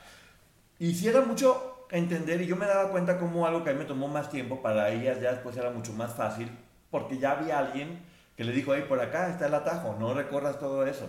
Y 0.78 0.94
si 0.94 1.08
era 1.08 1.20
mucho 1.20 1.69
entender, 1.90 2.40
y 2.40 2.46
yo 2.46 2.56
me 2.56 2.66
daba 2.66 2.90
cuenta 2.90 3.18
como 3.18 3.46
algo 3.46 3.64
que 3.64 3.70
a 3.70 3.72
mí 3.72 3.78
me 3.78 3.84
tomó 3.84 4.08
más 4.08 4.30
tiempo, 4.30 4.62
para 4.62 4.90
ellas 4.90 5.20
ya 5.20 5.32
después 5.32 5.56
era 5.56 5.70
mucho 5.70 5.92
más 5.92 6.14
fácil, 6.14 6.50
porque 6.90 7.18
ya 7.18 7.32
había 7.32 7.58
alguien 7.58 8.00
que 8.36 8.44
le 8.44 8.52
dijo, 8.52 8.74
hey, 8.74 8.84
por 8.88 9.00
acá 9.00 9.28
está 9.28 9.46
el 9.46 9.54
atajo, 9.54 9.96
no 9.98 10.14
recorras 10.14 10.58
todo 10.58 10.86
eso. 10.86 11.08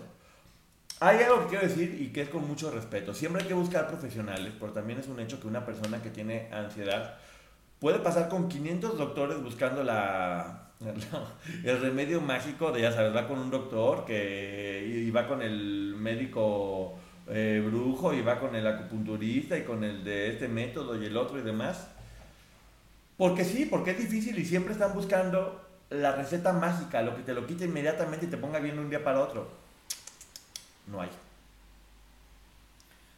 Hay 1.00 1.20
algo 1.20 1.42
que 1.42 1.48
quiero 1.48 1.68
decir 1.68 1.98
y 2.00 2.12
que 2.12 2.22
es 2.22 2.30
con 2.30 2.48
mucho 2.48 2.70
respeto. 2.70 3.14
Siempre 3.14 3.42
hay 3.42 3.48
que 3.48 3.54
buscar 3.56 3.88
profesionales, 3.88 4.54
pero 4.60 4.72
también 4.72 5.00
es 5.00 5.08
un 5.08 5.20
hecho 5.20 5.40
que 5.40 5.48
una 5.48 5.66
persona 5.66 6.02
que 6.02 6.12
tiene 6.12 6.50
ansiedad 6.52 7.16
puede 7.80 8.00
pasar 8.00 8.30
con 8.30 8.48
500 8.48 8.98
doctores 8.98 9.42
buscando 9.42 9.84
la, 9.84 10.72
el 11.64 11.82
remedio 11.82 12.22
mágico 12.22 12.72
de, 12.72 12.82
ya 12.82 12.92
sabes, 12.92 13.16
va 13.16 13.28
con 13.28 13.40
un 13.40 13.50
doctor 13.50 14.06
que, 14.06 14.86
y 14.88 15.10
va 15.12 15.28
con 15.28 15.42
el 15.42 15.96
médico 15.98 17.00
eh, 17.34 17.64
brujo 17.66 18.14
y 18.14 18.22
va 18.22 18.40
con 18.40 18.56
el 18.56 18.68
acupunturista 18.68 19.58
y 19.58 19.64
con 19.64 19.86
el 19.86 20.04
de 20.04 20.34
este 20.34 20.50
método 20.50 21.02
y 21.02 21.06
el 21.06 21.16
otro 21.16 21.40
y 21.40 21.42
demás. 21.42 21.88
Porque 23.18 23.46
sí, 23.46 23.66
porque 23.66 23.92
es 23.92 24.00
difícil 24.00 24.38
y 24.38 24.46
siempre 24.46 24.74
están 24.74 24.94
buscando 24.94 25.66
la 25.90 26.12
receta 26.14 26.52
mágica, 26.52 27.02
lo 27.02 27.16
que 27.16 27.24
te 27.24 27.34
lo 27.34 27.48
quite 27.48 27.66
inmediatamente 27.66 28.26
y 28.26 28.30
te 28.30 28.38
ponga 28.38 28.60
bien 28.60 28.78
un 28.80 28.90
día 28.90 29.04
para 29.04 29.22
otro. 29.22 29.50
No 30.88 31.02
hay. 31.02 31.10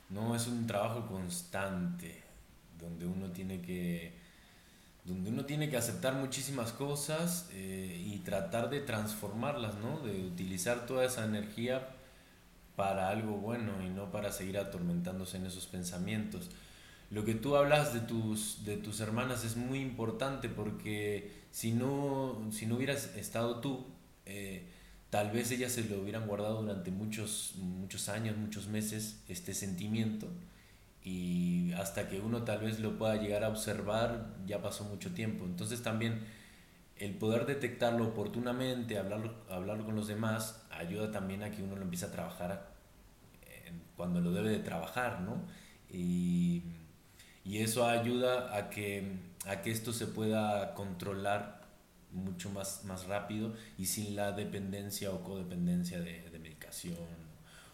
No, 0.10 0.36
es 0.36 0.46
un 0.48 0.68
trabajo 0.68 1.08
constante 1.08 2.22
donde 2.80 3.08
uno 3.08 3.32
tiene 3.32 3.62
que 3.62 4.22
donde 5.06 5.32
uno 5.32 5.44
tiene 5.46 5.70
que 5.70 5.76
aceptar 5.76 6.14
muchísimas 6.14 6.72
cosas 6.72 7.50
eh, 7.52 8.02
y 8.06 8.20
tratar 8.20 8.70
de 8.70 8.80
transformarlas, 8.80 9.76
¿no? 9.76 10.00
De 10.00 10.26
utilizar 10.26 10.86
toda 10.86 11.04
esa 11.04 11.26
energía 11.26 11.90
para 12.76 13.10
algo 13.10 13.34
bueno 13.34 13.84
y 13.84 13.90
no 13.90 14.12
para 14.12 14.32
seguir 14.32 14.58
atormentándose 14.58 15.38
en 15.38 15.46
esos 15.46 15.68
pensamientos. 15.68 16.50
Lo 17.10 17.26
que 17.26 17.36
tú 17.36 17.56
hablas 17.56 17.94
de 17.94 18.00
tus, 18.00 18.66
de 18.66 18.78
tus 18.78 19.00
hermanas 19.00 19.44
es 19.44 19.56
muy 19.56 19.80
importante 19.80 20.50
porque 20.50 21.32
si 21.52 21.72
no, 21.72 22.50
si 22.52 22.66
no 22.66 22.76
hubieras 22.76 23.16
estado 23.16 23.60
tú, 23.60 23.86
eh, 24.26 24.68
tal 25.10 25.30
vez 25.32 25.52
ellas 25.52 25.72
se 25.72 25.84
lo 25.84 26.02
hubieran 26.02 26.28
guardado 26.28 26.62
durante 26.62 26.90
muchos, 26.90 27.54
muchos 27.58 28.10
años, 28.10 28.36
muchos 28.38 28.68
meses, 28.68 29.22
este 29.28 29.54
sentimiento 29.54 30.28
y 31.04 31.74
hasta 31.74 32.08
que 32.08 32.20
uno 32.20 32.44
tal 32.44 32.60
vez 32.60 32.80
lo 32.80 32.98
pueda 32.98 33.18
llegar 33.18 33.44
a 33.44 33.50
observar 33.50 34.34
ya 34.48 34.62
pasó 34.62 34.86
mucho 34.86 35.14
tiempo. 35.14 35.46
Entonces 35.46 35.84
también 35.84 36.22
el 37.04 37.16
poder 37.16 37.46
detectarlo 37.46 38.06
oportunamente, 38.06 38.98
hablarlo, 38.98 39.34
hablarlo 39.50 39.86
con 39.86 39.96
los 39.96 40.08
demás, 40.08 40.66
ayuda 40.72 41.12
también 41.12 41.44
a 41.44 41.52
que 41.52 41.62
uno 41.62 41.76
lo 41.76 41.84
empiece 41.84 42.06
a 42.06 42.12
trabajar 42.12 42.74
cuando 43.96 44.22
lo 44.22 44.32
debe 44.32 44.50
de 44.50 44.60
trabajar, 44.60 45.22
¿no? 45.22 45.44
Y, 45.90 46.64
y, 47.44 47.60
eso 47.60 47.88
ayuda 47.88 48.56
a 48.58 48.70
que, 48.70 49.18
a 49.46 49.62
que 49.62 49.72
esto 49.72 49.94
se 49.94 50.08
pueda 50.08 50.74
controlar 50.74 51.62
mucho 52.12 52.50
más, 52.50 52.84
más 52.86 53.06
rápido 53.06 53.54
y 53.78 53.86
sin 53.86 54.16
la 54.16 54.32
dependencia 54.32 55.12
o 55.12 55.24
codependencia 55.24 56.00
de, 56.00 56.30
de 56.30 56.40
medicación. 56.40 56.98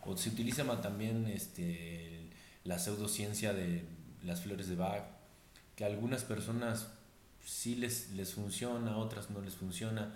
O 0.06 0.18
se 0.18 0.30
utiliza 0.30 0.64
también 0.82 1.28
este, 1.28 2.30
la 2.64 2.80
pseudociencia 2.80 3.54
de 3.54 3.86
las 4.24 4.42
flores 4.42 4.68
de 4.68 4.76
Bach, 4.76 5.04
que 5.76 5.86
algunas 5.86 6.24
personas 6.24 6.92
sí 7.50 7.76
les, 7.76 8.12
les 8.12 8.34
funciona, 8.34 8.98
otras 8.98 9.32
no 9.32 9.42
les 9.42 9.56
funciona. 9.56 10.14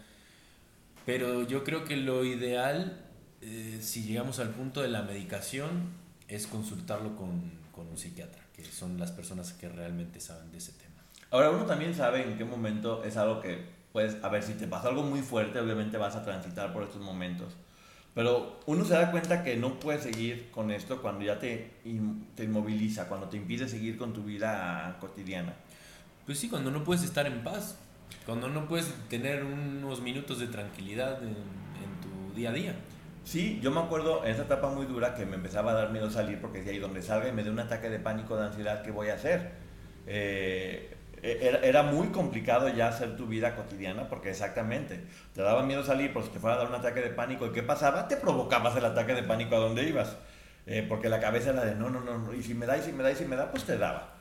Pero 1.06 1.46
yo 1.48 1.64
creo 1.64 1.84
que 1.84 1.98
lo 1.98 2.24
ideal, 2.24 3.02
eh, 3.42 3.80
si 3.82 4.04
llegamos 4.04 4.40
al 4.40 4.50
punto 4.50 4.82
de 4.82 4.88
la 4.88 5.02
medicación, 5.02 5.90
es 6.28 6.48
consultarlo 6.48 7.16
con, 7.16 7.52
con 7.72 7.88
un 7.88 7.98
psiquiatra, 7.98 8.42
que 8.56 8.64
son 8.64 9.00
las 9.00 9.12
personas 9.12 9.52
que 9.54 9.68
realmente 9.68 10.22
saben 10.22 10.52
de 10.52 10.60
ese 10.60 10.72
tema. 10.74 10.94
Ahora, 11.32 11.50
uno 11.50 11.66
también 11.66 11.96
sabe 11.96 12.24
en 12.24 12.38
qué 12.38 12.46
momento 12.46 13.04
es 13.04 13.18
algo 13.18 13.42
que, 13.42 13.66
pues, 13.92 14.16
a 14.22 14.30
ver, 14.30 14.44
si 14.44 14.54
te 14.54 14.68
pasa 14.68 14.90
algo 14.90 15.02
muy 15.02 15.22
fuerte, 15.22 15.60
obviamente 15.60 15.98
vas 15.98 16.16
a 16.16 16.24
transitar 16.24 16.72
por 16.72 16.84
estos 16.84 17.02
momentos. 17.02 17.54
Pero 18.14 18.60
uno 18.68 18.86
se 18.86 18.94
da 18.94 19.10
cuenta 19.10 19.44
que 19.44 19.58
no 19.58 19.80
puede 19.80 20.00
seguir 20.00 20.52
con 20.52 20.70
esto 20.70 21.02
cuando 21.02 21.26
ya 21.26 21.40
te, 21.40 21.72
te 22.36 22.44
inmoviliza, 22.44 23.08
cuando 23.08 23.28
te 23.28 23.38
impide 23.38 23.68
seguir 23.68 23.98
con 23.98 24.14
tu 24.14 24.24
vida 24.24 24.98
cotidiana. 25.02 25.56
Pues 26.26 26.40
sí, 26.40 26.50
cuando 26.50 26.72
no 26.72 26.84
puedes 26.84 27.04
estar 27.04 27.26
en 27.28 27.44
paz, 27.44 27.78
cuando 28.26 28.48
no 28.48 28.68
puedes 28.68 28.94
tener 29.10 29.44
unos 29.44 30.02
minutos 30.02 30.40
de 30.40 30.48
tranquilidad 30.48 31.22
en, 31.22 31.36
tu 32.02 32.34
día 32.36 32.50
a 32.50 32.54
día. 32.54 32.76
Sí, 33.26 33.60
yo 33.62 33.72
me 33.72 33.80
acuerdo 33.80 34.26
en 34.26 34.32
esa 34.32 34.44
etapa 34.44 34.70
muy 34.70 34.86
dura 34.86 35.16
que 35.16 35.26
me 35.26 35.36
empezaba 35.36 35.72
a 35.72 35.76
dar 35.76 35.92
miedo 35.92 36.10
salir 36.10 36.40
porque 36.42 36.60
decía, 36.60 36.74
y 36.74 36.80
donde 36.80 37.02
salga 37.02 37.28
y 37.28 37.32
me 37.32 37.44
dé 37.44 37.50
un 37.50 37.60
ataque 37.60 37.90
de 37.90 38.00
pánico, 38.00 38.36
de 38.36 38.46
ansiedad, 38.46 38.82
¿qué 38.84 38.92
voy 38.92 39.10
a 39.10 39.16
hacer? 39.16 39.52
Eh, 40.08 40.96
era, 41.22 41.60
era, 41.60 41.84
muy 41.84 42.08
complicado 42.08 42.68
ya 42.68 42.90
hacer 42.90 43.16
tu 43.16 43.28
vida 43.28 43.56
cotidiana 43.56 44.10
porque 44.10 44.32
exactamente, 44.32 45.06
te 45.34 45.42
daba 45.42 45.64
miedo 45.64 45.84
salir 45.86 46.12
por 46.12 46.24
si 46.24 46.30
te 46.30 46.40
fuera 46.40 46.56
a 46.56 46.60
dar 46.60 46.68
un 46.68 46.76
ataque 46.76 47.02
de 47.02 47.10
pánico. 47.10 47.46
¿Y 47.46 47.52
qué 47.52 47.64
pasaba? 47.64 48.08
Te 48.08 48.18
provocabas 48.18 48.76
el 48.76 48.86
ataque 48.86 49.14
de 49.14 49.24
pánico 49.24 49.56
a 49.56 49.60
donde 49.60 49.84
ibas. 49.84 50.18
Eh, 50.66 50.86
porque 50.88 51.10
la 51.10 51.20
cabeza 51.20 51.52
era 51.52 51.66
de 51.66 51.76
no, 51.76 51.90
no, 51.90 52.00
no, 52.00 52.34
y 52.34 52.42
si 52.42 52.54
me 52.54 52.66
da, 52.66 52.78
y 52.78 52.82
si 52.82 52.94
me 52.94 53.04
da, 53.04 53.12
y 53.12 53.16
si 53.16 53.26
me 53.26 53.36
da, 53.36 53.52
pues 53.52 53.66
te 53.66 53.78
daba. 53.78 54.13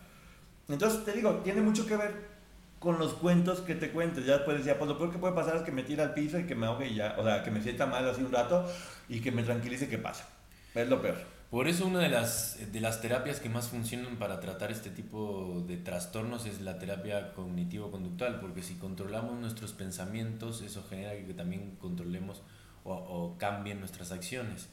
Entonces 0.73 1.05
te 1.05 1.13
digo, 1.13 1.41
tiene 1.45 1.61
mucho 1.61 1.87
que 1.87 1.97
ver 1.97 2.33
con 2.79 2.99
los 2.99 3.15
cuentos 3.15 3.61
que 3.61 3.75
te 3.75 3.91
cuentes. 3.91 4.27
Ya 4.27 4.35
después 4.39 4.59
decía, 4.59 4.79
pues 4.79 4.89
lo 4.89 4.99
peor 4.99 5.13
que 5.13 5.19
puede 5.19 5.35
pasar 5.35 5.57
es 5.57 5.63
que 5.63 5.73
me 5.73 5.83
tire 5.85 6.03
al 6.03 6.15
piso 6.15 6.39
y 6.39 6.47
que 6.47 6.55
me 6.55 6.67
ahogue 6.67 6.89
y 6.89 6.97
ya, 6.97 7.15
o 7.19 7.23
sea, 7.25 7.43
que 7.43 7.51
me 7.51 7.63
sienta 7.63 7.87
mal 7.87 8.09
así 8.09 8.23
un 8.23 8.33
rato 8.33 8.69
y 9.09 9.21
que 9.21 9.31
me 9.31 9.43
tranquilice 9.43 9.89
qué 9.89 9.99
pasa. 9.99 10.29
Es 10.75 10.89
lo 10.89 11.01
peor. 11.01 11.17
Por 11.51 11.69
eso 11.69 11.87
una 11.87 12.01
de 12.01 12.09
las, 12.09 12.59
de 12.73 12.81
las 12.81 13.03
terapias 13.03 13.39
que 13.39 13.51
más 13.51 13.69
funcionan 13.69 14.17
para 14.17 14.41
tratar 14.41 14.73
este 14.73 14.89
tipo 14.89 15.63
de 15.69 15.77
trastornos 15.77 16.47
es 16.47 16.63
la 16.63 16.79
terapia 16.79 17.35
cognitivo-conductual, 17.35 18.41
porque 18.41 18.63
si 18.63 18.77
controlamos 18.77 19.39
nuestros 19.39 19.75
pensamientos, 19.75 20.63
eso 20.63 20.83
genera 20.89 21.15
que 21.15 21.35
también 21.35 21.77
controlemos 21.77 22.43
o, 22.85 22.95
o 22.95 23.37
cambien 23.37 23.81
nuestras 23.81 24.13
acciones 24.13 24.71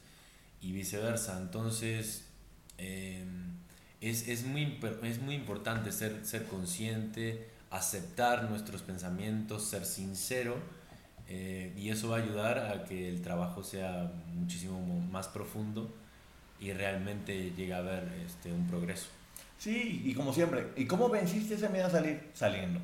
y 0.61 0.71
viceversa. 0.71 1.37
Entonces, 1.37 2.29
eh, 2.77 3.25
es, 4.01 4.27
es, 4.27 4.45
muy, 4.45 4.79
es 5.03 5.21
muy 5.21 5.35
importante 5.35 5.91
ser, 5.91 6.25
ser 6.25 6.45
consciente, 6.45 7.49
aceptar 7.69 8.49
nuestros 8.49 8.81
pensamientos, 8.81 9.65
ser 9.65 9.85
sincero, 9.85 10.57
eh, 11.27 11.73
y 11.77 11.89
eso 11.89 12.09
va 12.09 12.17
a 12.17 12.21
ayudar 12.21 12.59
a 12.59 12.85
que 12.85 13.07
el 13.07 13.21
trabajo 13.21 13.63
sea 13.63 14.11
muchísimo 14.33 14.79
más 15.11 15.27
profundo 15.27 15.93
y 16.59 16.73
realmente 16.73 17.53
llega 17.55 17.77
a 17.77 17.79
haber 17.79 18.03
este, 18.25 18.51
un 18.51 18.67
progreso. 18.67 19.07
Sí, 19.57 20.01
y 20.05 20.13
como 20.13 20.33
siempre, 20.33 20.67
¿y 20.75 20.85
cómo 20.85 21.09
venciste 21.09 21.55
ese 21.55 21.69
miedo 21.69 21.87
a 21.87 21.89
salir? 21.89 22.29
Saliendo. 22.33 22.79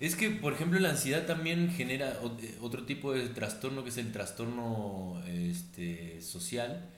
Es 0.00 0.16
que, 0.16 0.30
por 0.30 0.52
ejemplo, 0.52 0.78
la 0.80 0.90
ansiedad 0.90 1.24
también 1.24 1.70
genera 1.70 2.18
eh, 2.42 2.58
otro 2.60 2.84
tipo 2.84 3.12
de 3.12 3.28
trastorno 3.28 3.84
que 3.84 3.90
es 3.90 3.96
el 3.96 4.12
trastorno 4.12 5.22
este, 5.26 6.20
social, 6.20 6.90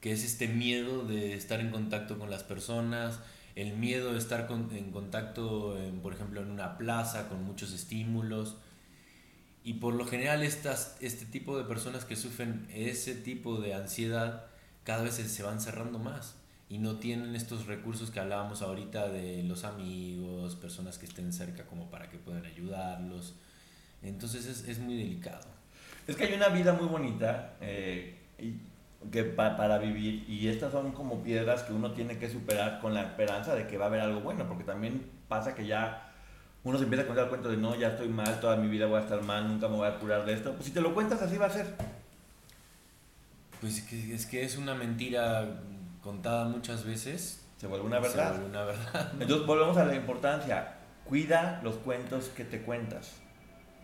que 0.00 0.12
es 0.12 0.24
este 0.24 0.48
miedo 0.48 1.04
de 1.04 1.34
estar 1.34 1.60
en 1.60 1.70
contacto 1.70 2.18
con 2.18 2.30
las 2.30 2.42
personas, 2.42 3.20
el 3.56 3.76
miedo 3.76 4.12
de 4.12 4.18
estar 4.18 4.48
en 4.50 4.90
contacto, 4.90 5.76
por 6.02 6.14
ejemplo, 6.14 6.40
en 6.40 6.50
una 6.50 6.78
plaza 6.78 7.28
con 7.28 7.44
muchos 7.44 7.72
estímulos. 7.72 8.56
Y 9.62 9.74
por 9.74 9.94
lo 9.94 10.06
general 10.06 10.42
estas, 10.42 10.96
este 11.00 11.26
tipo 11.26 11.58
de 11.58 11.64
personas 11.64 12.06
que 12.06 12.16
sufren 12.16 12.66
ese 12.72 13.14
tipo 13.14 13.60
de 13.60 13.74
ansiedad 13.74 14.46
cada 14.84 15.02
vez 15.02 15.14
se 15.14 15.42
van 15.42 15.60
cerrando 15.60 15.98
más 15.98 16.36
y 16.70 16.78
no 16.78 16.96
tienen 16.96 17.34
estos 17.34 17.66
recursos 17.66 18.10
que 18.10 18.20
hablábamos 18.20 18.62
ahorita 18.62 19.08
de 19.08 19.42
los 19.42 19.64
amigos, 19.64 20.54
personas 20.54 20.98
que 20.98 21.06
estén 21.06 21.32
cerca 21.32 21.66
como 21.66 21.90
para 21.90 22.08
que 22.08 22.16
puedan 22.16 22.46
ayudarlos. 22.46 23.34
Entonces 24.02 24.46
es, 24.46 24.66
es 24.66 24.78
muy 24.78 24.96
delicado. 24.96 25.46
Es 26.06 26.16
que 26.16 26.24
hay 26.24 26.34
una 26.34 26.48
vida 26.48 26.72
muy 26.72 26.86
bonita 26.86 27.56
eh, 27.60 28.16
que 29.10 29.24
para 29.24 29.78
vivir 29.78 30.28
y 30.28 30.48
estas 30.48 30.72
son 30.72 30.92
como 30.92 31.22
piedras 31.22 31.62
que 31.62 31.72
uno 31.72 31.92
tiene 31.92 32.18
que 32.18 32.28
superar 32.28 32.80
con 32.80 32.92
la 32.92 33.02
esperanza 33.02 33.54
de 33.54 33.66
que 33.66 33.78
va 33.78 33.86
a 33.86 33.88
haber 33.88 34.00
algo 34.00 34.20
bueno, 34.20 34.46
porque 34.46 34.64
también 34.64 35.10
pasa 35.26 35.54
que 35.54 35.66
ya 35.66 36.12
uno 36.62 36.76
se 36.76 36.84
empieza 36.84 37.04
a 37.04 37.06
contar 37.06 37.24
el 37.24 37.30
cuento 37.30 37.48
de 37.48 37.56
no, 37.56 37.74
ya 37.74 37.88
estoy 37.88 38.08
mal, 38.08 38.38
toda 38.40 38.56
mi 38.56 38.68
vida 38.68 38.86
voy 38.86 38.98
a 38.98 39.02
estar 39.02 39.22
mal, 39.22 39.48
nunca 39.48 39.68
me 39.68 39.76
voy 39.76 39.88
a 39.88 39.98
curar 39.98 40.26
de 40.26 40.34
esto. 40.34 40.52
Pues 40.52 40.66
si 40.66 40.72
te 40.72 40.82
lo 40.82 40.92
cuentas 40.92 41.22
así 41.22 41.38
va 41.38 41.46
a 41.46 41.50
ser. 41.50 41.74
Pues 43.60 43.90
es 43.90 44.26
que 44.26 44.44
es 44.44 44.58
una 44.58 44.74
mentira 44.74 45.60
contada 46.02 46.44
muchas 46.44 46.84
veces. 46.84 47.46
Se 47.56 47.66
vuelve 47.66 47.86
una 47.86 47.98
verdad. 48.00 48.32
Se 48.32 48.38
vuelve 48.38 48.50
una 48.50 48.64
verdad. 48.64 49.12
Entonces 49.18 49.46
volvemos 49.46 49.76
a 49.78 49.84
la 49.84 49.94
importancia. 49.94 50.74
Cuida 51.04 51.60
los 51.62 51.76
cuentos 51.76 52.28
que 52.28 52.44
te 52.44 52.62
cuentas, 52.62 53.12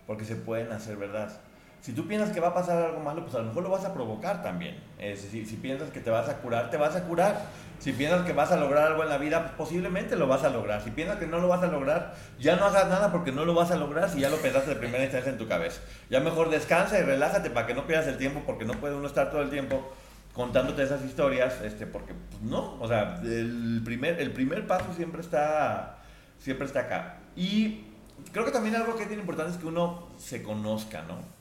porque 0.06 0.24
se 0.24 0.36
pueden 0.36 0.72
hacer 0.72 0.96
verdad. 0.96 1.40
Si 1.86 1.92
tú 1.92 2.08
piensas 2.08 2.32
que 2.32 2.40
va 2.40 2.48
a 2.48 2.52
pasar 2.54 2.82
algo 2.82 2.98
malo, 2.98 3.22
pues 3.22 3.36
a 3.36 3.38
lo 3.38 3.44
mejor 3.44 3.62
lo 3.62 3.70
vas 3.70 3.84
a 3.84 3.94
provocar 3.94 4.42
también. 4.42 4.76
Es 4.98 5.22
decir, 5.22 5.46
si 5.46 5.54
piensas 5.54 5.88
que 5.90 6.00
te 6.00 6.10
vas 6.10 6.28
a 6.28 6.38
curar, 6.38 6.68
te 6.68 6.76
vas 6.76 6.96
a 6.96 7.04
curar. 7.04 7.46
Si 7.78 7.92
piensas 7.92 8.26
que 8.26 8.32
vas 8.32 8.50
a 8.50 8.56
lograr 8.56 8.88
algo 8.88 9.04
en 9.04 9.08
la 9.08 9.18
vida, 9.18 9.42
pues 9.42 9.52
posiblemente 9.52 10.16
lo 10.16 10.26
vas 10.26 10.42
a 10.42 10.48
lograr. 10.48 10.82
Si 10.82 10.90
piensas 10.90 11.18
que 11.18 11.28
no 11.28 11.38
lo 11.38 11.46
vas 11.46 11.62
a 11.62 11.68
lograr, 11.68 12.16
ya 12.40 12.56
no 12.56 12.64
hagas 12.64 12.88
nada 12.88 13.12
porque 13.12 13.30
no 13.30 13.44
lo 13.44 13.54
vas 13.54 13.70
a 13.70 13.76
lograr 13.76 14.10
si 14.10 14.18
ya 14.18 14.30
lo 14.30 14.38
pensaste 14.38 14.70
de 14.70 14.74
primera 14.74 15.04
instancia 15.04 15.30
en 15.30 15.38
tu 15.38 15.46
cabeza. 15.46 15.80
Ya 16.10 16.18
mejor 16.18 16.50
descansa 16.50 16.98
y 16.98 17.02
relájate 17.04 17.50
para 17.50 17.68
que 17.68 17.74
no 17.74 17.86
pierdas 17.86 18.08
el 18.08 18.18
tiempo 18.18 18.42
porque 18.44 18.64
no 18.64 18.72
puede 18.80 18.96
uno 18.96 19.06
estar 19.06 19.30
todo 19.30 19.42
el 19.42 19.50
tiempo 19.50 19.88
contándote 20.32 20.82
esas 20.82 21.04
historias, 21.04 21.60
este, 21.60 21.86
porque 21.86 22.14
pues, 22.14 22.42
no, 22.42 22.80
o 22.80 22.88
sea, 22.88 23.20
el 23.22 23.80
primer, 23.84 24.20
el 24.20 24.32
primer 24.32 24.66
paso 24.66 24.92
siempre 24.96 25.20
está, 25.20 25.98
siempre 26.40 26.66
está 26.66 26.80
acá. 26.80 27.18
Y 27.36 27.84
creo 28.32 28.44
que 28.44 28.50
también 28.50 28.74
algo 28.74 28.96
que 28.96 29.04
es 29.04 29.12
importante 29.12 29.52
es 29.52 29.58
que 29.58 29.66
uno 29.66 30.08
se 30.18 30.42
conozca, 30.42 31.02
¿no? 31.02 31.35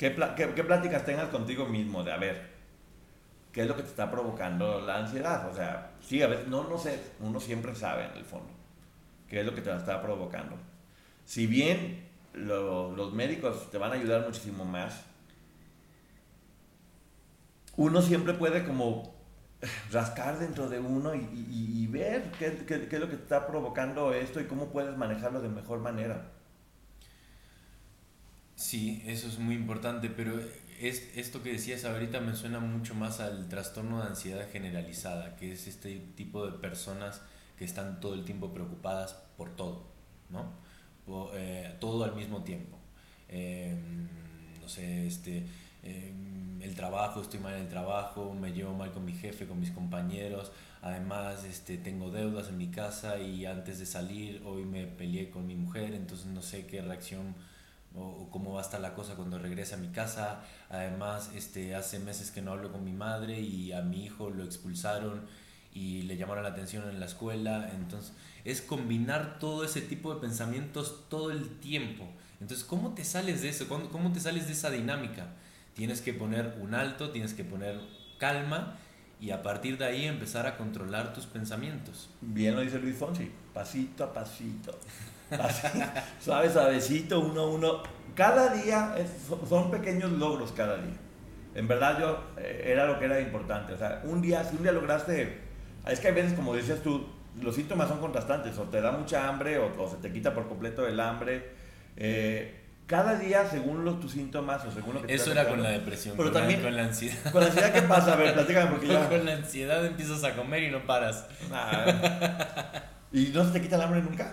¿Qué, 0.00 0.16
qué, 0.34 0.54
qué 0.54 0.64
pláticas 0.64 1.04
tengas 1.04 1.28
contigo 1.28 1.66
mismo 1.66 2.02
de, 2.02 2.10
a 2.10 2.16
ver, 2.16 2.48
qué 3.52 3.60
es 3.60 3.68
lo 3.68 3.76
que 3.76 3.82
te 3.82 3.90
está 3.90 4.10
provocando 4.10 4.80
la 4.80 4.96
ansiedad. 4.96 5.46
O 5.50 5.54
sea, 5.54 5.90
sí, 6.00 6.22
a 6.22 6.26
veces, 6.26 6.48
no, 6.48 6.64
no 6.64 6.78
sé, 6.78 6.98
uno 7.20 7.38
siempre 7.38 7.74
sabe 7.74 8.06
en 8.06 8.16
el 8.16 8.24
fondo 8.24 8.48
qué 9.28 9.40
es 9.40 9.44
lo 9.44 9.54
que 9.54 9.60
te 9.60 9.70
está 9.76 10.00
provocando. 10.00 10.56
Si 11.26 11.46
bien 11.46 12.08
los 12.32 13.12
médicos 13.12 13.70
te 13.70 13.76
van 13.76 13.92
a 13.92 13.96
ayudar 13.96 14.24
muchísimo 14.24 14.64
más, 14.64 15.02
uno 17.76 18.00
siempre 18.00 18.32
puede 18.32 18.64
como 18.64 19.14
rascar 19.92 20.38
dentro 20.38 20.70
de 20.70 20.80
uno 20.80 21.14
y, 21.14 21.86
ver 21.88 22.32
qué, 22.38 22.64
qué, 22.66 22.88
qué, 22.88 22.96
es 22.96 23.02
lo 23.02 23.10
que 23.10 23.16
te 23.16 23.24
está 23.24 23.46
provocando 23.46 24.14
esto 24.14 24.40
y 24.40 24.46
cómo 24.46 24.70
puedes 24.70 24.96
manejarlo 24.96 25.42
de 25.42 25.50
mejor 25.50 25.80
manera. 25.80 26.39
Sí, 28.60 29.02
eso 29.06 29.26
es 29.26 29.38
muy 29.38 29.54
importante, 29.54 30.10
pero 30.10 30.38
es, 30.78 31.16
esto 31.16 31.42
que 31.42 31.52
decías 31.52 31.86
ahorita 31.86 32.20
me 32.20 32.36
suena 32.36 32.60
mucho 32.60 32.94
más 32.94 33.18
al 33.20 33.48
trastorno 33.48 34.02
de 34.02 34.08
ansiedad 34.08 34.46
generalizada, 34.52 35.34
que 35.36 35.52
es 35.52 35.66
este 35.66 35.96
tipo 36.14 36.44
de 36.44 36.58
personas 36.58 37.22
que 37.58 37.64
están 37.64 38.00
todo 38.00 38.12
el 38.12 38.26
tiempo 38.26 38.52
preocupadas 38.52 39.14
por 39.38 39.56
todo, 39.56 39.86
¿no? 40.28 40.52
Eh, 41.34 41.74
todo 41.80 42.04
al 42.04 42.14
mismo 42.14 42.42
tiempo. 42.44 42.76
Em, 43.30 44.06
no 44.60 44.68
sé, 44.68 45.06
este, 45.06 45.46
em, 45.82 46.60
el 46.60 46.74
trabajo, 46.74 47.22
estoy 47.22 47.40
mal 47.40 47.54
en 47.54 47.62
el 47.62 47.68
trabajo, 47.68 48.34
me 48.34 48.52
llevo 48.52 48.74
mal 48.74 48.92
con 48.92 49.06
mi 49.06 49.14
jefe, 49.14 49.46
con 49.46 49.58
mis 49.58 49.70
compañeros, 49.70 50.52
además 50.82 51.44
este, 51.44 51.78
tengo 51.78 52.10
deudas 52.10 52.48
en 52.50 52.58
mi 52.58 52.68
casa 52.70 53.18
y 53.18 53.46
antes 53.46 53.78
de 53.78 53.86
salir 53.86 54.42
hoy 54.44 54.64
me 54.66 54.86
peleé 54.86 55.30
con 55.30 55.46
mi 55.46 55.54
mujer, 55.56 55.94
entonces 55.94 56.26
no 56.26 56.42
sé 56.42 56.66
qué 56.66 56.82
reacción 56.82 57.34
o, 57.94 58.28
cómo 58.30 58.54
va 58.54 58.60
a 58.60 58.62
estar 58.62 58.80
la 58.80 58.94
cosa 58.94 59.14
cuando 59.14 59.38
regrese 59.38 59.74
a 59.74 59.78
mi 59.78 59.88
casa. 59.88 60.42
Además, 60.68 61.30
este, 61.34 61.74
hace 61.74 61.98
meses 61.98 62.30
que 62.30 62.42
no 62.42 62.52
hablo 62.52 62.72
con 62.72 62.84
mi 62.84 62.92
madre 62.92 63.40
y 63.40 63.72
a 63.72 63.82
mi 63.82 64.04
hijo 64.04 64.30
lo 64.30 64.44
expulsaron 64.44 65.22
y 65.72 66.02
le 66.02 66.16
llamaron 66.16 66.44
la 66.44 66.50
atención 66.50 66.88
en 66.88 67.00
la 67.00 67.06
escuela. 67.06 67.70
Entonces, 67.74 68.12
es 68.44 68.62
combinar 68.62 69.38
todo 69.38 69.64
ese 69.64 69.80
tipo 69.80 70.14
de 70.14 70.20
pensamientos 70.20 71.04
todo 71.08 71.30
el 71.30 71.58
tiempo. 71.60 72.06
Entonces, 72.40 72.64
¿cómo 72.64 72.94
te 72.94 73.04
sales 73.04 73.42
de 73.42 73.50
eso? 73.50 73.68
¿Cómo 73.68 74.12
te 74.12 74.20
sales 74.20 74.46
de 74.46 74.52
esa 74.52 74.70
dinámica? 74.70 75.26
Tienes 75.74 76.00
que 76.00 76.12
poner 76.12 76.58
un 76.60 76.74
alto, 76.74 77.10
tienes 77.10 77.34
que 77.34 77.44
poner 77.44 77.80
calma 78.18 78.76
y 79.20 79.30
a 79.30 79.42
partir 79.42 79.76
de 79.76 79.84
ahí 79.84 80.06
empezar 80.06 80.46
a 80.46 80.56
controlar 80.56 81.12
tus 81.12 81.26
pensamientos. 81.26 82.08
Bien 82.20 82.54
lo 82.54 82.62
dice 82.62 82.78
Luis 82.78 82.96
Fonsi, 82.96 83.30
pasito 83.52 84.04
a 84.04 84.12
pasito. 84.12 84.78
Así, 85.38 85.66
suave, 86.20 86.50
suavecito, 86.50 87.20
uno 87.20 87.40
a 87.42 87.46
uno. 87.46 87.82
Cada 88.14 88.52
día 88.54 88.94
son 89.48 89.70
pequeños 89.70 90.12
logros 90.12 90.52
cada 90.52 90.76
día. 90.76 90.96
En 91.54 91.66
verdad 91.66 91.98
yo 91.98 92.24
eh, 92.36 92.64
era 92.66 92.86
lo 92.86 92.98
que 92.98 93.06
era 93.06 93.20
importante. 93.20 93.72
O 93.72 93.78
sea, 93.78 94.02
un 94.04 94.20
día, 94.20 94.44
si 94.44 94.56
un 94.56 94.62
día 94.62 94.72
lograste, 94.72 95.38
es 95.86 96.00
que 96.00 96.08
hay 96.08 96.14
veces, 96.14 96.34
como 96.34 96.54
decías 96.54 96.80
tú, 96.80 97.06
los 97.40 97.54
síntomas 97.54 97.88
son 97.88 98.00
contrastantes. 98.00 98.58
O 98.58 98.64
te 98.64 98.80
da 98.80 98.92
mucha 98.92 99.28
hambre 99.28 99.58
o, 99.58 99.88
se 99.88 99.96
te 99.96 100.12
quita 100.12 100.34
por 100.34 100.48
completo 100.48 100.86
el 100.86 101.00
hambre. 101.00 101.50
Eh, 101.96 102.60
cada 102.90 103.14
día, 103.16 103.48
según 103.48 103.84
los, 103.84 104.00
tus 104.00 104.10
síntomas 104.12 104.64
o 104.64 104.72
según 104.72 104.94
lo 104.94 105.02
que 105.02 105.14
Eso 105.14 105.30
era 105.30 105.48
con 105.48 105.62
la 105.62 105.70
depresión, 105.70 106.16
pero 106.16 106.32
con 106.32 106.40
también 106.40 106.60
la, 106.60 106.68
con 106.68 106.76
la 106.76 106.84
ansiedad. 106.86 107.30
¿Con 107.30 107.40
la 107.40 107.46
ansiedad 107.46 107.72
qué 107.72 107.82
pasa? 107.82 108.12
A 108.14 108.16
ver, 108.16 108.34
platícame 108.34 108.70
porque 108.70 108.88
ya... 108.88 109.08
Con 109.08 109.24
la 109.24 109.34
ansiedad 109.34 109.86
empiezas 109.86 110.24
a 110.24 110.34
comer 110.34 110.64
y 110.64 110.70
no 110.72 110.84
paras. 110.84 111.26
¿Y 113.12 113.26
no 113.26 113.44
se 113.44 113.52
te 113.52 113.60
quita 113.60 113.76
el 113.76 113.82
hambre 113.82 114.02
nunca? 114.02 114.32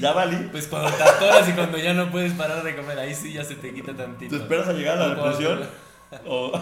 Ya 0.00 0.12
valí. 0.12 0.48
Pues 0.50 0.66
cuando 0.68 0.90
te 0.90 1.02
atoras 1.02 1.48
y 1.48 1.52
cuando 1.52 1.78
ya 1.78 1.94
no 1.94 2.10
puedes 2.10 2.32
parar 2.32 2.62
de 2.62 2.76
comer, 2.76 2.98
ahí 2.98 3.14
sí 3.14 3.32
ya 3.32 3.44
se 3.44 3.56
te 3.56 3.72
quita 3.72 3.94
tantito. 3.94 4.36
¿Te 4.36 4.42
esperas 4.42 4.68
a 4.68 4.72
llegar 4.72 4.98
a 4.98 5.08
la 5.08 5.14
depresión? 5.14 5.60
o... 6.26 6.52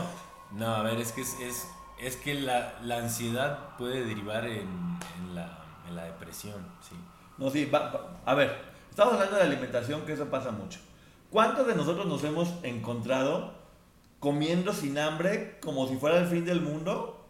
No, 0.52 0.66
a 0.74 0.82
ver, 0.82 1.00
es 1.00 1.12
que, 1.12 1.22
es, 1.22 1.66
es, 1.98 2.16
que 2.16 2.34
la, 2.34 2.74
la, 2.82 2.98
ansiedad 2.98 3.76
puede 3.78 4.04
derivar 4.04 4.44
en, 4.44 4.68
en, 4.68 5.34
la, 5.34 5.64
en, 5.88 5.96
la, 5.96 6.04
depresión, 6.04 6.56
sí. 6.86 6.94
No, 7.38 7.48
sí, 7.48 7.70
a 8.26 8.34
ver, 8.34 8.54
estamos 8.90 9.14
hablando 9.14 9.36
de 9.36 9.44
alimentación, 9.44 10.02
que 10.02 10.12
eso 10.12 10.26
pasa 10.26 10.50
mucho. 10.50 10.78
¿Cuántos 11.30 11.66
de 11.66 11.74
nosotros 11.74 12.04
nos 12.04 12.22
hemos 12.24 12.52
encontrado 12.62 13.54
comiendo 14.20 14.74
sin 14.74 14.98
hambre 14.98 15.58
como 15.62 15.88
si 15.88 15.96
fuera 15.96 16.18
el 16.18 16.26
fin 16.26 16.44
del 16.44 16.60
mundo 16.60 17.21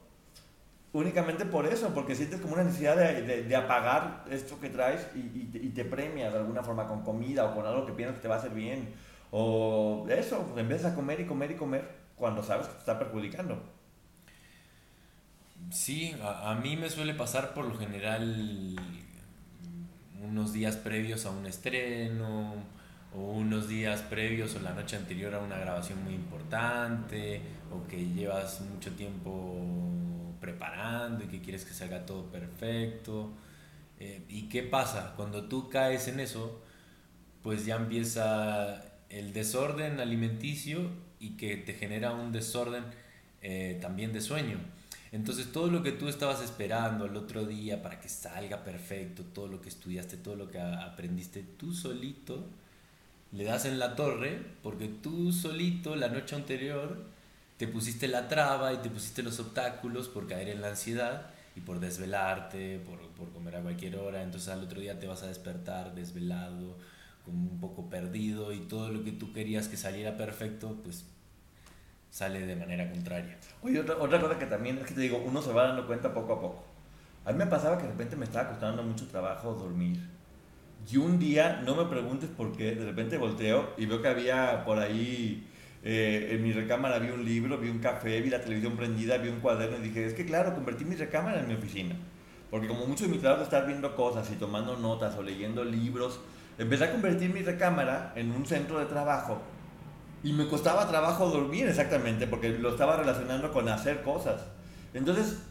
únicamente 0.93 1.45
por 1.45 1.66
eso, 1.66 1.95
porque 1.95 2.14
sientes 2.14 2.40
como 2.40 2.55
una 2.55 2.64
necesidad 2.64 2.97
de, 2.97 3.45
de, 3.45 3.57
apagar 3.57 4.24
esto 4.30 4.61
que 4.61 4.68
traes 4.68 5.07
y, 5.14 5.18
y, 5.18 5.70
te 5.70 5.84
premias 5.84 6.32
de 6.32 6.38
alguna 6.38 6.62
forma 6.62 6.86
con 6.86 7.03
comida 7.03 7.47
o 7.47 7.55
con 7.55 7.66
algo 7.66 7.86
que 7.86 7.93
piensas 7.93 8.16
que 8.16 8.22
te 8.22 8.28
va 8.28 8.36
a 8.36 8.38
hacer 8.38 8.53
bien. 8.53 8.93
O 9.30 10.07
eso, 10.11 10.55
empiezas 10.57 10.93
a 10.93 10.95
comer 10.95 11.20
y 11.20 11.26
comer 11.26 11.53
y 11.53 11.55
comer 11.55 11.88
cuando 12.16 12.43
sabes 12.43 12.66
que 12.66 12.74
te 12.74 12.80
está 12.80 12.99
perjudicando. 12.99 13.62
Sí, 15.70 16.14
a, 16.22 16.51
a 16.51 16.55
mí 16.57 16.76
me 16.76 16.90
suele 16.90 17.14
pasar 17.14 17.55
por 17.55 17.64
lo 17.64 17.76
general 17.78 18.76
unos 20.22 20.53
días 20.53 20.76
previos 20.76 21.24
a 21.24 21.30
un 21.30 21.47
estreno 21.47 22.55
o 23.14 23.18
unos 23.18 23.68
días 23.68 24.03
previos 24.03 24.55
o 24.57 24.61
la 24.61 24.72
noche 24.72 24.97
anterior 24.97 25.34
a 25.34 25.40
una 25.40 25.59
grabación 25.59 26.03
muy 26.05 26.14
importante 26.14 27.40
o 27.70 27.86
que 27.88 28.07
llevas 28.09 28.61
mucho 28.61 28.93
tiempo 28.93 29.59
preparando 30.43 31.24
y 31.24 31.28
que 31.28 31.40
quieres 31.40 31.64
que 31.64 31.72
salga 31.72 32.05
todo 32.05 32.24
perfecto. 32.24 33.30
Eh, 34.01 34.22
¿Y 34.28 34.49
qué 34.49 34.64
pasa? 34.64 35.14
Cuando 35.16 35.45
tú 35.45 35.70
caes 35.70 36.09
en 36.09 36.18
eso, 36.20 36.61
pues 37.43 37.64
ya 37.64 37.76
empieza 37.76 38.84
el 39.09 39.32
desorden 39.32 40.01
alimenticio 40.01 40.90
y 41.20 41.36
que 41.36 41.57
te 41.57 41.74
genera 41.74 42.12
un 42.12 42.32
desorden 42.32 42.84
eh, 43.40 43.78
también 43.80 44.12
de 44.12 44.20
sueño. 44.20 44.59
Entonces 45.12 45.53
todo 45.53 45.68
lo 45.68 45.82
que 45.82 45.93
tú 45.93 46.09
estabas 46.09 46.43
esperando 46.43 47.05
el 47.07 47.16
otro 47.16 47.47
día 47.47 47.80
para 47.80 48.01
que 48.01 48.09
salga 48.09 48.64
perfecto, 48.64 49.22
todo 49.22 49.47
lo 49.47 49.61
que 49.61 49.68
estudiaste, 49.68 50.16
todo 50.16 50.34
lo 50.34 50.51
que 50.51 50.59
aprendiste, 50.59 51.45
tú 51.57 51.72
solito 51.72 52.49
le 53.30 53.45
das 53.45 53.64
en 53.64 53.78
la 53.78 53.95
torre 53.95 54.43
porque 54.62 54.88
tú 54.88 55.32
solito 55.32 55.95
la 55.95 56.09
noche 56.09 56.34
anterior 56.34 57.11
te 57.57 57.68
pusiste 57.68 58.09
la 58.09 58.28
traba 58.28 58.72
y 58.72 58.78
te 58.78 58.90
pusiste 58.90 59.22
los 59.22 59.38
obstáculos 59.40 60.09
por 60.09 60.26
caer 60.26 60.48
en 60.48 60.61
la 60.61 60.68
ansiedad 60.68 61.30
y 61.55 61.61
por 61.61 61.80
desvelarte, 61.80 62.78
por, 62.80 62.98
por, 63.11 63.32
comer 63.32 63.57
a 63.57 63.61
cualquier 63.61 63.96
hora, 63.96 64.22
entonces 64.22 64.48
al 64.48 64.62
otro 64.62 64.80
día 64.80 64.98
te 64.98 65.07
vas 65.07 65.22
a 65.22 65.26
despertar 65.26 65.94
desvelado, 65.94 66.78
como 67.24 67.50
un 67.50 67.61
poco 67.61 67.88
perdido 67.88 68.53
y 68.53 68.61
todo 68.61 68.88
lo 68.88 69.05
que 69.05 69.12
tú 69.12 69.32
querías 69.32 69.68
que 69.68 69.76
saliera 69.76 70.16
perfecto, 70.16 70.78
pues 70.82 71.05
sale 72.11 72.46
de 72.46 72.57
manera 72.57 72.90
contraria. 72.90 73.38
Oye, 73.62 73.80
otra, 73.80 73.96
otra 73.96 74.20
cosa 74.20 74.38
que 74.38 74.46
también 74.46 74.78
es 74.78 74.86
que 74.86 74.94
te 74.94 75.00
digo, 75.00 75.22
uno 75.24 75.40
se 75.40 75.53
va 75.53 75.68
dando 75.68 75.86
cuenta 75.86 76.12
poco 76.12 76.34
a 76.34 76.40
poco. 76.40 76.64
A 77.24 77.32
mí 77.32 77.38
me 77.38 77.46
pasaba 77.46 77.78
que 77.78 77.84
de 77.84 77.90
repente 77.90 78.16
me 78.16 78.24
estaba 78.24 78.48
costando 78.48 78.82
mucho 78.82 79.07
trabajo 79.07 79.55
dormir. 79.55 80.00
Y 80.90 80.96
un 80.96 81.18
día, 81.18 81.62
no 81.64 81.76
me 81.76 81.84
preguntes 81.84 82.28
por 82.28 82.57
qué, 82.57 82.74
de 82.74 82.84
repente 82.84 83.16
volteo 83.16 83.72
y 83.78 83.86
veo 83.86 84.03
que 84.03 84.09
había 84.09 84.64
por 84.64 84.78
ahí 84.78 85.48
eh, 85.84 86.28
en 86.32 86.42
mi 86.42 86.52
recámara 86.52 86.98
vi 86.98 87.10
un 87.10 87.24
libro, 87.24 87.58
vi 87.58 87.68
un 87.68 87.80
café, 87.80 88.20
vi 88.20 88.30
la 88.30 88.40
televisión 88.40 88.76
prendida, 88.76 89.18
vi 89.18 89.28
un 89.28 89.40
cuaderno 89.40 89.78
y 89.78 89.80
dije, 89.80 90.06
es 90.06 90.14
que 90.14 90.24
claro, 90.24 90.54
convertí 90.54 90.84
mi 90.84 90.94
recámara 90.94 91.40
en 91.40 91.48
mi 91.48 91.54
oficina. 91.54 91.96
Porque 92.50 92.68
como 92.68 92.86
mucho 92.86 93.04
de 93.04 93.10
mi 93.10 93.18
trabajo 93.18 93.42
es 93.42 93.48
estar 93.48 93.66
viendo 93.66 93.96
cosas 93.96 94.30
y 94.30 94.34
tomando 94.34 94.76
notas 94.76 95.16
o 95.16 95.22
leyendo 95.22 95.64
libros, 95.64 96.20
empecé 96.58 96.84
a 96.84 96.92
convertir 96.92 97.32
mi 97.32 97.42
recámara 97.42 98.12
en 98.14 98.30
un 98.30 98.46
centro 98.46 98.78
de 98.78 98.86
trabajo. 98.86 99.40
Y 100.22 100.32
me 100.32 100.46
costaba 100.46 100.86
trabajo 100.86 101.28
dormir 101.28 101.66
exactamente, 101.66 102.28
porque 102.28 102.50
lo 102.50 102.70
estaba 102.70 102.96
relacionando 102.96 103.50
con 103.52 103.68
hacer 103.68 104.02
cosas. 104.02 104.42
Entonces 104.94 105.42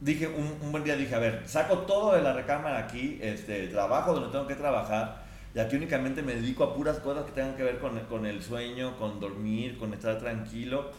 dije, 0.00 0.28
un, 0.28 0.54
un 0.62 0.70
buen 0.70 0.84
día 0.84 0.96
dije, 0.96 1.14
a 1.14 1.18
ver, 1.18 1.42
saco 1.46 1.78
todo 1.78 2.14
de 2.14 2.22
la 2.22 2.32
recámara 2.32 2.78
aquí, 2.78 3.18
este, 3.20 3.66
trabajo 3.68 4.14
donde 4.14 4.30
tengo 4.30 4.46
que 4.46 4.54
trabajar 4.54 5.19
y 5.54 5.58
aquí 5.58 5.76
únicamente 5.76 6.22
me 6.22 6.34
dedico 6.34 6.62
a 6.62 6.74
puras 6.74 6.98
cosas 6.98 7.24
que 7.24 7.32
tengan 7.32 7.56
que 7.56 7.64
ver 7.64 7.78
con, 7.80 7.98
con 8.00 8.24
el 8.24 8.42
sueño, 8.42 8.96
con 8.98 9.18
dormir, 9.18 9.78
con 9.78 9.92
estar 9.92 10.18
tranquilo. 10.18 10.90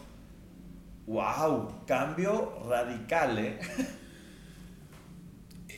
¡Wow! 1.06 1.86
Cambio 1.86 2.62
radical, 2.68 3.38
¿eh? 3.38 3.58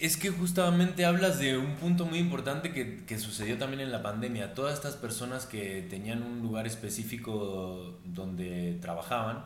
Es 0.01 0.17
que 0.17 0.31
justamente 0.31 1.05
hablas 1.05 1.39
de 1.39 1.57
un 1.57 1.77
punto 1.77 2.05
muy 2.05 2.19
importante 2.19 2.73
que, 2.73 3.05
que, 3.05 3.17
sucedió 3.17 3.59
también 3.59 3.81
en 3.81 3.93
la 3.93 4.03
pandemia. 4.03 4.53
Todas 4.53 4.75
estas 4.75 4.97
personas 4.97 5.47
que 5.47 5.87
tenían 5.89 6.25
un 6.25 6.43
lugar 6.43 6.67
específico 6.67 8.01
donde 8.05 8.77
trabajaban 8.83 9.45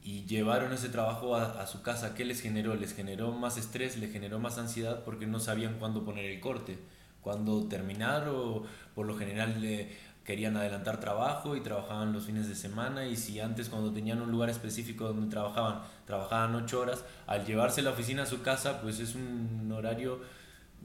y 0.00 0.24
llevaron 0.26 0.72
ese 0.72 0.90
trabajo 0.90 1.34
a, 1.34 1.60
a, 1.60 1.66
su 1.66 1.82
casa, 1.82 2.14
¿qué 2.14 2.24
les 2.24 2.40
generó? 2.40 2.76
Les 2.76 2.94
generó 2.94 3.32
más 3.32 3.58
estrés, 3.58 3.98
les 3.98 4.12
generó 4.12 4.38
más 4.38 4.58
ansiedad 4.58 5.02
porque 5.04 5.26
no 5.26 5.40
sabían 5.40 5.78
cuándo 5.80 6.04
poner 6.04 6.24
el 6.26 6.38
corte 6.38 6.78
cuando 7.22 7.66
terminar 7.68 8.28
o 8.28 8.64
por 8.94 9.06
lo 9.06 9.16
general 9.16 9.60
querían 10.24 10.56
adelantar 10.56 11.00
trabajo 11.00 11.56
y 11.56 11.60
trabajaban 11.60 12.12
los 12.12 12.24
fines 12.24 12.48
de 12.48 12.54
semana 12.54 13.06
y 13.06 13.16
si 13.16 13.40
antes 13.40 13.68
cuando 13.68 13.92
tenían 13.92 14.20
un 14.20 14.30
lugar 14.30 14.50
específico 14.50 15.08
donde 15.08 15.28
trabajaban, 15.28 15.80
trabajaban 16.06 16.54
ocho 16.54 16.80
horas, 16.80 17.04
al 17.26 17.44
llevarse 17.46 17.82
la 17.82 17.90
oficina 17.90 18.22
a 18.22 18.26
su 18.26 18.42
casa 18.42 18.80
pues 18.80 19.00
es 19.00 19.14
un 19.14 19.70
horario 19.72 20.20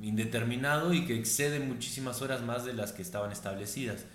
indeterminado 0.01 0.93
y 0.93 1.05
que 1.05 1.17
excede 1.17 1.59
muchísimas 1.59 2.21
horas 2.21 2.41
más 2.41 2.65
de 2.65 2.73
las 2.73 2.91
que 2.91 3.01
estaban 3.01 3.31
establecidas. 3.31 4.05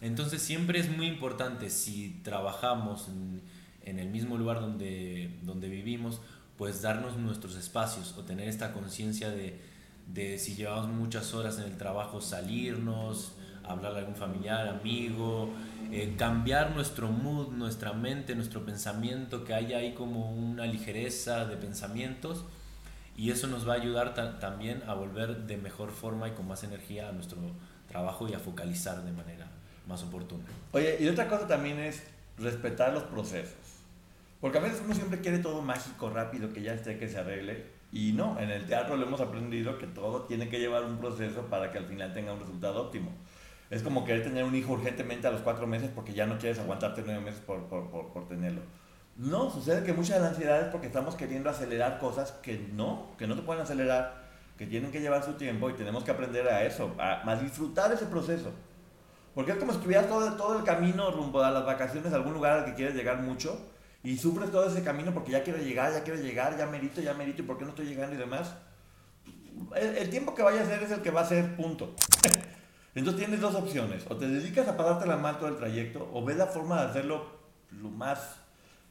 Entonces 0.00 0.42
siempre 0.42 0.78
es 0.78 0.94
muy 0.94 1.06
importante 1.06 1.70
si 1.70 2.20
trabajamos 2.22 3.08
en, 3.08 3.40
en 3.82 3.98
el 3.98 4.08
mismo 4.08 4.36
lugar 4.36 4.60
donde, 4.60 5.30
donde 5.42 5.68
vivimos, 5.68 6.20
pues 6.58 6.82
darnos 6.82 7.16
nuestros 7.16 7.56
espacios 7.56 8.14
o 8.18 8.24
tener 8.24 8.48
esta 8.48 8.72
conciencia 8.72 9.30
de, 9.30 9.58
de 10.06 10.38
si 10.38 10.54
llevamos 10.54 10.88
muchas 10.88 11.34
horas 11.34 11.58
en 11.58 11.64
el 11.64 11.76
trabajo, 11.76 12.20
salirnos, 12.20 13.32
hablar 13.64 13.94
a 13.94 13.98
algún 13.98 14.14
familiar, 14.14 14.68
amigo, 14.68 15.50
eh, 15.90 16.14
cambiar 16.16 16.74
nuestro 16.74 17.08
mood, 17.08 17.48
nuestra 17.48 17.92
mente, 17.92 18.34
nuestro 18.34 18.64
pensamiento, 18.64 19.44
que 19.44 19.54
haya 19.54 19.78
ahí 19.78 19.94
como 19.94 20.32
una 20.32 20.66
ligereza 20.66 21.46
de 21.46 21.56
pensamientos 21.56 22.44
y 23.16 23.30
eso 23.30 23.46
nos 23.46 23.66
va 23.66 23.74
a 23.74 23.76
ayudar 23.76 24.14
también 24.38 24.82
a 24.86 24.94
volver 24.94 25.46
de 25.46 25.56
mejor 25.56 25.90
forma 25.90 26.28
y 26.28 26.32
con 26.32 26.46
más 26.46 26.64
energía 26.64 27.08
a 27.08 27.12
nuestro 27.12 27.38
trabajo 27.88 28.28
y 28.28 28.34
a 28.34 28.38
focalizar 28.38 29.02
de 29.04 29.12
manera 29.12 29.46
más 29.88 30.02
oportuna. 30.02 30.44
Oye, 30.72 30.98
y 31.00 31.08
otra 31.08 31.28
cosa 31.28 31.46
también 31.46 31.78
es 31.78 32.02
respetar 32.36 32.92
los 32.92 33.04
procesos. 33.04 33.54
Porque 34.40 34.58
a 34.58 34.60
veces 34.60 34.82
uno 34.84 34.94
siempre 34.94 35.20
quiere 35.20 35.38
todo 35.38 35.62
mágico, 35.62 36.10
rápido, 36.10 36.52
que 36.52 36.62
ya 36.62 36.74
esté, 36.74 36.98
que 36.98 37.08
se 37.08 37.18
arregle. 37.18 37.64
Y 37.92 38.12
no, 38.12 38.38
en 38.38 38.50
el 38.50 38.66
teatro 38.66 38.96
lo 38.96 39.06
hemos 39.06 39.20
aprendido 39.20 39.78
que 39.78 39.86
todo 39.86 40.22
tiene 40.22 40.48
que 40.48 40.58
llevar 40.58 40.84
un 40.84 40.98
proceso 40.98 41.42
para 41.42 41.70
que 41.70 41.78
al 41.78 41.86
final 41.86 42.12
tenga 42.12 42.32
un 42.32 42.40
resultado 42.40 42.82
óptimo. 42.82 43.12
Es 43.70 43.82
como 43.82 44.04
querer 44.04 44.22
tener 44.22 44.44
un 44.44 44.54
hijo 44.54 44.72
urgentemente 44.72 45.26
a 45.26 45.30
los 45.30 45.40
cuatro 45.40 45.66
meses 45.66 45.90
porque 45.94 46.12
ya 46.12 46.26
no 46.26 46.38
quieres 46.38 46.58
aguantarte 46.58 47.02
nueve 47.04 47.20
meses 47.20 47.40
por, 47.40 47.64
por, 47.64 47.90
por, 47.90 48.12
por 48.12 48.28
tenerlo. 48.28 48.62
No, 49.16 49.50
sucede 49.50 49.82
que 49.82 49.92
mucha 49.92 50.14
de 50.14 50.20
la 50.20 50.28
ansiedad 50.28 50.60
es 50.60 50.68
porque 50.68 50.88
estamos 50.88 51.14
queriendo 51.14 51.48
acelerar 51.48 51.98
cosas 51.98 52.32
que 52.32 52.68
no, 52.74 53.06
que 53.16 53.26
no 53.26 53.34
te 53.34 53.42
pueden 53.42 53.62
acelerar, 53.62 54.26
que 54.58 54.66
tienen 54.66 54.92
que 54.92 55.00
llevar 55.00 55.24
su 55.24 55.32
tiempo 55.32 55.70
y 55.70 55.72
tenemos 55.72 56.04
que 56.04 56.10
aprender 56.10 56.46
a 56.48 56.64
eso, 56.64 56.94
a, 56.98 57.28
a 57.28 57.36
disfrutar 57.36 57.90
ese 57.92 58.06
proceso. 58.06 58.52
Porque 59.34 59.52
es 59.52 59.58
como 59.58 59.72
si 59.72 59.78
estuvieras 59.78 60.08
todo, 60.08 60.32
todo 60.34 60.58
el 60.58 60.64
camino 60.64 61.10
rumbo 61.10 61.42
a 61.42 61.50
las 61.50 61.64
vacaciones 61.64 62.12
a 62.12 62.16
algún 62.16 62.34
lugar 62.34 62.58
al 62.58 62.64
que 62.66 62.74
quieres 62.74 62.94
llegar 62.94 63.20
mucho 63.22 63.58
y 64.06 64.16
sufres 64.16 64.52
todo 64.52 64.68
ese 64.68 64.84
camino 64.84 65.12
porque 65.12 65.32
ya 65.32 65.42
quiero 65.42 65.58
llegar, 65.58 65.92
ya 65.92 66.04
quiero 66.04 66.20
llegar, 66.20 66.56
ya 66.56 66.66
merito, 66.66 67.00
ya 67.00 67.12
merito 67.12 67.42
y 67.42 67.44
por 67.44 67.58
qué 67.58 67.64
no 67.64 67.70
estoy 67.70 67.86
llegando 67.86 68.14
y 68.14 68.18
demás. 68.18 68.54
El, 69.74 69.96
el 69.96 70.10
tiempo 70.10 70.32
que 70.32 70.44
vaya 70.44 70.62
a 70.62 70.64
ser 70.64 70.80
es 70.80 70.92
el 70.92 71.02
que 71.02 71.10
va 71.10 71.22
a 71.22 71.26
ser, 71.26 71.56
punto. 71.56 71.92
Entonces 72.94 73.24
tienes 73.24 73.40
dos 73.40 73.56
opciones, 73.56 74.04
o 74.08 74.16
te 74.16 74.28
dedicas 74.28 74.68
a 74.68 74.76
pasarte 74.76 75.06
la 75.06 75.16
mal 75.16 75.38
todo 75.38 75.48
el 75.48 75.56
trayecto 75.56 76.08
o 76.12 76.24
ves 76.24 76.36
la 76.36 76.46
forma 76.46 76.82
de 76.82 76.90
hacerlo 76.90 77.26
lo 77.82 77.90
más 77.90 78.36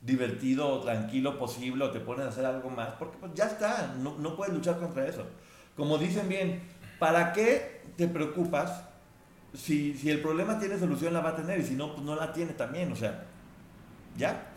divertido 0.01 0.68
o 0.68 0.82
tranquilo 0.82 1.39
posible 1.39 1.86
o 1.86 1.91
te 1.91 2.01
pones 2.01 2.26
a 2.26 2.30
hacer 2.30 2.45
algo 2.45 2.70
más, 2.70 2.89
porque 2.99 3.18
pues 3.18 3.32
ya 3.34 3.45
está, 3.45 3.95
no, 3.97 4.18
no 4.18 4.36
puedes 4.36 4.53
luchar 4.53 4.80
contra 4.80 5.07
eso. 5.07 5.26
Como 5.78 5.97
dicen 5.97 6.28
bien, 6.28 6.61
¿para 6.99 7.32
qué 7.32 7.84
te 7.95 8.09
preocupas 8.09 8.84
si, 9.53 9.93
si 9.93 10.09
el 10.09 10.20
problema 10.22 10.59
tiene 10.59 10.78
solución 10.78 11.13
la 11.13 11.22
va 11.22 11.30
a 11.30 11.36
tener 11.38 11.57
y 11.61 11.63
si 11.63 11.76
no, 11.76 11.93
pues 11.93 12.05
no 12.05 12.18
la 12.18 12.34
tiene 12.34 12.51
también, 12.51 12.91
o 12.91 12.97
sea, 12.97 13.24
ya. 14.18 14.51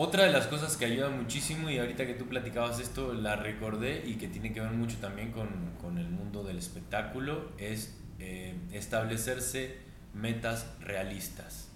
Otra 0.00 0.26
de 0.26 0.30
las 0.30 0.46
cosas 0.46 0.76
que 0.76 0.84
ayuda 0.84 1.10
muchísimo 1.10 1.68
y 1.70 1.78
ahorita 1.78 2.06
que 2.06 2.14
tú 2.14 2.26
platicabas 2.26 2.78
esto 2.78 3.14
la 3.14 3.34
recordé 3.34 4.04
y 4.06 4.14
que 4.14 4.28
tiene 4.28 4.52
que 4.52 4.60
ver 4.60 4.70
mucho 4.70 4.96
también 4.98 5.32
con, 5.32 5.48
con 5.80 5.98
el 5.98 6.08
mundo 6.08 6.44
del 6.44 6.56
espectáculo 6.56 7.50
es 7.58 7.96
eh, 8.20 8.54
establecerse 8.70 9.78
metas 10.14 10.68
realistas. 10.78 11.66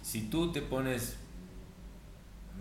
Si 0.00 0.22
tú 0.22 0.52
te 0.52 0.62
pones 0.62 1.18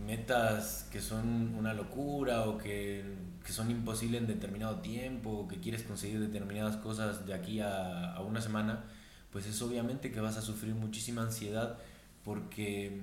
metas 0.06 0.90
que 0.92 1.00
son 1.00 1.56
una 1.56 1.74
locura 1.74 2.50
o 2.50 2.58
que, 2.58 3.06
que, 3.46 3.54
son 3.54 3.72
imposibles 3.72 4.20
en 4.20 4.28
determinado 4.28 4.82
tiempo 4.82 5.30
o 5.30 5.48
que 5.48 5.62
quieres 5.62 5.84
conseguir 5.84 6.20
determinadas 6.20 6.76
cosas 6.76 7.26
de 7.26 7.34
aquí 7.34 7.62
a, 7.62 8.16
a, 8.16 8.22
una 8.22 8.42
semana, 8.42 8.84
pues 9.32 9.46
es 9.46 9.62
obviamente 9.62 10.12
que 10.12 10.20
vas 10.20 10.36
a 10.36 10.42
sufrir 10.42 10.76
muchísima 10.76 11.22
ansiedad 11.22 11.78
porque, 12.26 13.00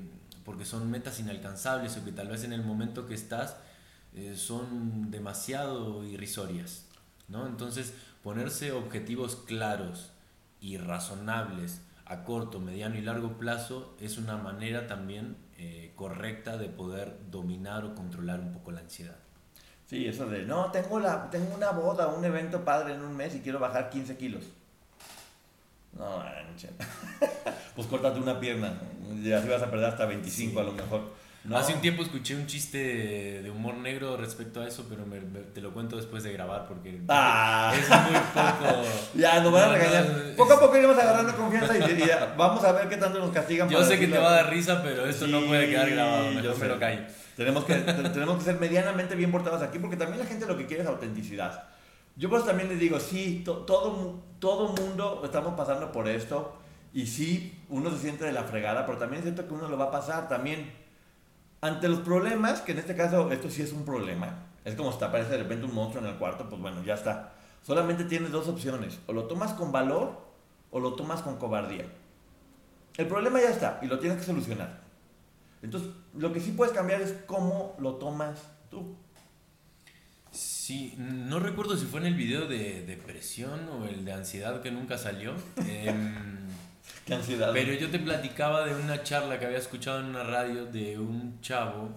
porque 0.47 0.65
son 0.65 0.89
metas 0.91 1.19
inalcanzables 1.19 1.97
o 1.97 2.05
que 2.05 2.13
tal 2.13 2.29
vez 2.29 2.45
en 2.45 2.53
el 2.53 2.63
momento 2.63 3.07
que 3.07 3.15
estás 3.15 3.57
eh, 4.15 4.35
son 4.37 5.11
demasiado 5.11 6.05
irrisorias. 6.05 6.87
¿no? 7.29 7.47
Entonces, 7.49 7.93
ponerse 8.23 8.71
objetivos 8.71 9.37
claros 9.37 10.13
y 10.61 10.79
razonables 10.79 11.83
a 12.07 12.23
corto, 12.23 12.61
mediano 12.61 12.95
y 12.95 13.03
largo 13.03 13.37
plazo 13.37 13.97
es 14.01 14.17
una 14.17 14.37
manera 14.37 14.87
también 14.87 15.37
eh, 15.59 15.93
correcta 15.97 16.57
de 16.57 16.69
poder 16.69 17.19
dominar 17.31 17.85
o 17.85 17.97
controlar 17.97 18.39
un 18.39 18.53
poco 18.53 18.71
la 18.71 18.81
ansiedad. 18.81 19.17
Sí, 19.87 20.07
eso 20.07 20.27
de, 20.27 20.45
no, 20.45 20.71
tengo, 20.71 21.01
la, 21.01 21.29
tengo 21.29 21.55
una 21.55 21.71
boda, 21.71 22.07
un 22.09 22.25
evento 22.25 22.65
padre 22.65 22.95
en 22.95 23.03
un 23.03 23.17
mes 23.17 23.35
y 23.35 23.41
quiero 23.41 23.59
bajar 23.59 23.91
15 23.91 24.17
kilos. 24.17 24.45
No, 25.93 26.19
manches. 26.19 26.71
pues 27.75 27.87
córtate 27.89 28.21
una 28.21 28.39
pierna 28.39 28.79
y 29.23 29.33
así 29.33 29.49
vas 29.49 29.63
a 29.63 29.71
perder 29.71 29.91
hasta 29.91 30.07
25 30.07 30.53
sí. 30.53 30.59
a 30.59 30.63
lo 30.63 30.73
mejor. 30.73 31.27
No. 31.49 31.57
Hace 31.57 31.75
un 31.75 31.81
tiempo 31.81 32.03
escuché 32.03 32.35
un 32.35 32.47
chiste 32.47 32.79
de 33.41 33.51
humor 33.51 33.77
negro 33.77 34.17
respecto 34.17 34.61
a 34.61 34.67
eso, 34.67 34.87
pero 34.89 35.07
me, 35.07 35.21
me, 35.21 35.41
te 35.41 35.61
lo 35.61 35.73
cuento 35.73 35.97
después 35.97 36.25
de 36.25 36.33
grabar 36.33 36.67
porque 36.67 37.01
ah. 37.09 37.73
es 37.73 37.89
muy 37.89 38.21
poco. 38.35 38.83
ya, 39.15 39.41
nos 39.41 39.53
van 39.53 39.71
a 39.71 39.73
regañar. 39.75 40.07
No, 40.09 40.37
poco 40.37 40.55
a 40.55 40.61
poco 40.61 40.77
iremos 40.77 40.99
agarrando 40.99 41.37
confianza 41.37 41.79
y, 41.79 41.83
y, 41.83 42.11
vamos 42.37 42.65
a 42.65 42.73
ver 42.73 42.89
qué 42.89 42.97
tanto 42.97 43.21
nos 43.21 43.31
castigan. 43.31 43.69
Yo 43.69 43.85
sé 43.85 43.97
que 43.97 44.09
te 44.09 44.19
va 44.19 44.31
a 44.31 44.43
dar 44.43 44.51
risa, 44.51 44.83
pero 44.83 45.07
esto 45.07 45.27
sí, 45.27 45.31
no 45.31 45.47
puede 45.47 45.71
quedar 45.71 45.89
grabado. 45.89 46.31
Mejor 46.31 46.43
yo 46.43 46.57
me 46.57 46.67
lo 46.67 46.81
callo. 46.81 47.03
Tenemos 47.37 47.65
que, 47.65 47.75
tenemos 47.75 48.39
que 48.39 48.45
ser 48.45 48.59
medianamente 48.59 49.15
bien 49.15 49.31
portados 49.31 49.63
aquí 49.63 49.79
porque 49.79 49.97
también 49.97 50.19
la 50.19 50.27
gente 50.27 50.47
lo 50.47 50.57
que 50.57 50.67
quiere 50.67 50.83
es 50.83 50.89
autenticidad. 50.89 51.69
Yo 52.17 52.29
pues 52.29 52.45
también 52.45 52.71
les 52.71 52.81
digo, 52.81 52.99
sí, 52.99 53.43
to, 53.45 53.59
todo, 53.59 54.21
todo 54.41 54.73
mundo 54.73 55.23
estamos 55.25 55.55
pasando 55.55 55.93
por 55.93 56.09
esto 56.09 56.66
y 56.93 57.07
sí, 57.07 57.59
uno 57.69 57.91
se 57.91 57.99
siente 57.99 58.25
de 58.25 58.33
la 58.33 58.45
fregada, 58.45 58.87
pero 58.87 58.99
también 58.99 59.23
siento 59.23 59.47
que 59.47 59.55
uno 59.55 59.69
lo 59.69 59.77
va 59.77 59.87
a 59.87 59.91
pasar 59.91 60.29
también 60.29 60.73
ante 61.61 61.89
los 61.89 62.01
problemas, 62.01 62.61
que 62.61 62.73
en 62.73 62.79
este 62.79 62.97
caso 62.97 63.31
esto 63.33 63.51
sí 63.51 63.63
es 63.63 63.73
un 63.73 63.85
problema, 63.85 64.47
es 64.65 64.75
como 64.75 64.93
si 64.93 64.99
te 64.99 65.05
aparece 65.05 65.31
de 65.31 65.39
repente 65.39 65.67
un 65.67 65.75
monstruo 65.75 66.05
en 66.05 66.11
el 66.11 66.17
cuarto, 66.17 66.49
pues 66.49 66.61
bueno, 66.61 66.83
ya 66.85 66.95
está. 66.95 67.35
Solamente 67.63 68.05
tienes 68.05 68.31
dos 68.31 68.49
opciones, 68.49 68.99
o 69.07 69.13
lo 69.13 69.25
tomas 69.25 69.53
con 69.53 69.73
valor 69.73 70.27
o 70.71 70.81
lo 70.81 70.95
tomas 70.95 71.23
con 71.23 71.37
cobardía. 71.37 71.87
El 72.97 73.07
problema 73.07 73.41
ya 73.41 73.51
está 73.51 73.79
y 73.83 73.87
lo 73.87 73.99
tienes 73.99 74.19
que 74.19 74.25
solucionar. 74.25 74.81
Entonces, 75.63 75.91
lo 76.15 76.33
que 76.33 76.41
sí 76.41 76.53
puedes 76.53 76.73
cambiar 76.73 77.01
es 77.01 77.13
cómo 77.27 77.75
lo 77.79 77.97
tomas 77.97 78.41
tú. 78.71 78.97
Sí, 80.31 80.95
no 80.99 81.39
recuerdo 81.39 81.77
si 81.77 81.87
fue 81.87 82.01
en 82.01 82.07
el 82.07 82.15
video 82.15 82.47
de 82.47 82.85
depresión 82.85 83.69
o 83.69 83.87
el 83.87 84.05
de 84.05 84.13
ansiedad 84.13 84.61
que 84.61 84.71
nunca 84.71 84.99
salió. 84.99 85.35
eh, 85.67 85.95
Qué 87.07 87.15
ansiedad. 87.15 87.53
Pero 87.53 87.73
yo 87.73 87.89
te 87.89 88.01
platicaba 88.01 88.67
de 88.67 88.75
una 88.75 89.05
charla 89.05 89.39
que 89.39 89.47
había 89.47 89.59
escuchado 89.59 90.01
en 90.01 90.07
una 90.07 90.25
radio 90.25 90.67
de 90.67 90.99
un 90.99 91.41
chavo 91.41 91.91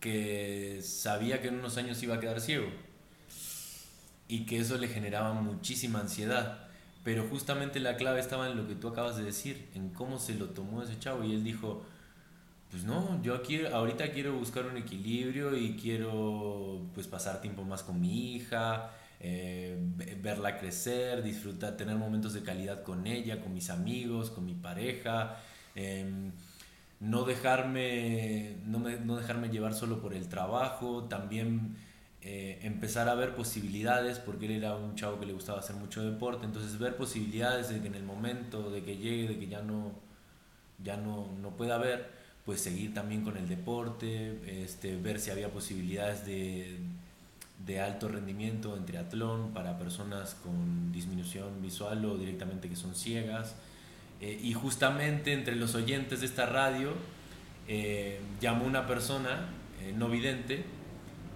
que 0.00 0.80
sabía 0.82 1.40
que 1.40 1.48
en 1.48 1.60
unos 1.60 1.76
años 1.76 2.02
iba 2.02 2.16
a 2.16 2.20
quedar 2.20 2.40
ciego 2.40 2.66
y 4.26 4.46
que 4.46 4.58
eso 4.58 4.76
le 4.78 4.88
generaba 4.88 5.32
muchísima 5.34 6.00
ansiedad. 6.00 6.66
Pero 7.04 7.28
justamente 7.28 7.78
la 7.78 7.96
clave 7.96 8.18
estaba 8.18 8.50
en 8.50 8.56
lo 8.56 8.66
que 8.66 8.74
tú 8.74 8.88
acabas 8.88 9.16
de 9.16 9.22
decir, 9.22 9.68
en 9.74 9.90
cómo 9.90 10.18
se 10.18 10.34
lo 10.34 10.46
tomó 10.46 10.82
ese 10.82 10.98
chavo. 10.98 11.22
Y 11.22 11.32
él 11.32 11.44
dijo, 11.44 11.84
pues 12.72 12.82
no, 12.82 13.22
yo 13.22 13.36
aquí, 13.36 13.64
ahorita 13.64 14.10
quiero 14.10 14.36
buscar 14.36 14.66
un 14.66 14.76
equilibrio 14.76 15.56
y 15.56 15.76
quiero 15.76 16.82
pues 16.94 17.06
pasar 17.06 17.40
tiempo 17.40 17.62
más 17.62 17.84
con 17.84 18.00
mi 18.00 18.34
hija, 18.34 18.90
eh, 19.20 19.76
verla 20.22 20.58
crecer, 20.58 21.22
disfrutar, 21.22 21.76
tener 21.76 21.96
momentos 21.96 22.34
de 22.34 22.42
calidad 22.42 22.82
con 22.82 23.06
ella, 23.06 23.40
con 23.40 23.54
mis 23.54 23.70
amigos, 23.70 24.30
con 24.30 24.44
mi 24.44 24.54
pareja, 24.54 25.36
eh, 25.74 26.30
no, 27.00 27.24
dejarme, 27.24 28.56
no, 28.66 28.78
me, 28.78 28.96
no, 28.98 29.16
dejarme 29.16 29.48
llevar 29.48 29.74
solo 29.74 30.00
por 30.00 30.14
el 30.14 30.28
trabajo, 30.28 31.04
también 31.04 31.76
eh, 32.22 32.60
empezar 32.62 33.08
a 33.08 33.14
ver 33.14 33.34
posibilidades, 33.34 34.18
porque 34.18 34.46
él 34.46 34.52
era 34.52 34.76
un 34.76 34.94
chavo 34.94 35.20
que 35.20 35.26
le 35.26 35.32
gustaba 35.32 35.58
hacer 35.58 35.76
mucho 35.76 36.02
deporte, 36.02 36.46
entonces 36.46 36.78
ver 36.78 36.96
posibilidades 36.96 37.68
de 37.68 37.80
que 37.80 37.88
en 37.88 37.94
el 37.94 38.04
momento 38.04 38.70
de 38.70 38.82
que 38.82 38.96
llegue, 38.96 39.28
de 39.28 39.38
que 39.38 39.48
ya 39.48 39.62
no, 39.62 39.92
ya 40.82 40.96
no, 40.96 41.28
no 41.40 41.50
pueda 41.50 41.78
ver, 41.78 42.10
pues 42.44 42.60
seguir 42.60 42.94
también 42.94 43.22
con 43.22 43.36
el 43.36 43.48
deporte, 43.48 44.62
este, 44.62 44.96
ver 44.96 45.20
si 45.20 45.30
había 45.30 45.50
posibilidades 45.50 46.24
de 46.26 46.78
de 47.66 47.80
alto 47.80 48.08
rendimiento 48.08 48.76
en 48.76 48.84
triatlón 48.84 49.52
para 49.52 49.78
personas 49.78 50.34
con 50.42 50.92
disminución 50.92 51.62
visual 51.62 52.04
o 52.04 52.18
directamente 52.18 52.68
que 52.68 52.76
son 52.76 52.94
ciegas. 52.94 53.56
Eh, 54.20 54.38
y 54.42 54.52
justamente 54.52 55.32
entre 55.32 55.56
los 55.56 55.74
oyentes 55.74 56.20
de 56.20 56.26
esta 56.26 56.46
radio 56.46 56.92
eh, 57.66 58.20
llamó 58.40 58.64
una 58.64 58.86
persona 58.86 59.48
eh, 59.80 59.92
no 59.96 60.08
vidente 60.08 60.64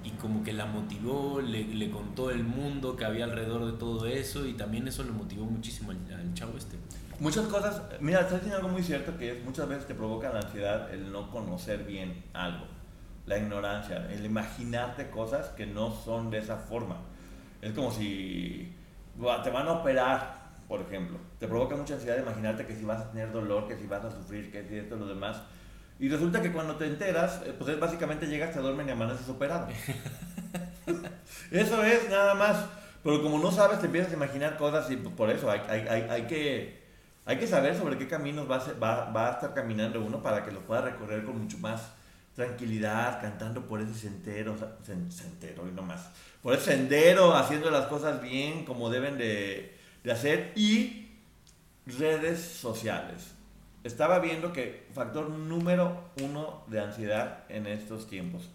y 0.04 0.10
como 0.10 0.44
que 0.44 0.52
la 0.52 0.66
motivó, 0.66 1.40
le, 1.40 1.64
le, 1.64 1.90
contó 1.90 2.30
el 2.30 2.44
mundo 2.44 2.94
que 2.94 3.04
había 3.04 3.24
alrededor 3.24 3.66
de 3.66 3.76
todo 3.78 4.06
eso 4.06 4.46
y 4.46 4.52
también 4.52 4.86
eso 4.86 5.02
lo 5.02 5.12
motivó 5.12 5.44
muchísimo 5.44 5.90
al, 5.90 5.98
al 6.14 6.34
chavo 6.34 6.56
este. 6.56 6.76
Muchas 7.18 7.46
cosas, 7.46 7.82
mira, 8.00 8.20
estás 8.20 8.34
diciendo 8.34 8.58
algo 8.58 8.68
muy 8.68 8.82
cierto 8.82 9.18
que 9.18 9.32
es, 9.32 9.44
muchas 9.44 9.68
veces 9.68 9.88
te 9.88 9.94
provoca 9.94 10.32
la 10.32 10.38
ansiedad 10.38 10.94
el 10.94 11.10
no 11.10 11.30
conocer 11.32 11.84
bien 11.84 12.22
algo 12.32 12.77
la 13.28 13.38
ignorancia, 13.38 14.08
el 14.10 14.24
imaginarte 14.24 15.10
cosas 15.10 15.48
que 15.50 15.66
no 15.66 15.94
son 15.94 16.30
de 16.30 16.38
esa 16.38 16.56
forma. 16.56 16.96
Es 17.60 17.72
como 17.72 17.90
si 17.90 18.74
te 19.44 19.50
van 19.50 19.68
a 19.68 19.72
operar, 19.72 20.34
por 20.66 20.80
ejemplo. 20.80 21.18
Te 21.38 21.46
provoca 21.46 21.76
mucha 21.76 21.94
ansiedad 21.94 22.18
imaginarte 22.18 22.66
que 22.66 22.74
si 22.74 22.84
vas 22.84 23.00
a 23.00 23.10
tener 23.10 23.30
dolor, 23.30 23.68
que 23.68 23.76
si 23.76 23.86
vas 23.86 24.04
a 24.04 24.10
sufrir, 24.10 24.50
que 24.50 24.66
si 24.66 24.76
esto, 24.76 24.96
lo 24.96 25.06
demás. 25.06 25.42
Y 26.00 26.08
resulta 26.08 26.40
que 26.40 26.52
cuando 26.52 26.76
te 26.76 26.86
enteras, 26.86 27.42
eh, 27.44 27.54
pues 27.56 27.70
es 27.70 27.78
básicamente 27.78 28.26
llegas, 28.26 28.54
te 28.54 28.60
duermen 28.60 28.88
y 28.88 28.92
amaneces 28.92 29.28
operado. 29.28 29.68
eso 31.50 31.82
es 31.82 32.08
nada 32.08 32.34
más. 32.34 32.64
Pero 33.02 33.22
como 33.22 33.38
no 33.38 33.50
sabes, 33.50 33.80
te 33.80 33.86
empiezas 33.86 34.12
a 34.12 34.16
imaginar 34.16 34.56
cosas 34.56 34.90
y 34.90 34.96
pues 34.96 35.14
por 35.14 35.28
eso 35.30 35.50
hay, 35.50 35.60
hay, 35.68 35.80
hay, 35.88 36.02
hay 36.08 36.22
que, 36.22 36.82
hay 37.26 37.36
que 37.36 37.46
saber 37.46 37.76
sobre 37.76 37.98
qué 37.98 38.08
caminos 38.08 38.50
va 38.50 38.56
a, 38.56 38.60
ser, 38.60 38.82
va, 38.82 39.10
va 39.10 39.28
a 39.28 39.32
estar 39.32 39.54
caminando 39.54 40.00
uno 40.00 40.22
para 40.22 40.44
que 40.44 40.52
lo 40.52 40.60
pueda 40.60 40.82
recorrer 40.82 41.24
con 41.24 41.38
mucho 41.38 41.58
más 41.58 41.97
tranquilidad, 42.38 43.20
cantando 43.20 43.66
por 43.66 43.80
ese 43.80 43.94
sendero, 43.94 44.56
sendero 45.10 45.66
y 45.66 45.72
por 46.40 46.54
ese 46.54 46.76
sendero, 46.76 47.34
haciendo 47.34 47.68
las 47.68 47.86
cosas 47.86 48.22
bien 48.22 48.64
como 48.64 48.90
deben 48.90 49.18
de, 49.18 49.76
de 50.04 50.12
hacer 50.12 50.52
y 50.54 51.08
redes 51.84 52.40
sociales. 52.40 53.34
Estaba 53.82 54.20
viendo 54.20 54.52
que 54.52 54.86
factor 54.94 55.28
número 55.28 56.10
uno 56.22 56.62
de 56.68 56.78
ansiedad 56.78 57.40
en 57.48 57.66
estos 57.66 58.06
tiempos. 58.06 58.48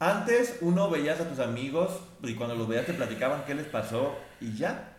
Antes 0.00 0.58
uno 0.60 0.90
veías 0.90 1.20
a 1.20 1.28
tus 1.28 1.38
amigos 1.38 2.00
y 2.24 2.34
cuando 2.34 2.56
los 2.56 2.66
veías 2.66 2.86
te 2.86 2.94
platicaban 2.94 3.44
qué 3.46 3.54
les 3.54 3.66
pasó 3.66 4.16
y 4.40 4.56
ya. 4.56 4.93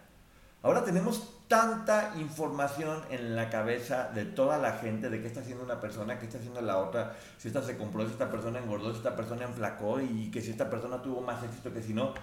Ahora 0.65 0.83
tenemos 0.83 1.29
tanta 1.47 2.13
información 2.17 3.03
en 3.11 3.35
la 3.35 3.51
cabeza 3.51 4.09
de 4.15 4.25
toda 4.25 4.57
la 4.57 4.71
gente 4.71 5.11
de 5.11 5.21
qué 5.21 5.27
está 5.27 5.41
haciendo 5.41 5.63
una 5.63 5.79
persona, 5.79 6.17
qué 6.17 6.25
está 6.25 6.39
haciendo 6.39 6.59
la 6.61 6.79
otra, 6.79 7.15
si 7.37 7.49
esta 7.49 7.61
se 7.61 7.77
compró, 7.77 8.03
si 8.03 8.13
esta 8.13 8.31
persona 8.31 8.57
engordó, 8.57 8.89
si 8.89 8.97
esta 8.97 9.15
persona 9.15 9.43
enflacó 9.43 10.01
y 10.01 10.31
que 10.31 10.41
si 10.41 10.49
esta 10.49 10.67
persona 10.67 11.03
tuvo 11.03 11.21
más 11.21 11.43
éxito 11.43 11.71
que 11.71 11.83
si 11.83 11.93
no. 11.93 12.15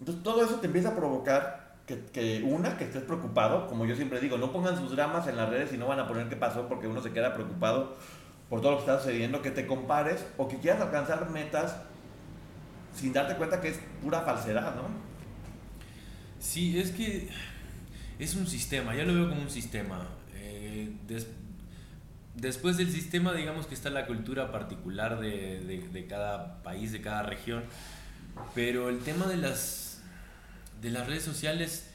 Entonces 0.00 0.20
todo 0.24 0.44
eso 0.44 0.56
te 0.56 0.66
empieza 0.66 0.88
a 0.88 0.96
provocar 0.96 1.76
que, 1.86 2.06
que, 2.06 2.42
una, 2.42 2.76
que 2.76 2.86
estés 2.86 3.04
preocupado, 3.04 3.68
como 3.68 3.86
yo 3.86 3.94
siempre 3.94 4.18
digo, 4.18 4.36
no 4.36 4.50
pongan 4.50 4.76
sus 4.76 4.90
dramas 4.90 5.28
en 5.28 5.36
las 5.36 5.48
redes 5.48 5.72
y 5.72 5.78
no 5.78 5.86
van 5.86 6.00
a 6.00 6.08
poner 6.08 6.28
qué 6.28 6.34
pasó 6.34 6.66
porque 6.66 6.88
uno 6.88 7.00
se 7.00 7.12
queda 7.12 7.34
preocupado 7.34 7.94
por 8.50 8.62
todo 8.62 8.72
lo 8.72 8.78
que 8.78 8.80
está 8.82 8.98
sucediendo, 8.98 9.42
que 9.42 9.52
te 9.52 9.64
compares 9.64 10.26
o 10.38 10.48
que 10.48 10.58
quieras 10.58 10.80
alcanzar 10.80 11.30
metas 11.30 11.76
sin 12.92 13.12
darte 13.12 13.36
cuenta 13.36 13.60
que 13.60 13.68
es 13.68 13.78
pura 14.02 14.22
falsedad, 14.22 14.74
¿no? 14.74 15.06
Sí, 16.40 16.78
es 16.80 16.90
que 16.90 17.30
es 18.18 18.34
un 18.34 18.46
sistema, 18.46 18.94
ya 18.94 19.04
lo 19.04 19.14
veo 19.14 19.28
como 19.28 19.42
un 19.42 19.50
sistema. 19.50 20.06
Eh, 20.34 20.92
después 22.34 22.76
del 22.76 22.90
sistema, 22.90 23.32
digamos 23.34 23.66
que 23.66 23.74
está 23.74 23.90
la 23.90 24.06
cultura 24.06 24.52
particular 24.52 25.20
de, 25.20 25.88
de, 25.92 26.06
cada 26.06 26.62
país, 26.62 26.92
de 26.92 27.00
cada 27.00 27.22
región, 27.22 27.64
pero 28.54 28.88
el 28.88 29.00
tema 29.00 29.26
de 29.26 29.36
las, 29.36 30.00
de 30.80 30.90
las 30.90 31.06
redes 31.06 31.24
sociales 31.24 31.90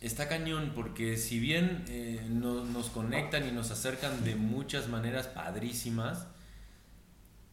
está 0.00 0.28
cañón 0.28 0.72
porque 0.74 1.16
si 1.16 1.38
bien 1.38 1.84
eh, 1.88 2.26
nos 2.28 2.90
conectan 2.90 3.46
y 3.46 3.52
nos 3.52 3.70
acercan 3.70 4.24
de 4.24 4.34
muchas 4.34 4.88
maneras 4.88 5.28
padrísimas, 5.28 6.26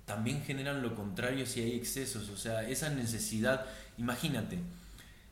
también 0.05 0.41
generan 0.43 0.81
lo 0.81 0.95
contrario 0.95 1.45
si 1.45 1.61
hay 1.61 1.75
excesos, 1.75 2.29
o 2.29 2.37
sea, 2.37 2.67
esa 2.67 2.89
necesidad, 2.89 3.67
imagínate, 3.99 4.57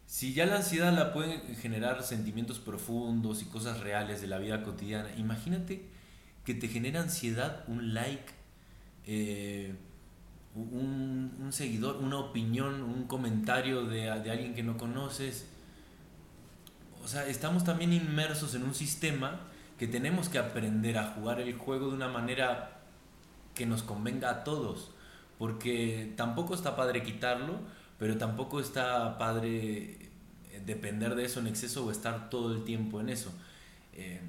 si 0.07 0.33
ya 0.33 0.45
la 0.45 0.55
ansiedad 0.55 0.93
la 0.93 1.11
pueden 1.11 1.41
generar 1.57 2.01
sentimientos 2.01 2.59
profundos 2.59 3.41
y 3.41 3.45
cosas 3.45 3.81
reales 3.81 4.21
de 4.21 4.27
la 4.27 4.39
vida 4.39 4.63
cotidiana, 4.63 5.09
imagínate 5.17 5.85
que 6.45 6.53
te 6.53 6.69
genera 6.69 7.01
ansiedad 7.01 7.65
un 7.67 7.93
like, 7.93 8.31
eh, 9.05 9.75
un, 10.55 11.49
seguidor, 11.51 11.97
una 11.97 12.19
opinión, 12.19 12.83
un 12.83 13.03
comentario 13.03 13.83
de, 13.83 14.03
de 14.21 14.31
alguien 14.31 14.55
que 14.55 14.63
no 14.63 14.77
conoces. 14.77 15.45
O 17.03 17.07
sea, 17.09 17.27
estamos 17.27 17.65
también 17.65 17.91
inmersos 17.91 18.55
en 18.55 18.63
un 18.63 18.73
sistema 18.73 19.41
que 19.77 19.87
tenemos 19.87 20.29
que 20.29 20.39
aprender 20.39 20.97
a 20.97 21.11
jugar 21.11 21.41
el 21.41 21.53
juego 21.57 21.89
de 21.89 21.95
una 21.95 22.07
manera 22.07 22.79
que 23.55 23.65
nos 23.65 23.83
convenga 23.83 24.29
a 24.29 24.43
todos. 24.45 24.91
Porque 25.37 26.13
tampoco 26.15 26.55
está 26.55 26.77
padre 26.77 27.03
quitarlo, 27.03 27.59
pero 27.97 28.17
tampoco 28.17 28.59
está 28.59 29.17
padre 29.17 29.97
eh, 30.51 30.61
depender 30.65 31.15
de 31.15 31.25
eso 31.25 31.39
en 31.39 31.47
exceso 31.47 31.85
o 31.85 31.91
estar 31.91 32.29
todo 32.29 32.53
el 32.53 32.63
tiempo 32.63 33.01
en 33.01 33.09
eso. 33.09 33.33
Eh, 33.93 34.21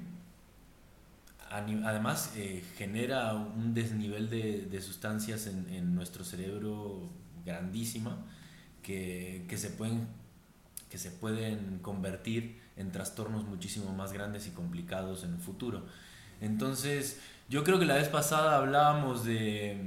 además, 1.49 2.33
eh, 2.35 2.63
genera 2.77 3.33
un 3.33 3.73
desnivel 3.73 4.29
de, 4.29 4.81
sustancias 4.81 5.47
en, 5.47 5.95
nuestro 5.95 6.23
cerebro 6.23 7.09
grandísima 7.45 8.17
que, 8.83 9.45
se 9.55 9.69
pueden, 9.69 10.07
que 10.89 10.97
se 10.97 11.11
pueden 11.11 11.79
convertir 11.79 12.59
en 12.77 12.91
trastornos 12.91 13.45
muchísimo 13.45 13.93
más 13.93 14.13
grandes 14.13 14.47
y 14.47 14.51
complicados 14.51 15.23
en 15.23 15.33
el 15.33 15.39
futuro. 15.39 15.85
Entonces, 16.41 17.19
yo 17.49 17.63
creo 17.63 17.79
que 17.79 17.85
la 17.85 17.95
vez 17.95 18.07
pasada 18.07 18.57
hablábamos 18.57 19.25
de 19.25 19.77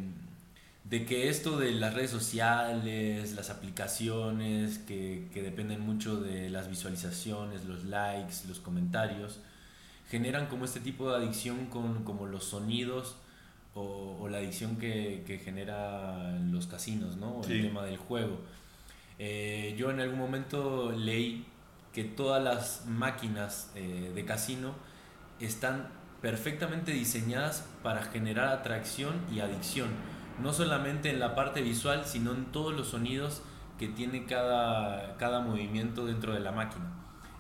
de 0.93 1.07
que 1.07 1.31
esto 1.31 1.59
de 1.59 1.73
las 1.73 1.95
redes 1.95 2.11
sociales, 2.11 3.33
las 3.33 3.49
aplicaciones 3.49 4.77
que, 4.77 5.27
dependen 5.33 5.81
mucho 5.81 6.21
de 6.21 6.51
las 6.51 6.69
visualizaciones, 6.69 7.65
los 7.65 7.85
likes, 7.85 8.47
los 8.47 8.61
comentarios, 8.61 9.41
generan 10.11 10.49
como 10.49 10.67
este 10.67 10.81
tipo 10.81 11.09
de 11.09 11.17
adicción 11.17 11.69
con 11.71 12.05
como 12.05 12.27
los 12.27 12.45
sonidos 12.45 13.17
o, 13.73 14.29
la 14.29 14.37
adicción 14.37 14.77
que, 14.77 15.25
que 15.27 15.39
genera 15.39 16.39
los 16.51 16.67
casinos, 16.67 17.17
¿no? 17.17 17.41
El 17.49 17.63
tema 17.63 17.85
del 17.85 17.97
juego. 17.97 18.43
Eh, 19.19 19.75
yo 19.79 19.91
en 19.91 19.99
algún 19.99 20.19
momento 20.19 20.93
leí 20.93 21.47
que 21.95 22.05
todas 22.05 22.45
las 22.45 22.85
máquinas 22.85 23.71
eh, 23.77 24.13
de 24.15 24.25
casino 24.27 24.75
están 25.41 25.89
perfectamente 26.21 26.93
diseñadas 26.93 27.67
para 27.83 28.03
generar 28.03 28.49
atracción 28.49 29.15
y 29.35 29.41
adicción 29.41 29.89
no 30.41 30.53
solamente 30.53 31.11
en 31.11 31.21
la 31.21 31.35
parte 31.35 31.63
visual, 31.63 32.05
sino 32.07 32.33
en 32.33 32.47
todos 32.47 32.75
los 32.75 32.89
sonidos 32.89 33.43
que 33.79 33.89
tiene 33.89 34.27
cada, 34.27 35.17
cada 35.17 35.41
movimiento 35.41 36.07
dentro 36.07 36.33
de 36.33 36.41
la 36.41 36.53
máquina. 36.53 36.87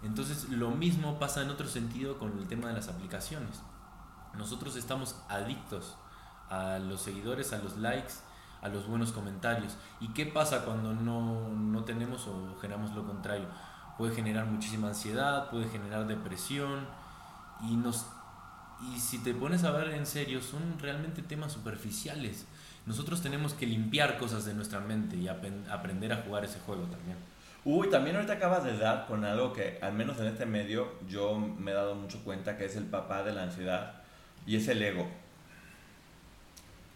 Entonces 0.02 0.48
lo 0.48 0.70
mismo 0.70 1.18
pasa 1.18 1.42
en 1.42 1.50
otro 1.50 1.68
sentido 1.68 2.18
con 2.18 2.38
el 2.38 2.48
tema 2.48 2.68
de 2.68 2.74
las 2.74 2.88
aplicaciones. 2.88 3.62
Nosotros 4.36 4.76
estamos 4.76 5.16
adictos 5.28 5.94
a 6.48 6.78
los 6.78 7.00
seguidores, 7.00 7.52
a 7.52 7.58
los 7.58 7.76
likes, 7.76 8.14
a 8.60 8.68
los 8.68 8.86
buenos 8.86 9.12
comentarios. 9.12 9.76
¿Y 10.00 10.08
qué 10.08 10.26
pasa 10.26 10.64
cuando 10.64 10.92
no, 10.94 11.48
no 11.48 11.84
tenemos 11.84 12.26
o 12.26 12.56
generamos 12.60 12.94
lo 12.94 13.06
contrario? 13.06 13.46
Puede 13.98 14.14
generar 14.14 14.46
muchísima 14.46 14.88
ansiedad, 14.88 15.50
puede 15.50 15.68
generar 15.68 16.06
depresión 16.06 16.86
y 17.62 17.76
nos 17.76 18.06
y 18.92 18.98
si 18.98 19.18
te 19.18 19.32
pones 19.32 19.62
a 19.62 19.70
ver 19.70 19.90
en 19.90 20.06
serio 20.06 20.42
son 20.42 20.76
realmente 20.80 21.22
temas 21.22 21.52
superficiales 21.52 22.48
nosotros 22.86 23.22
tenemos 23.22 23.54
que 23.54 23.66
limpiar 23.66 24.18
cosas 24.18 24.44
de 24.44 24.54
nuestra 24.54 24.80
mente 24.80 25.16
y 25.16 25.28
aprender 25.28 26.12
a 26.12 26.16
jugar 26.22 26.44
ese 26.44 26.58
juego 26.60 26.82
también. 26.84 27.16
Uy, 27.64 27.88
también 27.90 28.16
ahorita 28.16 28.34
acabas 28.34 28.64
de 28.64 28.76
dar 28.76 29.06
con 29.06 29.24
algo 29.24 29.52
que, 29.52 29.78
al 29.80 29.92
menos 29.92 30.18
en 30.18 30.26
este 30.26 30.46
medio, 30.46 30.94
yo 31.08 31.38
me 31.38 31.70
he 31.70 31.74
dado 31.74 31.94
mucho 31.94 32.24
cuenta 32.24 32.56
que 32.56 32.64
es 32.64 32.74
el 32.74 32.84
papá 32.84 33.22
de 33.22 33.32
la 33.32 33.44
ansiedad 33.44 34.02
y 34.46 34.56
es 34.56 34.66
el 34.66 34.82
ego. 34.82 35.06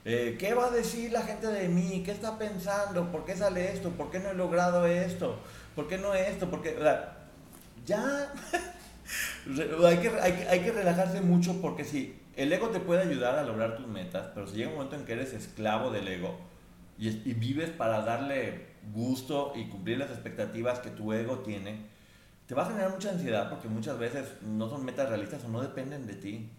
Eh, 0.05 0.37
¿Qué 0.39 0.55
va 0.55 0.67
a 0.67 0.71
decir 0.71 1.13
la 1.13 1.23
gente 1.23 1.47
de 1.47 1.69
mí? 1.69 2.03
¿Qué 2.05 2.11
está 2.11 2.37
pensando? 2.37 3.13
¿Por 3.13 3.25
qué 3.25 3.37
sale 3.37 3.73
esto? 3.73 3.91
¿Por 3.91 4.11
qué 4.11 4.19
no 4.19 4.31
he 4.31 4.35
logrado 4.35 4.87
esto? 4.87 5.39
¿Por 5.77 5.87
qué 5.87 5.99
no 5.99 6.15
esto? 6.15 6.51
¿Por 6.51 6.63
qué? 6.63 6.77
ya. 7.85 8.33
hay, 9.87 9.97
que, 9.99 10.09
hay, 10.21 10.47
hay 10.51 10.61
que 10.61 10.73
relajarse 10.73 11.21
mucho 11.21 11.61
porque 11.61 11.85
si 11.85 12.21
el 12.37 12.53
ego 12.53 12.69
te 12.69 12.81
puede 12.81 13.03
ayudar 13.03 13.39
a 13.39 13.43
lograr 13.43 13.77
tus 13.77 13.87
metas, 13.87 14.29
pero 14.35 14.47
si 14.47 14.57
llega 14.57 14.69
un 14.69 14.77
momento 14.77 14.97
en 14.97 15.05
que 15.05 15.15
eres 15.15 15.33
esclavo 15.33 15.91
del 15.91 16.07
ego 16.07 16.39
y, 16.99 17.11
vives 17.35 17.71
para 17.71 18.03
darle 18.03 18.67
gusto 18.93 19.53
y 19.57 19.69
cumplir 19.69 19.99
las 19.99 20.11
expectativas 20.11 20.79
que 20.81 20.91
tu 20.91 21.13
ego 21.13 21.39
tiene, 21.39 21.87
te 22.47 22.55
va 22.55 22.63
a 22.63 22.67
generar 22.67 22.91
mucha 22.91 23.11
ansiedad 23.11 23.49
porque 23.51 23.69
muchas 23.69 23.99
veces 23.99 24.29
no 24.43 24.69
son 24.69 24.85
metas 24.85 25.09
realistas 25.09 25.45
o 25.45 25.49
no 25.49 25.63
dependen 25.63 26.07
de 26.07 26.15
ti. 26.15 26.51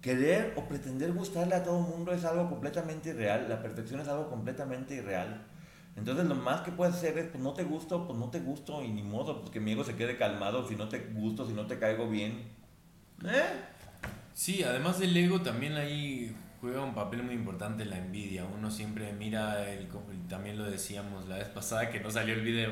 Querer 0.00 0.54
o 0.56 0.68
pretender 0.68 1.12
gustarle 1.12 1.56
a 1.56 1.64
todo 1.64 1.80
el 1.80 1.86
mundo 1.86 2.12
es 2.12 2.24
algo 2.24 2.48
completamente 2.48 3.10
irreal, 3.10 3.46
la 3.48 3.60
perfección 3.60 4.00
es 4.00 4.08
algo 4.08 4.30
completamente 4.30 4.94
irreal. 4.94 5.44
Entonces 5.96 6.26
lo 6.26 6.36
más 6.36 6.60
que 6.60 6.70
puedes 6.70 6.94
hacer 6.94 7.18
es, 7.18 7.28
pues 7.28 7.42
no 7.42 7.54
te 7.54 7.64
gusto, 7.64 8.06
pues 8.06 8.16
no 8.16 8.30
te 8.30 8.38
gusto 8.38 8.84
y 8.84 8.88
ni 8.88 9.02
modo, 9.02 9.40
pues 9.40 9.50
que 9.50 9.58
mi 9.58 9.72
ego 9.72 9.82
se 9.82 9.96
quede 9.96 10.16
calmado 10.16 10.66
si 10.68 10.76
no 10.76 10.88
te 10.88 11.00
gusto, 11.12 11.44
si 11.44 11.52
no 11.52 11.66
te 11.66 11.80
caigo 11.80 12.08
bien. 12.08 12.52
¿Eh? 13.24 13.77
Sí, 14.38 14.62
además 14.62 15.00
del 15.00 15.16
ego 15.16 15.40
también 15.40 15.72
ahí 15.72 16.32
juega 16.60 16.84
un 16.84 16.94
papel 16.94 17.24
muy 17.24 17.34
importante 17.34 17.84
la 17.84 17.98
envidia. 17.98 18.44
Uno 18.44 18.70
siempre 18.70 19.12
mira, 19.12 19.68
el, 19.68 19.88
también 20.28 20.56
lo 20.56 20.70
decíamos 20.70 21.26
la 21.26 21.38
vez 21.38 21.48
pasada 21.48 21.90
que 21.90 21.98
no 21.98 22.08
salió 22.08 22.34
el 22.34 22.42
video, 22.42 22.70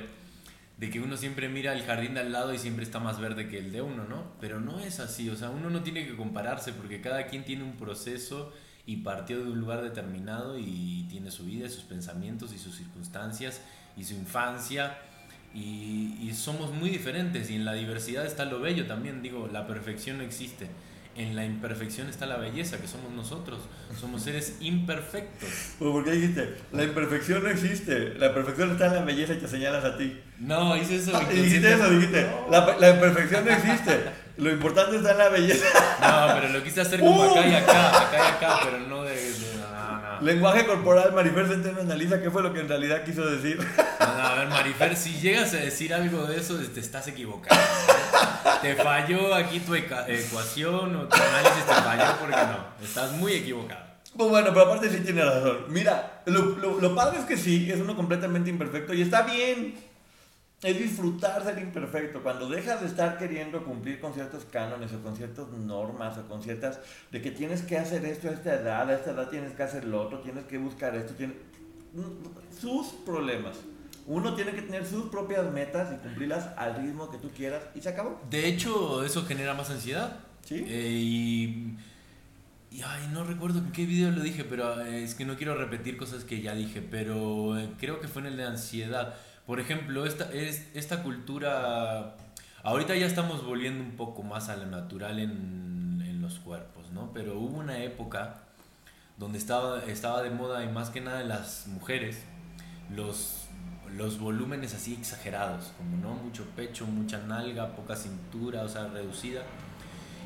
de 0.77 0.91
que 0.91 1.01
uno 1.01 1.17
siempre 1.17 1.49
mira 1.49 1.73
el 1.73 1.83
jardín 1.83 2.15
de 2.15 2.21
al 2.21 2.31
lado 2.31 2.55
y 2.55 2.59
siempre 2.59 2.85
está 2.85 3.01
más 3.01 3.19
verde 3.19 3.49
que 3.49 3.59
el 3.59 3.73
de 3.73 3.83
uno, 3.83 4.05
¿no? 4.05 4.31
Pero 4.41 4.61
no 4.61 4.79
es 4.79 5.01
así, 5.01 5.29
o 5.29 5.35
sea, 5.35 5.51
uno 5.51 5.69
no 5.69 5.83
tiene 5.83 6.07
que 6.07 6.15
compararse 6.15 6.73
porque 6.73 7.01
cada 7.01 7.27
quien 7.27 7.45
tiene 7.45 7.65
un 7.65 7.73
proceso 7.73 8.53
y 8.87 8.99
partió 8.99 9.45
de 9.45 9.51
un 9.51 9.59
lugar 9.59 9.83
determinado 9.83 10.57
y 10.57 11.05
tiene 11.11 11.33
su 11.33 11.47
vida, 11.47 11.69
sus 11.69 11.83
pensamientos 11.83 12.55
y 12.55 12.59
sus 12.59 12.77
circunstancias 12.77 13.61
y 13.97 14.05
su 14.05 14.15
infancia. 14.15 14.99
Y, 15.53 16.17
y 16.23 16.33
somos 16.33 16.73
muy 16.73 16.91
diferentes 16.91 17.51
y 17.51 17.57
en 17.57 17.65
la 17.65 17.73
diversidad 17.73 18.25
está 18.25 18.45
lo 18.45 18.61
bello 18.61 18.87
también, 18.87 19.21
digo, 19.21 19.49
la 19.53 19.67
perfección 19.67 20.19
no 20.19 20.23
existe 20.23 20.69
en 21.17 21.35
la 21.35 21.45
imperfección 21.45 22.09
está 22.09 22.27
la 22.27 22.37
belleza, 22.37 22.79
que 22.79 22.87
somos 22.87 23.11
nosotros. 23.13 23.61
Somos 23.99 24.23
seres 24.23 24.57
imperfectos. 24.61 25.49
¿Por 25.79 26.05
qué 26.05 26.13
dijiste? 26.13 26.57
La 26.73 26.85
imperfección 26.85 27.43
no 27.43 27.49
existe. 27.49 28.15
La 28.15 28.35
perfección 28.35 28.73
está 28.73 28.87
en 28.87 28.95
la 28.95 29.05
belleza 29.05 29.33
y 29.33 29.39
te 29.39 29.49
señalas 29.49 29.85
a 29.85 29.97
ti. 29.97 30.21
No, 30.39 30.77
hice 30.77 30.97
eso. 30.97 31.19
dijiste 31.33 31.73
eso, 31.73 31.91
dijiste. 31.91 32.27
La, 32.51 32.77
la, 32.79 32.91
imperfección 32.91 33.45
no 33.45 33.51
existe. 33.53 33.99
Lo 34.37 34.51
importante 34.51 34.97
está 34.97 35.13
en 35.13 35.19
la 35.19 35.29
belleza. 35.31 35.65
No, 36.01 36.35
pero 36.41 36.53
lo 36.53 36.63
quise 36.63 36.83
hacer 36.83 37.01
como 37.01 37.23
acá 37.25 37.47
y 37.47 37.55
acá, 37.55 38.09
acá 38.09 38.17
y 38.19 38.37
acá, 38.37 38.59
pero 38.65 38.81
no 38.81 39.03
de 39.03 39.15
Lenguaje 40.21 40.67
corporal, 40.67 41.13
Marifer 41.13 41.47
Centeno 41.49 41.81
analiza 41.81 42.21
qué 42.21 42.31
fue 42.31 42.43
lo 42.43 42.53
que 42.53 42.61
en 42.61 42.69
realidad 42.69 43.05
quiso 43.05 43.27
decir. 43.29 43.59
No, 43.59 44.07
no, 44.07 44.27
a 44.27 44.35
ver, 44.35 44.49
Marifer, 44.49 44.97
si 44.97 45.15
llegas 45.21 45.53
a 45.55 45.59
decir 45.59 45.95
algo 45.95 46.27
de 46.27 46.39
eso, 46.39 46.57
te 46.57 46.81
estás 46.81 47.09
equivocando. 47.09 47.63
¿eh? 47.63 48.51
Te 48.63 48.75
falló 48.75 49.35
aquí 49.35 49.61
tu 49.61 49.75
ecuación 49.75 50.97
o 50.97 51.09
tu 51.09 51.17
análisis 51.17 51.67
te 51.67 51.75
falló 51.75 52.17
porque 52.19 52.37
no. 52.37 52.85
Estás 52.85 53.13
muy 53.13 53.33
equivocado. 53.35 53.85
Pues 54.17 54.31
bueno, 54.31 54.49
pero 54.49 54.63
aparte 54.63 54.89
sí 54.89 55.01
tiene 55.01 55.25
razón. 55.25 55.67
Mira, 55.69 56.23
lo, 56.25 56.57
lo, 56.57 56.81
lo 56.81 56.95
padre 56.95 57.19
es 57.19 57.27
que 57.27 57.37
sí, 57.37 57.71
es 57.71 57.79
uno 57.79 57.95
completamente 57.95 58.49
imperfecto 58.49 58.95
y 58.95 59.03
está 59.03 59.23
bien. 59.23 59.75
Es 60.63 60.79
disfrutar 60.79 61.45
ser 61.45 61.59
imperfecto. 61.59 62.23
Cuando 62.23 62.49
dejas 62.49 62.81
de 62.81 62.87
estar 62.87 63.19
queriendo 63.19 63.63
cumplir 63.63 64.01
con 64.01 64.15
ciertos 64.15 64.45
cánones 64.47 64.93
o 64.95 65.03
con 65.03 65.15
ciertas 65.15 65.49
normas 65.49 66.17
o 66.17 66.27
con 66.27 66.43
ciertas... 66.43 66.81
de 67.13 67.21
que 67.21 67.31
tienes 67.31 67.63
que 67.63 67.77
hacer 67.77 68.05
esto 68.07 68.29
a 68.29 68.33
esta 68.33 68.55
edad, 68.55 68.89
a 68.89 68.95
esta 68.95 69.11
edad 69.11 69.29
tienes 69.29 69.53
que 69.53 69.63
hacer 69.63 69.85
lo 69.85 70.03
otro, 70.03 70.21
tienes 70.21 70.45
que 70.45 70.57
buscar 70.57 70.95
esto, 70.97 71.15
tienes... 71.15 71.37
sus 72.59 72.87
problemas. 73.05 73.57
Uno 74.07 74.35
tiene 74.35 74.53
que 74.53 74.63
tener 74.63 74.87
sus 74.87 75.11
propias 75.11 75.53
metas 75.53 75.93
y 75.93 75.97
cumplirlas 75.97 76.49
al 76.57 76.77
ritmo 76.77 77.11
que 77.11 77.19
tú 77.19 77.29
quieras 77.31 77.63
y 77.75 77.81
se 77.81 77.91
acabó. 77.91 78.21
De 78.31 78.49
hecho, 78.49 79.05
eso 79.05 79.27
genera 79.27 79.53
más 79.53 79.69
ansiedad. 79.69 80.21
Sí. 80.45 80.65
Eh, 80.67 80.91
y, 80.93 81.77
y, 82.71 82.83
ay, 82.83 83.09
no 83.13 83.25
recuerdo 83.25 83.59
en 83.59 83.73
qué 83.73 83.85
video 83.85 84.11
lo 84.11 84.23
dije, 84.23 84.45
pero 84.45 84.81
eh, 84.81 85.03
es 85.03 85.15
que 85.15 85.25
no 85.25 85.37
quiero 85.37 85.57
repetir 85.57 85.97
cosas 85.97 86.25
que 86.25 86.41
ya 86.41 86.55
dije, 86.55 86.83
pero 86.83 87.59
eh, 87.59 87.69
creo 87.79 88.01
que 88.01 88.09
fue 88.09 88.23
en 88.23 88.29
el 88.29 88.37
de 88.37 88.45
ansiedad. 88.45 89.15
Por 89.47 89.61
ejemplo, 89.61 90.07
esta, 90.07 90.33
es, 90.33 90.69
esta 90.75 91.03
cultura, 91.03 92.17
ahorita 92.63 92.97
ya 92.97 93.07
estamos 93.07 93.45
volviendo 93.45 93.83
un 93.85 93.97
poco 93.97 94.23
más 94.23 94.49
a 94.49 94.57
lo 94.57 94.67
natural 94.67 95.19
en, 95.19 96.03
en 96.05 96.21
los 96.21 96.39
cuerpos, 96.41 96.91
¿no? 96.91 97.13
Pero 97.13 97.39
hubo 97.39 97.59
una 97.59 97.79
época 97.83 98.43
donde 99.19 99.39
estaba, 99.39 99.83
estaba 99.85 100.23
de 100.23 100.31
moda 100.31 100.65
y 100.65 100.69
más 100.69 100.91
que 100.91 101.01
nada 101.01 101.23
en 101.23 101.29
las 101.29 101.67
mujeres, 101.69 102.23
los 102.91 103.47
los 103.97 104.19
volúmenes 104.19 104.75
así 104.75 104.95
exagerados, 104.95 105.73
como 105.79 105.97
no 105.97 106.15
mucho 106.15 106.45
pecho, 106.57 106.87
mucha 106.87 107.19
nalga, 107.19 107.75
poca 107.75 107.97
cintura, 107.97 108.63
o 108.63 108.69
sea, 108.69 108.89
reducida. 108.89 109.43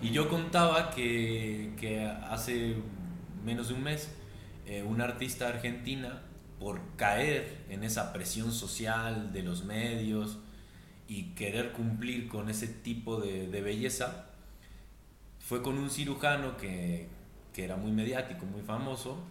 Y 0.02 0.10
yo 0.10 0.28
contaba 0.28 0.90
que, 0.90 1.74
que 1.78 2.06
hace 2.06 2.76
menos 3.44 3.68
de 3.68 3.74
un 3.74 3.82
mes 3.82 4.10
eh, 4.66 4.82
una 4.82 5.04
artista 5.04 5.48
argentina, 5.48 6.22
por 6.60 6.94
caer 6.96 7.64
en 7.70 7.82
esa 7.82 8.12
presión 8.12 8.52
social 8.52 9.32
de 9.32 9.42
los 9.42 9.64
medios 9.64 10.38
y 11.08 11.34
querer 11.34 11.72
cumplir 11.72 12.28
con 12.28 12.50
ese 12.50 12.68
tipo 12.68 13.18
de, 13.18 13.48
de 13.48 13.62
belleza, 13.62 14.26
fue 15.40 15.62
con 15.62 15.78
un 15.78 15.90
cirujano 15.90 16.58
que, 16.58 17.08
que, 17.54 17.64
era 17.64 17.76
muy 17.76 17.90
mediático, 17.92 18.44
muy 18.44 18.60
famoso, 18.60 19.24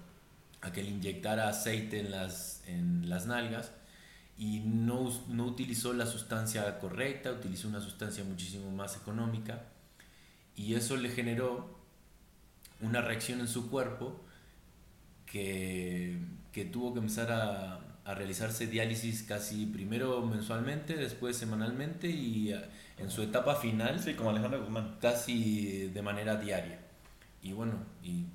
a 0.62 0.74
que 0.74 0.84
le 0.84 0.90
inyectara 0.90 1.48
aceite 1.48 2.00
en 2.00 2.12
las, 2.12 2.64
en 2.68 3.08
las 3.08 3.28
nalgas 3.28 3.72
y 4.38 4.62
no, 4.62 5.10
no 5.30 5.46
utilizó 5.46 5.94
la 5.94 6.08
sustancia 6.08 6.80
correcta, 6.80 7.32
utilizó 7.32 7.68
una 7.68 7.80
sustancia 7.80 8.24
muchísimo 8.24 8.72
más 8.72 8.98
económica 8.98 9.68
y 10.56 10.74
eso 10.74 10.98
le 10.98 11.10
generó 11.10 11.78
una 12.82 13.02
reacción 13.02 13.40
en 13.40 13.48
su 13.48 13.70
cuerpo 13.70 14.20
que, 15.26 16.18
que 16.52 16.66
tuvo 16.66 16.94
que 16.94 17.00
empezar 17.00 17.32
a, 17.32 17.80
a, 18.06 18.14
realizarse 18.16 18.68
diálisis 18.68 19.24
casi 19.24 19.66
primero 19.66 20.22
mensualmente, 20.26 20.96
después 20.96 21.38
semanalmente 21.38 22.08
y 22.10 22.54
en 22.98 23.10
su 23.10 23.22
etapa 23.22 23.56
final. 23.56 24.00
Sí, 24.00 24.14
como 24.14 24.30
Alejandro 24.30 24.62
Guzmán. 24.62 24.98
Casi 25.02 25.88
de 25.88 26.02
manera 26.02 26.36
diaria. 26.36 26.80
Y 27.42 27.54
bueno, 27.54 27.74
y 28.04 28.26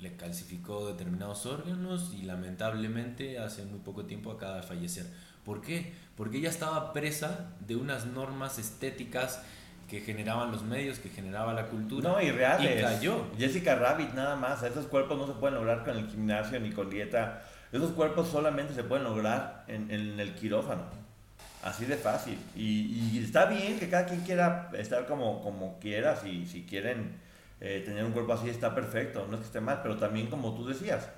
le 0.00 0.16
calcificó 0.16 0.86
determinados 0.88 1.44
órganos 1.46 2.12
y 2.14 2.22
lamentablemente 2.22 3.38
hace 3.38 3.64
muy 3.64 3.80
poco 3.80 4.06
tiempo 4.06 4.30
acaba 4.30 4.56
de 4.56 4.62
fallecer. 4.62 5.06
¿Por 5.44 5.60
qué? 5.60 5.92
Porque 6.16 6.38
ella 6.38 6.48
estaba 6.48 6.92
presa 6.92 7.54
de 7.66 7.76
unas 7.76 8.06
normas 8.06 8.58
estéticas 8.58 9.42
que 9.90 10.00
generaban 10.00 10.52
los 10.52 10.62
medios, 10.62 11.00
que 11.00 11.08
generaba 11.08 11.52
la 11.52 11.66
cultura. 11.66 12.10
No, 12.10 12.22
y 12.22 12.30
reales. 12.30 12.78
Y 12.78 12.80
cayó. 12.80 13.26
Jessica 13.36 13.74
Rabbit, 13.74 14.14
nada 14.14 14.36
más. 14.36 14.62
Esos 14.62 14.86
cuerpos 14.86 15.18
no 15.18 15.26
se 15.26 15.32
pueden 15.32 15.56
lograr 15.56 15.84
con 15.84 15.96
el 15.96 16.06
gimnasio 16.06 16.60
ni 16.60 16.70
con 16.70 16.88
dieta. 16.88 17.42
Esos 17.72 17.90
cuerpos 17.90 18.28
solamente 18.28 18.72
se 18.72 18.84
pueden 18.84 19.02
lograr 19.02 19.64
en, 19.66 19.90
en 19.90 20.20
el 20.20 20.34
quirófano. 20.36 20.84
Así 21.64 21.86
de 21.86 21.96
fácil. 21.96 22.38
Y, 22.54 23.10
y, 23.12 23.22
está 23.22 23.46
bien 23.46 23.80
que 23.80 23.90
cada 23.90 24.06
quien 24.06 24.20
quiera 24.20 24.70
estar 24.78 25.06
como, 25.06 25.42
como 25.42 25.80
quiera. 25.80 26.14
Si, 26.14 26.46
si 26.46 26.62
quieren 26.62 27.16
eh, 27.60 27.82
tener 27.84 28.04
un 28.04 28.12
cuerpo 28.12 28.32
así, 28.32 28.48
está 28.48 28.72
perfecto. 28.72 29.26
No 29.28 29.34
es 29.34 29.40
que 29.40 29.46
esté 29.46 29.60
mal, 29.60 29.80
pero 29.82 29.96
también, 29.96 30.28
como 30.28 30.54
tú 30.54 30.68
decías, 30.68 31.08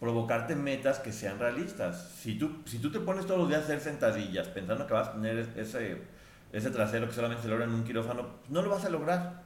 provocarte 0.00 0.56
metas 0.56 0.98
que 0.98 1.12
sean 1.12 1.38
realistas. 1.38 2.10
Si 2.22 2.38
tú, 2.38 2.62
si 2.64 2.78
tú 2.78 2.90
te 2.90 3.00
pones 3.00 3.26
todos 3.26 3.40
los 3.40 3.48
días 3.50 3.60
a 3.60 3.64
hacer 3.64 3.80
sentadillas 3.80 4.48
pensando 4.48 4.86
que 4.86 4.94
vas 4.94 5.08
a 5.08 5.12
tener 5.12 5.46
ese, 5.56 5.98
ese 6.54 6.70
trasero 6.70 7.08
que 7.08 7.14
solamente 7.14 7.42
se 7.42 7.48
logra 7.48 7.64
en 7.64 7.72
un 7.72 7.82
quirófano, 7.82 8.28
no 8.48 8.62
lo 8.62 8.70
vas 8.70 8.84
a 8.84 8.88
lograr. 8.88 9.42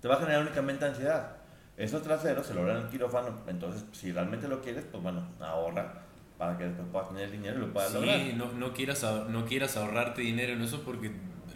Te 0.00 0.06
va 0.06 0.14
a 0.14 0.18
generar 0.18 0.42
únicamente 0.42 0.84
ansiedad. 0.84 1.32
Esos 1.76 2.00
traseros 2.02 2.46
se 2.46 2.54
logran 2.54 2.76
en 2.76 2.82
el 2.84 2.88
quirófano, 2.88 3.30
entonces 3.48 3.84
si 3.92 4.12
realmente 4.12 4.46
lo 4.46 4.60
quieres, 4.62 4.84
pues 4.90 5.02
bueno, 5.02 5.26
ahorra 5.40 6.02
para 6.38 6.56
que 6.56 6.64
después 6.64 6.86
puedas 6.92 7.08
tener 7.08 7.24
el 7.24 7.32
dinero 7.32 7.56
y 7.56 7.60
lo 7.62 7.72
puedas 7.72 7.90
sí, 7.90 7.94
lograr. 7.96 8.20
no, 8.36 8.52
no, 8.52 8.72
quieras, 8.72 9.04
no 9.28 9.44
quieras 9.44 9.76
ahorrarte 9.76 10.22
dinero 10.22 10.52
en 10.52 10.62
eso 10.62 10.82
porque 10.84 11.10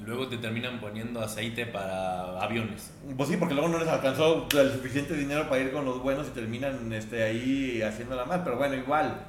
luego 0.05 0.27
te 0.27 0.39
terminan 0.39 0.81
poniendo 0.81 1.21
aceite 1.21 1.67
para 1.67 2.43
aviones. 2.43 2.93
Pues 3.17 3.29
sí, 3.29 3.37
porque 3.37 3.55
luego 3.55 3.69
no 3.69 3.79
les 3.79 3.87
alcanzó 3.87 4.49
el 4.59 4.73
suficiente 4.73 5.15
dinero 5.15 5.49
para 5.49 5.63
ir 5.63 5.71
con 5.71 5.85
los 5.85 6.03
buenos 6.03 6.27
y 6.27 6.31
terminan 6.31 6.93
este, 6.93 7.23
ahí 7.23 7.81
haciéndola 7.83 8.25
mal. 8.25 8.43
Pero 8.43 8.57
bueno, 8.57 8.75
igual. 8.75 9.29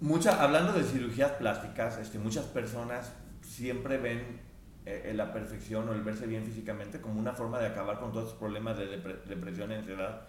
Mucha, 0.00 0.40
hablando 0.40 0.72
de 0.72 0.84
cirugías 0.84 1.32
plásticas, 1.32 1.98
este, 1.98 2.20
muchas 2.20 2.44
personas 2.44 3.12
siempre 3.58 3.98
ven 3.98 4.40
eh, 4.86 5.12
la 5.14 5.32
perfección 5.32 5.88
o 5.88 5.92
el 5.92 6.02
verse 6.02 6.26
bien 6.26 6.44
físicamente 6.44 7.00
como 7.00 7.18
una 7.18 7.32
forma 7.32 7.58
de 7.58 7.66
acabar 7.66 7.98
con 7.98 8.12
todos 8.12 8.26
esos 8.28 8.38
problemas 8.38 8.78
de 8.78 8.86
depre 8.86 9.16
depresión 9.26 9.70
y 9.72 9.74
ansiedad. 9.74 10.28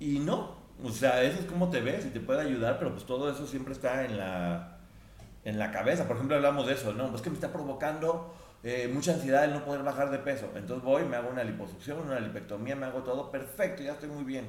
Y 0.00 0.18
no, 0.20 0.56
o 0.82 0.90
sea, 0.90 1.22
eso 1.22 1.40
es 1.40 1.46
como 1.46 1.68
te 1.70 1.80
ves 1.80 2.06
y 2.06 2.10
te 2.10 2.20
puede 2.20 2.40
ayudar, 2.40 2.78
pero 2.78 2.92
pues 2.92 3.04
todo 3.04 3.30
eso 3.30 3.46
siempre 3.46 3.74
está 3.74 4.04
en 4.04 4.16
la, 4.16 4.78
en 5.44 5.58
la 5.58 5.70
cabeza. 5.70 6.06
Por 6.06 6.16
ejemplo, 6.16 6.36
hablamos 6.36 6.66
de 6.66 6.74
eso, 6.74 6.92
¿no? 6.94 7.14
Es 7.14 7.20
que 7.20 7.30
me 7.30 7.36
está 7.36 7.52
provocando 7.52 8.34
eh, 8.62 8.90
mucha 8.92 9.12
ansiedad 9.12 9.44
el 9.44 9.52
no 9.52 9.64
poder 9.64 9.82
bajar 9.82 10.10
de 10.10 10.18
peso. 10.18 10.50
Entonces 10.54 10.82
voy, 10.82 11.04
me 11.04 11.16
hago 11.16 11.28
una 11.28 11.44
liposucción, 11.44 12.00
una 12.00 12.20
lipectomía, 12.20 12.76
me 12.76 12.86
hago 12.86 13.02
todo 13.02 13.30
perfecto, 13.30 13.82
ya 13.82 13.92
estoy 13.92 14.08
muy 14.08 14.24
bien. 14.24 14.46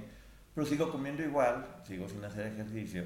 Pero 0.55 0.65
sigo 0.65 0.89
comiendo 0.91 1.23
igual, 1.23 1.65
sigo 1.83 2.07
sin 2.07 2.23
hacer 2.23 2.47
ejercicio. 2.47 3.03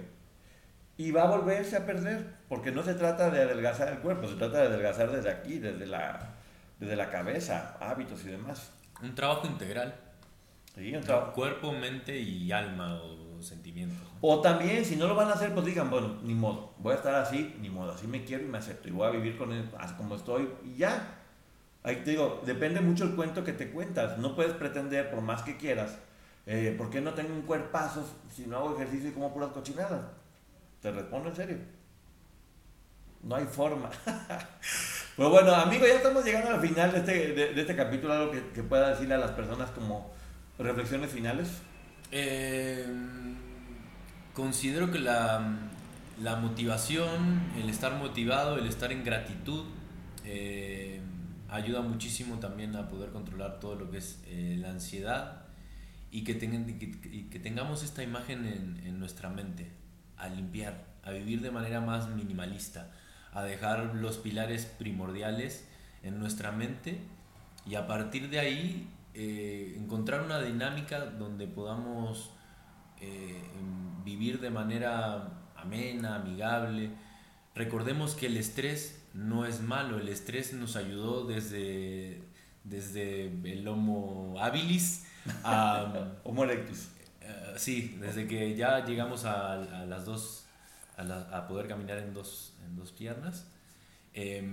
Y 0.98 1.12
va 1.12 1.24
a 1.24 1.38
volverse 1.38 1.76
a 1.76 1.86
perder, 1.86 2.36
porque 2.48 2.72
no 2.72 2.84
se 2.84 2.94
trata 2.94 3.32
de 3.32 3.42
adelgazar 3.42 3.90
el 3.90 4.00
cuerpo, 4.00 4.28
se 4.28 4.36
trata 4.36 4.60
de 4.60 4.68
adelgazar 4.68 5.12
desde 5.12 5.32
aquí, 5.32 5.58
desde 5.58 5.88
la, 5.88 6.36
desde 6.80 6.96
la 6.96 7.10
cabeza, 7.10 7.78
hábitos 7.80 8.24
y 8.26 8.28
demás. 8.28 8.72
Un 9.02 9.16
trabajo 9.16 9.48
integral. 9.48 9.96
Sí, 10.76 10.96
un 10.96 11.04
trabajo. 11.04 11.34
Cuerpo, 11.34 11.72
mente 11.72 12.20
y 12.20 12.52
alma 12.52 12.96
o 13.02 13.42
sentimientos. 13.42 14.08
O 14.22 14.42
también, 14.42 14.86
si 14.86 14.96
no 14.96 15.08
lo 15.08 15.16
van 15.16 15.30
a 15.30 15.34
hacer, 15.34 15.54
pues 15.54 15.66
digan, 15.66 15.90
bueno, 15.90 16.20
ni 16.24 16.34
modo, 16.34 16.74
voy 16.80 16.94
a 16.94 16.96
estar 16.96 17.16
así, 17.16 17.56
ni 17.60 17.70
modo, 17.70 17.92
así 17.92 18.08
me 18.08 18.24
quiero 18.24 18.44
y 18.44 18.48
me 18.48 18.58
acepto, 18.58 18.88
y 18.88 18.92
voy 18.92 19.08
a 19.08 19.12
vivir 19.12 19.38
con 19.38 19.52
él 19.52 19.70
así 19.78 19.94
como 19.96 20.16
estoy, 20.16 20.50
y 20.64 20.78
ya. 20.78 21.20
Ahí 21.84 21.98
te 21.98 22.12
digo, 22.12 22.42
depende 22.46 22.80
mucho 22.80 23.04
el 23.04 23.16
cuento 23.16 23.44
que 23.44 23.52
te 23.52 23.70
cuentas, 23.70 24.18
no 24.18 24.36
puedes 24.36 24.54
pretender, 24.54 25.12
por 25.12 25.22
más 25.22 25.42
que 25.42 25.58
quieras, 25.58 25.98
eh, 26.46 26.74
¿por 26.78 26.90
qué 26.90 27.02
no 27.02 27.14
tengo 27.14 27.34
un 27.34 27.42
cuerpazo 27.42 28.06
si 28.34 28.46
no 28.46 28.58
hago 28.58 28.76
ejercicio 28.76 29.10
y 29.10 29.12
como 29.12 29.34
puras 29.34 29.50
cochinadas? 29.50 30.06
Te 30.84 30.92
respondo 30.92 31.30
en 31.30 31.36
serio. 31.36 31.58
No 33.24 33.36
hay 33.38 33.46
forma. 33.46 33.90
Pero 35.16 35.30
bueno, 35.30 35.56
amigo, 35.56 35.88
ya 35.88 35.96
estamos 35.96 36.26
llegando 36.26 36.50
al 36.50 36.60
final 36.60 36.92
de 36.92 36.98
este, 36.98 37.34
de, 37.34 37.62
este 37.62 37.74
capítulo, 37.74 38.12
algo 38.12 38.32
que, 38.32 38.50
que 38.50 38.64
pueda 38.64 38.90
decirle 38.90 39.14
a 39.14 39.18
las 39.18 39.32
personas 39.32 39.72
como 39.72 40.12
reflexiones 40.60 41.10
finales. 41.10 41.62
Eh, 42.12 42.86
considero 44.34 44.92
que 44.92 45.00
la, 45.00 45.58
la, 46.22 46.36
motivación, 46.36 47.44
el 47.56 47.70
estar 47.70 47.94
motivado, 47.94 48.58
el 48.58 48.68
estar 48.68 48.92
en 48.92 49.06
gratitud, 49.06 49.64
eh, 50.26 51.00
ayuda 51.48 51.82
muchísimo 51.82 52.40
también 52.40 52.76
a 52.76 52.90
poder 52.90 53.12
controlar 53.12 53.62
todo 53.62 53.76
lo 53.76 53.90
que 53.90 54.00
es 54.00 54.22
eh, 54.26 54.58
la 54.60 54.72
ansiedad 54.72 55.44
y 56.12 56.26
que, 56.26 56.34
ten, 56.34 56.70
y 56.70 56.74
que, 56.74 57.08
y 57.08 57.24
que, 57.30 57.40
tengamos 57.40 57.84
esta 57.84 58.04
imagen 58.04 58.46
en, 58.46 58.86
en 58.86 59.00
nuestra 59.00 59.30
mente, 59.30 59.72
a 60.24 60.30
limpiar, 60.30 60.86
a 61.04 61.12
vivir 61.12 61.42
de 61.42 61.52
manera 61.52 61.82
más 61.82 62.08
minimalista, 62.10 62.90
a 63.34 63.44
dejar 63.44 63.96
los 63.96 64.18
pilares 64.18 64.66
primordiales 64.66 65.68
en 66.02 66.18
nuestra 66.20 66.52
mente 66.52 67.00
y 67.66 67.76
a 67.76 67.88
partir 67.88 68.30
de 68.30 68.40
ahí 68.40 68.90
eh, 69.14 69.76
encontrar 69.78 70.22
una 70.22 70.40
dinámica 70.40 71.06
donde 71.06 71.48
podamos 71.48 72.32
eh, 73.02 73.42
vivir 74.06 74.40
de 74.40 74.50
manera 74.50 75.30
amena, 75.58 76.16
amigable. 76.16 76.92
Recordemos 77.54 78.16
que 78.16 78.28
el 78.28 78.38
estrés 78.38 79.06
no 79.14 79.46
es 79.46 79.62
malo, 79.62 80.00
el 80.00 80.08
estrés 80.08 80.54
nos 80.54 80.78
ayudó 80.78 81.26
desde, 81.26 82.24
desde 82.64 83.26
el 83.26 83.68
Homo 83.68 84.36
habilis 84.40 85.06
a... 85.44 86.14
Homo 86.24 86.46
erectus. 86.46 86.93
Sí, 87.58 87.98
desde 88.00 88.28
que 88.28 88.56
ya 88.56 88.86
llegamos 88.86 89.26
a, 89.26 89.54
a 89.54 89.86
las 89.86 90.06
dos, 90.06 90.46
a, 90.98 91.04
la, 91.04 91.22
a, 91.32 91.48
poder 91.48 91.68
caminar 91.68 91.98
en 91.98 92.14
dos, 92.14 92.54
en 92.66 92.76
dos 92.76 92.92
piernas. 92.92 93.46
Eh, 94.14 94.44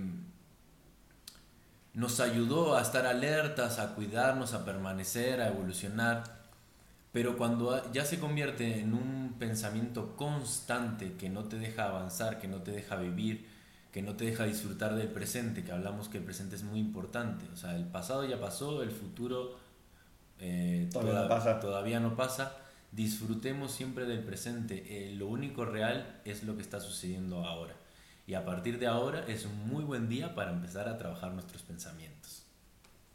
nos 1.93 2.19
ayudó 2.21 2.77
a 2.77 2.81
estar 2.81 3.05
alertas, 3.05 3.79
a 3.79 3.95
cuidarnos, 3.95 4.53
a 4.53 4.63
permanecer, 4.63 5.41
a 5.41 5.49
evolucionar. 5.49 6.41
Pero 7.11 7.37
cuando 7.37 7.91
ya 7.91 8.05
se 8.05 8.19
convierte 8.19 8.79
en 8.79 8.93
un 8.93 9.35
pensamiento 9.37 10.15
constante 10.15 11.13
que 11.13 11.29
no 11.29 11.43
te 11.43 11.57
deja 11.57 11.89
avanzar, 11.89 12.39
que 12.39 12.47
no 12.47 12.61
te 12.61 12.71
deja 12.71 12.95
vivir, 12.95 13.49
que 13.91 14.01
no 14.01 14.15
te 14.15 14.23
deja 14.23 14.45
disfrutar 14.45 14.95
del 14.95 15.09
presente, 15.09 15.65
que 15.65 15.73
hablamos 15.73 16.07
que 16.07 16.19
el 16.19 16.23
presente 16.23 16.55
es 16.55 16.63
muy 16.63 16.79
importante. 16.79 17.45
O 17.53 17.57
sea, 17.57 17.75
el 17.75 17.83
pasado 17.83 18.23
ya 18.23 18.39
pasó, 18.39 18.81
el 18.81 18.91
futuro 18.91 19.57
eh, 20.39 20.89
todavía, 20.91 21.21
no 21.23 21.27
pasa. 21.27 21.59
todavía 21.59 21.99
no 21.99 22.15
pasa. 22.15 22.55
Disfrutemos 22.91 23.71
siempre 23.71 24.05
del 24.05 24.23
presente. 24.23 24.83
Eh, 24.89 25.15
lo 25.15 25.27
único 25.27 25.65
real 25.65 26.21
es 26.25 26.43
lo 26.43 26.55
que 26.55 26.61
está 26.61 26.79
sucediendo 26.79 27.45
ahora. 27.45 27.75
Y 28.27 28.33
a 28.33 28.45
partir 28.45 28.79
de 28.79 28.87
ahora 28.87 29.25
es 29.27 29.45
un 29.45 29.67
muy 29.67 29.83
buen 29.83 30.09
día 30.09 30.35
para 30.35 30.51
empezar 30.51 30.87
a 30.89 30.97
trabajar 30.97 31.31
nuestros 31.33 31.63
pensamientos. 31.63 32.45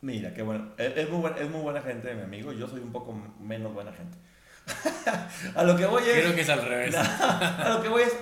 Mira, 0.01 0.35
qué 0.35 0.43
bueno. 0.43 0.73
Es, 0.79 1.09
muy, 1.11 1.21
buena, 1.21 1.37
es 1.39 1.51
muy 1.51 1.61
buena 1.61 1.83
gente, 1.83 2.15
mi 2.15 2.23
amigo. 2.23 2.53
Yo 2.53 2.69
soy 2.69 2.81
un 2.81 2.93
poco 2.93 3.13
menos 3.41 3.73
buena 3.75 3.93
gente. 3.93 4.19
a 5.55 5.65
lo 5.65 5.77
que 5.77 5.87
voy 5.87 6.03
es... 6.03 6.21
Creo 6.23 6.35
que 6.35 6.41
es 6.41 6.49
al 6.49 6.63
revés. 6.63 6.95
a 6.99 7.75
lo 7.75 7.83
que 7.83 7.89
voy 7.89 8.03
es... 8.03 8.17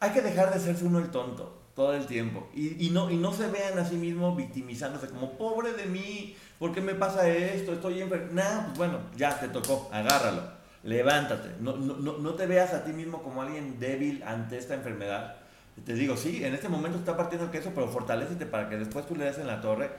Hay 0.00 0.10
que 0.10 0.20
dejar 0.20 0.52
de 0.52 0.60
serse 0.60 0.84
uno 0.84 0.98
el 0.98 1.10
tonto 1.10 1.58
todo 1.78 1.94
el 1.94 2.06
tiempo. 2.06 2.48
Y, 2.52 2.86
y, 2.86 2.90
no, 2.90 3.08
y 3.08 3.16
no 3.16 3.32
se 3.32 3.48
vean 3.48 3.78
a 3.78 3.84
sí 3.84 3.94
mismos 3.94 4.36
victimizándose 4.36 5.06
como, 5.06 5.38
pobre 5.38 5.74
de 5.74 5.86
mí, 5.86 6.36
¿por 6.58 6.74
qué 6.74 6.80
me 6.80 6.94
pasa 6.94 7.28
esto? 7.28 7.72
Estoy 7.72 8.02
enfermo. 8.02 8.32
Nah, 8.32 8.64
pues 8.64 8.78
bueno, 8.78 8.98
ya 9.16 9.38
te 9.38 9.46
tocó, 9.46 9.88
agárralo, 9.92 10.57
levántate. 10.88 11.50
No, 11.60 11.76
no, 11.76 12.18
no 12.18 12.34
te 12.34 12.46
veas 12.46 12.72
a 12.72 12.84
ti 12.84 12.92
mismo 12.92 13.22
como 13.22 13.42
alguien 13.42 13.78
débil 13.78 14.22
ante 14.24 14.58
esta 14.58 14.74
enfermedad. 14.74 15.36
Te 15.84 15.94
digo, 15.94 16.16
sí, 16.16 16.44
en 16.44 16.54
este 16.54 16.68
momento 16.68 16.98
está 16.98 17.16
partiendo 17.16 17.46
el 17.46 17.52
queso, 17.52 17.72
pero 17.74 17.88
fortalecete 17.88 18.46
para 18.46 18.68
que 18.68 18.76
después 18.76 19.06
tú 19.06 19.14
le 19.14 19.24
des 19.24 19.38
en 19.38 19.46
la 19.46 19.60
torre. 19.60 19.90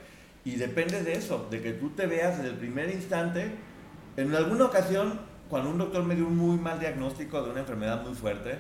Y 0.44 0.56
depende 0.56 1.04
de 1.04 1.14
eso, 1.14 1.48
de 1.50 1.62
que 1.62 1.74
tú 1.74 1.92
te 1.92 2.08
veas 2.08 2.40
en 2.40 2.46
el 2.46 2.56
primer 2.56 2.90
instante. 2.90 3.52
En 4.18 4.34
alguna 4.36 4.66
ocasión, 4.66 5.20
cuando 5.48 5.70
un 5.70 5.78
doctor 5.78 6.04
me 6.04 6.16
dio 6.16 6.28
un 6.28 6.36
muy 6.36 6.58
mal 6.58 6.80
diagnóstico 6.80 7.42
de 7.44 7.52
una 7.52 7.62
enfermedad 7.62 8.04
muy 8.04 8.14
fuerte, 8.14 8.58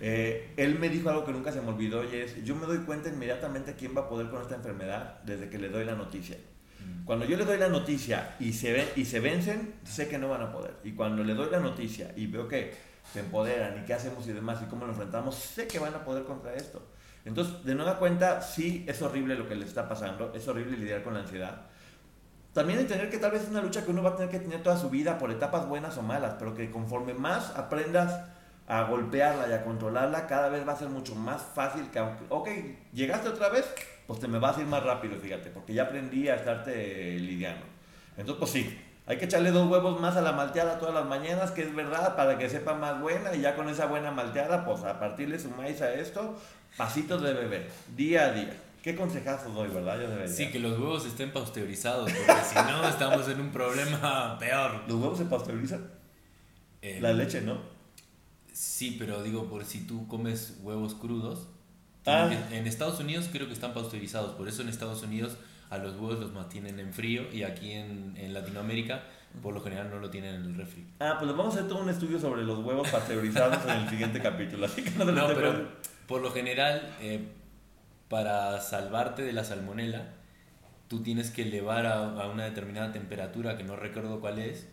eh, 0.00 0.52
él 0.56 0.78
me 0.78 0.88
dijo 0.88 1.10
algo 1.10 1.24
que 1.24 1.32
nunca 1.32 1.52
se 1.52 1.60
me 1.60 1.68
olvidó 1.68 2.02
y 2.04 2.16
es, 2.16 2.42
yo 2.42 2.54
me 2.56 2.66
doy 2.66 2.78
cuenta 2.78 3.10
inmediatamente 3.10 3.74
quién 3.74 3.94
va 3.94 4.02
a 4.02 4.08
poder 4.08 4.30
con 4.30 4.40
esta 4.40 4.54
enfermedad 4.54 5.20
desde 5.24 5.50
que 5.50 5.58
le 5.58 5.68
doy 5.68 5.84
la 5.84 5.94
noticia. 5.94 6.36
Cuando 7.04 7.24
yo 7.24 7.36
le 7.36 7.44
doy 7.44 7.58
la 7.58 7.68
noticia 7.68 8.36
y 8.38 8.52
se, 8.52 8.72
ven, 8.72 8.88
y 8.94 9.04
se 9.04 9.20
vencen, 9.20 9.74
sé 9.84 10.08
que 10.08 10.18
no 10.18 10.28
van 10.28 10.42
a 10.42 10.52
poder. 10.52 10.76
Y 10.84 10.92
cuando 10.92 11.24
le 11.24 11.34
doy 11.34 11.50
la 11.50 11.58
noticia 11.58 12.12
y 12.16 12.26
veo 12.26 12.46
que 12.46 12.72
se 13.12 13.20
empoderan 13.20 13.82
y 13.82 13.84
qué 13.84 13.94
hacemos 13.94 14.26
y 14.28 14.32
demás 14.32 14.60
y 14.62 14.66
cómo 14.66 14.84
lo 14.84 14.92
enfrentamos, 14.92 15.34
sé 15.34 15.66
que 15.66 15.78
van 15.78 15.94
a 15.94 16.04
poder 16.04 16.24
contra 16.24 16.54
esto. 16.54 16.82
Entonces, 17.24 17.64
de 17.64 17.74
nueva 17.74 17.98
cuenta, 17.98 18.40
sí 18.40 18.84
es 18.88 19.02
horrible 19.02 19.34
lo 19.34 19.48
que 19.48 19.54
le 19.54 19.66
está 19.66 19.88
pasando, 19.88 20.32
es 20.34 20.46
horrible 20.48 20.76
lidiar 20.76 21.02
con 21.02 21.14
la 21.14 21.20
ansiedad. 21.20 21.62
También 22.52 22.80
entender 22.80 23.10
que 23.10 23.18
tal 23.18 23.30
vez 23.30 23.42
es 23.42 23.48
una 23.48 23.60
lucha 23.60 23.84
que 23.84 23.90
uno 23.90 24.02
va 24.02 24.10
a 24.10 24.16
tener 24.16 24.30
que 24.30 24.40
tener 24.40 24.62
toda 24.62 24.76
su 24.76 24.90
vida 24.90 25.18
por 25.18 25.30
etapas 25.30 25.68
buenas 25.68 25.96
o 25.98 26.02
malas, 26.02 26.34
pero 26.38 26.54
que 26.54 26.70
conforme 26.70 27.14
más 27.14 27.56
aprendas 27.56 28.24
a 28.66 28.84
golpearla 28.84 29.48
y 29.48 29.52
a 29.52 29.64
controlarla, 29.64 30.26
cada 30.26 30.48
vez 30.48 30.66
va 30.66 30.72
a 30.72 30.76
ser 30.76 30.88
mucho 30.88 31.14
más 31.14 31.42
fácil 31.42 31.90
que 31.90 32.00
ok, 32.28 32.48
llegaste 32.92 33.28
otra 33.28 33.48
vez, 33.50 33.66
pues 34.10 34.18
te 34.18 34.26
me 34.26 34.40
vas 34.40 34.58
a 34.58 34.60
ir 34.62 34.66
más 34.66 34.82
rápido, 34.82 35.14
fíjate, 35.20 35.50
porque 35.50 35.72
ya 35.72 35.84
aprendí 35.84 36.28
a 36.28 36.34
estarte 36.34 37.16
lidiando. 37.20 37.64
Entonces, 38.16 38.40
pues 38.40 38.50
sí, 38.50 38.76
hay 39.06 39.18
que 39.18 39.26
echarle 39.26 39.52
dos 39.52 39.70
huevos 39.70 40.00
más 40.00 40.16
a 40.16 40.20
la 40.20 40.32
malteada 40.32 40.80
todas 40.80 40.92
las 40.92 41.06
mañanas, 41.06 41.52
que 41.52 41.62
es 41.62 41.72
verdad, 41.72 42.16
para 42.16 42.36
que 42.36 42.50
sepa 42.50 42.74
más 42.74 43.00
buena, 43.00 43.32
y 43.36 43.42
ya 43.42 43.54
con 43.54 43.68
esa 43.68 43.86
buena 43.86 44.10
malteada, 44.10 44.64
pues 44.64 44.82
a 44.82 44.98
partirle 44.98 45.38
su 45.38 45.50
maíz 45.50 45.80
a 45.80 45.94
esto, 45.94 46.36
pasitos 46.76 47.22
de 47.22 47.34
bebé, 47.34 47.68
día 47.96 48.24
a 48.24 48.32
día. 48.32 48.52
¿Qué 48.82 48.96
consejazos 48.96 49.54
doy, 49.54 49.68
verdad? 49.68 50.00
Yo 50.00 50.10
debería. 50.10 50.34
Sí, 50.34 50.50
que 50.50 50.58
los 50.58 50.72
huevos 50.72 51.06
estén 51.06 51.32
pasteurizados, 51.32 52.10
porque 52.10 52.42
si 52.48 52.56
no 52.56 52.88
estamos 52.88 53.28
en 53.28 53.40
un 53.40 53.52
problema 53.52 54.36
peor. 54.40 54.72
¿Los 54.88 54.96
huevos 54.96 55.18
se 55.18 55.26
pasteurizan? 55.26 55.88
Eh, 56.82 56.98
la 57.00 57.12
leche, 57.12 57.42
¿no? 57.42 57.60
Sí, 58.52 58.96
pero 58.98 59.22
digo, 59.22 59.48
por 59.48 59.64
si 59.64 59.86
tú 59.86 60.08
comes 60.08 60.58
huevos 60.62 60.96
crudos. 60.96 61.46
Ah. 62.06 62.30
En 62.50 62.66
Estados 62.66 62.98
Unidos 63.00 63.28
creo 63.30 63.46
que 63.46 63.52
están 63.52 63.74
pasteurizados, 63.74 64.34
por 64.34 64.48
eso 64.48 64.62
en 64.62 64.68
Estados 64.68 65.02
Unidos 65.02 65.36
a 65.68 65.78
los 65.78 65.94
huevos 65.94 66.18
los 66.18 66.32
mantienen 66.32 66.80
en 66.80 66.92
frío 66.92 67.32
y 67.32 67.42
aquí 67.42 67.72
en, 67.72 68.14
en 68.16 68.34
Latinoamérica 68.34 69.02
por 69.42 69.54
lo 69.54 69.60
general 69.60 69.90
no 69.90 69.98
lo 69.98 70.10
tienen 70.10 70.34
en 70.34 70.44
el 70.44 70.54
refri. 70.56 70.84
Ah, 70.98 71.16
pues 71.18 71.30
vamos 71.30 71.54
a 71.54 71.58
hacer 71.58 71.68
todo 71.68 71.82
un 71.82 71.88
estudio 71.88 72.18
sobre 72.18 72.42
los 72.42 72.58
huevos 72.64 72.88
pasteurizados 72.88 73.64
en 73.64 73.82
el 73.82 73.88
siguiente 73.88 74.20
capítulo, 74.22 74.66
así 74.66 74.82
que 74.82 74.90
no 74.90 75.06
te 75.06 75.12
No, 75.12 75.28
pero 75.28 75.68
por 76.06 76.20
lo 76.20 76.32
general, 76.32 76.96
eh, 77.00 77.28
para 78.08 78.60
salvarte 78.60 79.22
de 79.22 79.32
la 79.32 79.44
salmonela, 79.44 80.08
tú 80.88 81.02
tienes 81.02 81.30
que 81.30 81.42
elevar 81.42 81.86
a, 81.86 82.20
a, 82.20 82.28
una 82.28 82.44
determinada 82.44 82.92
temperatura 82.92 83.56
que 83.56 83.62
no 83.62 83.76
recuerdo 83.76 84.20
cuál 84.20 84.40
es 84.40 84.66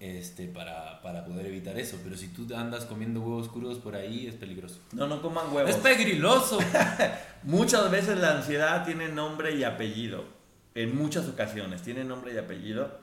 este, 0.00 0.46
para, 0.46 1.02
para, 1.02 1.24
poder 1.24 1.46
evitar 1.46 1.78
eso. 1.78 1.98
Pero 2.02 2.16
si 2.16 2.28
tú 2.28 2.46
andas 2.56 2.86
comiendo 2.86 3.20
huevos 3.20 3.48
crudos 3.48 3.78
por 3.78 3.94
ahí, 3.94 4.26
es 4.26 4.34
peligroso. 4.34 4.80
No, 4.92 5.06
no 5.06 5.20
coman 5.20 5.52
huevos. 5.52 5.70
Es 5.70 5.76
pegriloso. 5.76 6.58
muchas 7.42 7.90
veces 7.90 8.18
la 8.18 8.38
ansiedad 8.38 8.84
tiene 8.84 9.08
nombre 9.08 9.54
y 9.54 9.62
apellido. 9.62 10.24
En 10.74 10.96
muchas 10.96 11.28
ocasiones 11.28 11.82
tiene 11.82 12.02
nombre 12.02 12.32
y 12.32 12.38
apellido. 12.38 12.98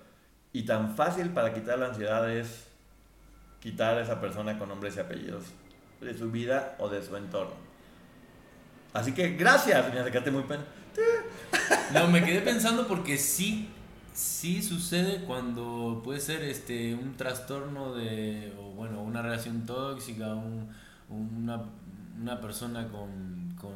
Y 0.52 0.64
tan 0.64 0.96
fácil 0.96 1.30
para 1.30 1.54
quitar 1.54 1.78
la 1.78 1.88
ansiedad 1.88 2.30
es 2.32 2.66
quitar 3.62 3.98
a 3.98 4.02
esa 4.02 4.20
persona 4.20 4.58
con 4.58 4.70
nombres 4.70 4.96
y 4.98 5.00
apellidos 5.00 5.44
de 6.02 6.18
su 6.18 6.32
vida 6.32 6.76
o 6.80 6.90
de 6.90 7.04
su 7.04 7.16
entorno. 7.16 7.56
Así 8.94 9.14
que 9.14 9.36
gracias, 9.36 9.94
me 9.94 10.00
acercaste 10.00 10.32
muy 10.32 10.44
pena. 10.44 10.66
No, 11.94 12.08
me 12.08 12.24
quedé 12.24 12.42
pensando 12.42 12.88
porque 12.88 13.18
sí 13.18 13.70
sí 14.18 14.64
sucede 14.64 15.26
cuando 15.26 16.02
puede 16.04 16.20
ser 16.20 16.42
este 16.42 16.96
un 16.96 17.16
trastorno 17.16 17.94
de 17.94 18.52
o 18.60 18.72
bueno 18.72 19.04
una 19.04 19.22
relación 19.22 19.68
tóxica 19.68 20.34
un, 20.34 20.74
una, 21.08 21.64
una, 22.20 22.42
persona 22.42 22.88
con, 22.88 23.56
con, 23.62 23.74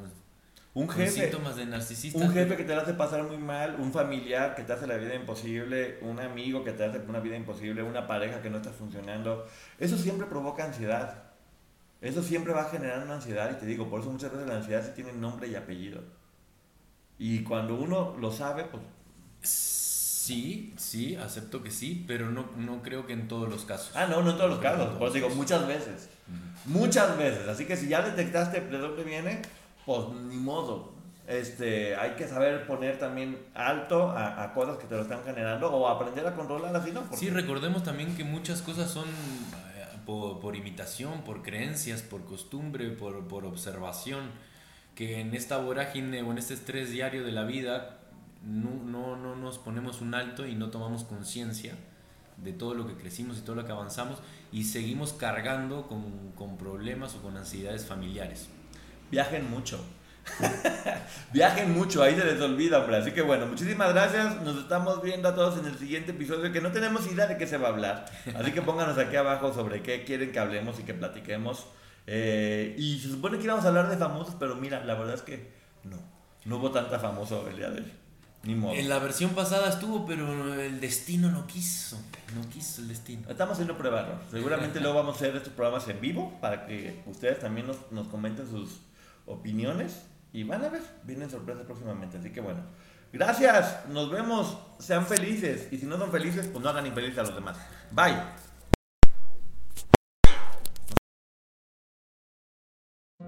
un 0.73 0.89
jefe, 0.89 1.25
síntomas 1.25 1.57
de 1.57 1.67
narcisista. 1.67 2.17
Un 2.17 2.31
jefe 2.31 2.57
que 2.57 2.63
te 2.63 2.73
hace 2.73 2.95
pasar 2.95 3.21
muy 3.23 3.37
mal 3.37 3.75
un 3.79 3.93
familiar 3.93 4.55
que 4.55 4.63
te 4.63 4.73
hace 4.73 4.87
la 4.87 4.97
vida 4.97 5.13
imposible 5.13 5.99
un 6.01 6.19
amigo 6.19 6.63
que 6.63 6.71
te 6.71 6.85
hace 6.85 6.97
una 7.07 7.19
vida 7.19 7.37
imposible 7.37 7.83
una 7.83 8.07
pareja 8.07 8.41
que 8.41 8.49
no 8.49 8.57
está 8.57 8.71
funcionando. 8.71 9.45
Eso 9.77 9.95
siempre 9.95 10.25
provoca 10.25 10.65
ansiedad. 10.65 11.23
Eso 12.01 12.23
siempre 12.23 12.51
va 12.51 12.63
a 12.63 12.69
generar 12.69 13.03
una 13.03 13.13
ansiedad 13.13 13.51
y 13.55 13.59
te 13.59 13.67
digo 13.67 13.87
por 13.91 14.01
eso 14.01 14.09
muchas 14.09 14.31
veces 14.31 14.47
la 14.47 14.55
ansiedad 14.55 14.83
sí 14.83 14.93
tiene 14.95 15.13
nombre 15.13 15.47
y 15.49 15.53
apellido. 15.53 16.01
Y 17.19 17.43
cuando 17.43 17.75
uno 17.75 18.17
lo 18.17 18.31
sabe 18.31 18.63
pues 18.63 18.81
Sí, 20.32 20.73
sí, 20.77 21.15
acepto 21.17 21.61
que 21.61 21.71
sí, 21.71 22.05
pero 22.07 22.32
no, 22.32 22.45
no 22.55 22.82
creo 22.82 23.05
que 23.05 23.11
en 23.11 23.27
todos 23.27 23.49
los 23.49 23.65
casos. 23.65 23.91
Ah, 23.95 24.05
no, 24.05 24.21
no 24.21 24.32
en 24.32 24.38
todos 24.38 24.49
los 24.49 24.59
casos, 24.59 24.97
por 24.97 25.09
eso 25.09 25.15
digo, 25.15 25.29
muchas 25.32 25.67
veces. 25.67 26.09
Muchas 26.63 27.17
veces. 27.17 27.49
Así 27.49 27.65
que 27.65 27.75
si 27.75 27.89
ya 27.89 28.01
detectaste 28.01 28.61
de 28.61 28.77
dónde 28.77 29.03
viene, 29.03 29.41
pues 29.86 30.07
ni 30.29 30.38
modo. 30.38 30.93
Este, 31.27 31.97
hay 31.97 32.11
que 32.11 32.29
saber 32.29 32.65
poner 32.65 32.97
también 32.97 33.39
alto 33.53 34.09
a, 34.09 34.53
cosas 34.53 34.77
que 34.77 34.88
te 34.88 34.95
lo 34.95 35.01
están 35.01 35.21
generando 35.25 35.69
o 35.69 35.89
aprender 35.89 36.25
a 36.25 36.34
controlar 36.34 36.73
así, 36.77 36.93
¿no? 36.93 37.03
Sí, 37.13 37.29
recordemos 37.29 37.84
también 37.84 38.15
que 38.15 38.23
muchas 38.23 38.61
cosas 38.61 38.89
son 38.89 39.09
eh, 39.09 39.86
por, 40.05 40.39
por, 40.39 40.55
imitación, 40.55 41.23
por 41.23 41.41
creencias, 41.43 42.03
por 42.03 42.23
costumbre, 42.23 42.89
por, 42.91 43.27
por 43.27 43.43
observación, 43.43 44.32
que 44.95 45.19
en 45.19 45.36
esta 45.36 45.57
vorágine 45.57 46.21
o 46.21 46.32
en 46.32 46.38
este 46.38 46.53
estrés 46.53 46.89
diario 46.89 47.25
de 47.25 47.34
la 47.34 47.43
vida 47.43 47.97
no, 48.43 48.71
no, 48.83 49.15
no 49.15 49.35
nos 49.35 49.57
ponemos 49.59 50.01
un 50.01 50.13
alto 50.13 50.45
y 50.47 50.55
no 50.55 50.69
tomamos 50.69 51.03
conciencia 51.03 51.75
de 52.37 52.53
todo 52.53 52.73
lo 52.73 52.87
que 52.87 52.95
crecimos 52.95 53.37
y 53.37 53.41
todo 53.41 53.55
lo 53.55 53.65
que 53.65 53.71
avanzamos 53.71 54.19
y 54.51 54.63
seguimos 54.63 55.13
cargando 55.13 55.87
con, 55.87 56.31
con 56.35 56.57
problemas 56.57 57.15
o 57.15 57.21
con 57.21 57.37
ansiedades 57.37 57.85
familiares. 57.85 58.49
Viajen 59.11 59.49
mucho. 59.49 59.83
Viajen 61.33 61.73
mucho, 61.73 62.03
ahí 62.03 62.15
se 62.15 62.23
les 62.23 62.41
olvida, 62.41 62.79
hombre. 62.79 62.97
Así 62.97 63.11
que 63.11 63.21
bueno, 63.21 63.45
muchísimas 63.45 63.93
gracias. 63.93 64.41
Nos 64.41 64.57
estamos 64.57 65.01
viendo 65.01 65.29
a 65.29 65.35
todos 65.35 65.59
en 65.59 65.65
el 65.65 65.77
siguiente 65.77 66.11
episodio 66.11 66.51
que 66.51 66.61
no 66.61 66.71
tenemos 66.71 67.11
idea 67.11 67.27
de 67.27 67.37
qué 67.37 67.47
se 67.47 67.57
va 67.57 67.69
a 67.69 67.71
hablar. 67.71 68.05
Así 68.35 68.51
que 68.51 68.61
pónganos 68.61 68.97
aquí 68.97 69.15
abajo 69.15 69.53
sobre 69.53 69.81
qué 69.81 70.03
quieren 70.03 70.31
que 70.31 70.39
hablemos 70.39 70.79
y 70.79 70.83
que 70.83 70.93
platiquemos. 70.93 71.67
Eh, 72.07 72.75
y 72.77 72.99
se 72.99 73.09
supone 73.09 73.37
que 73.37 73.45
íbamos 73.45 73.65
a 73.65 73.69
hablar 73.69 73.89
de 73.89 73.97
famosos, 73.97 74.35
pero 74.39 74.55
mira, 74.55 74.83
la 74.83 74.95
verdad 74.95 75.15
es 75.15 75.21
que 75.21 75.53
no. 75.83 75.97
No 76.45 76.57
hubo 76.57 76.71
tanta 76.71 76.99
famoso 76.99 77.47
el 77.47 77.57
día 77.57 77.69
de 77.69 77.81
hoy. 77.81 78.00
En 78.43 78.89
la 78.89 78.97
versión 78.97 79.31
pasada 79.31 79.69
estuvo, 79.69 80.03
pero 80.05 80.55
el 80.55 80.79
destino 80.79 81.29
no 81.29 81.45
quiso. 81.45 81.99
No 82.35 82.49
quiso 82.49 82.81
el 82.81 82.87
destino. 82.87 83.29
Estamos 83.29 83.53
haciendo 83.53 83.77
pruebas. 83.77 84.07
Seguramente 84.31 84.79
luego 84.79 84.95
vamos 84.95 85.13
a 85.13 85.17
hacer 85.17 85.35
estos 85.35 85.53
programas 85.53 85.87
en 85.89 86.01
vivo 86.01 86.39
para 86.41 86.65
que 86.65 87.03
ustedes 87.05 87.39
también 87.39 87.67
nos, 87.67 87.77
nos 87.91 88.07
comenten 88.07 88.49
sus 88.49 88.79
opiniones. 89.27 90.05
Y 90.33 90.43
van 90.43 90.63
a 90.63 90.69
ver, 90.69 90.81
vienen 91.03 91.29
sorpresas 91.29 91.65
próximamente. 91.65 92.17
Así 92.17 92.31
que 92.31 92.41
bueno, 92.41 92.61
gracias. 93.13 93.87
Nos 93.89 94.09
vemos. 94.09 94.57
Sean 94.79 95.05
felices. 95.05 95.67
Y 95.71 95.77
si 95.77 95.85
no 95.85 95.99
son 95.99 96.11
felices, 96.11 96.47
pues 96.47 96.63
no 96.63 96.69
hagan 96.69 96.87
infelices 96.87 97.19
a 97.19 97.23
los 97.23 97.35
demás. 97.35 97.57
Bye. 97.91 98.17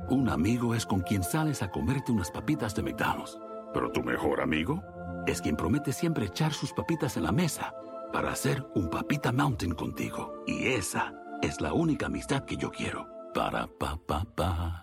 Un 0.09 0.27
amigo 0.29 0.73
es 0.73 0.87
con 0.87 1.01
quien 1.01 1.23
sales 1.23 1.61
a 1.61 1.69
comerte 1.69 2.11
unas 2.11 2.31
papitas 2.31 2.73
de 2.73 2.81
McDonald's. 2.81 3.37
Pero 3.73 3.91
tu 3.91 4.03
mejor 4.03 4.41
amigo 4.41 4.83
es 5.31 5.41
quien 5.41 5.55
promete 5.55 5.93
siempre 5.93 6.25
echar 6.25 6.53
sus 6.53 6.73
papitas 6.73 7.17
en 7.17 7.23
la 7.23 7.31
mesa 7.31 7.73
para 8.11 8.31
hacer 8.31 8.65
un 8.75 8.89
Papita 8.89 9.31
Mountain 9.31 9.73
contigo. 9.73 10.43
Y 10.45 10.67
esa 10.67 11.13
es 11.41 11.61
la 11.61 11.73
única 11.73 12.07
amistad 12.07 12.45
que 12.45 12.57
yo 12.57 12.71
quiero. 12.71 13.07
Para 13.33 13.67
pa 13.67 13.97
pa 14.05 14.25
pa. 14.35 14.82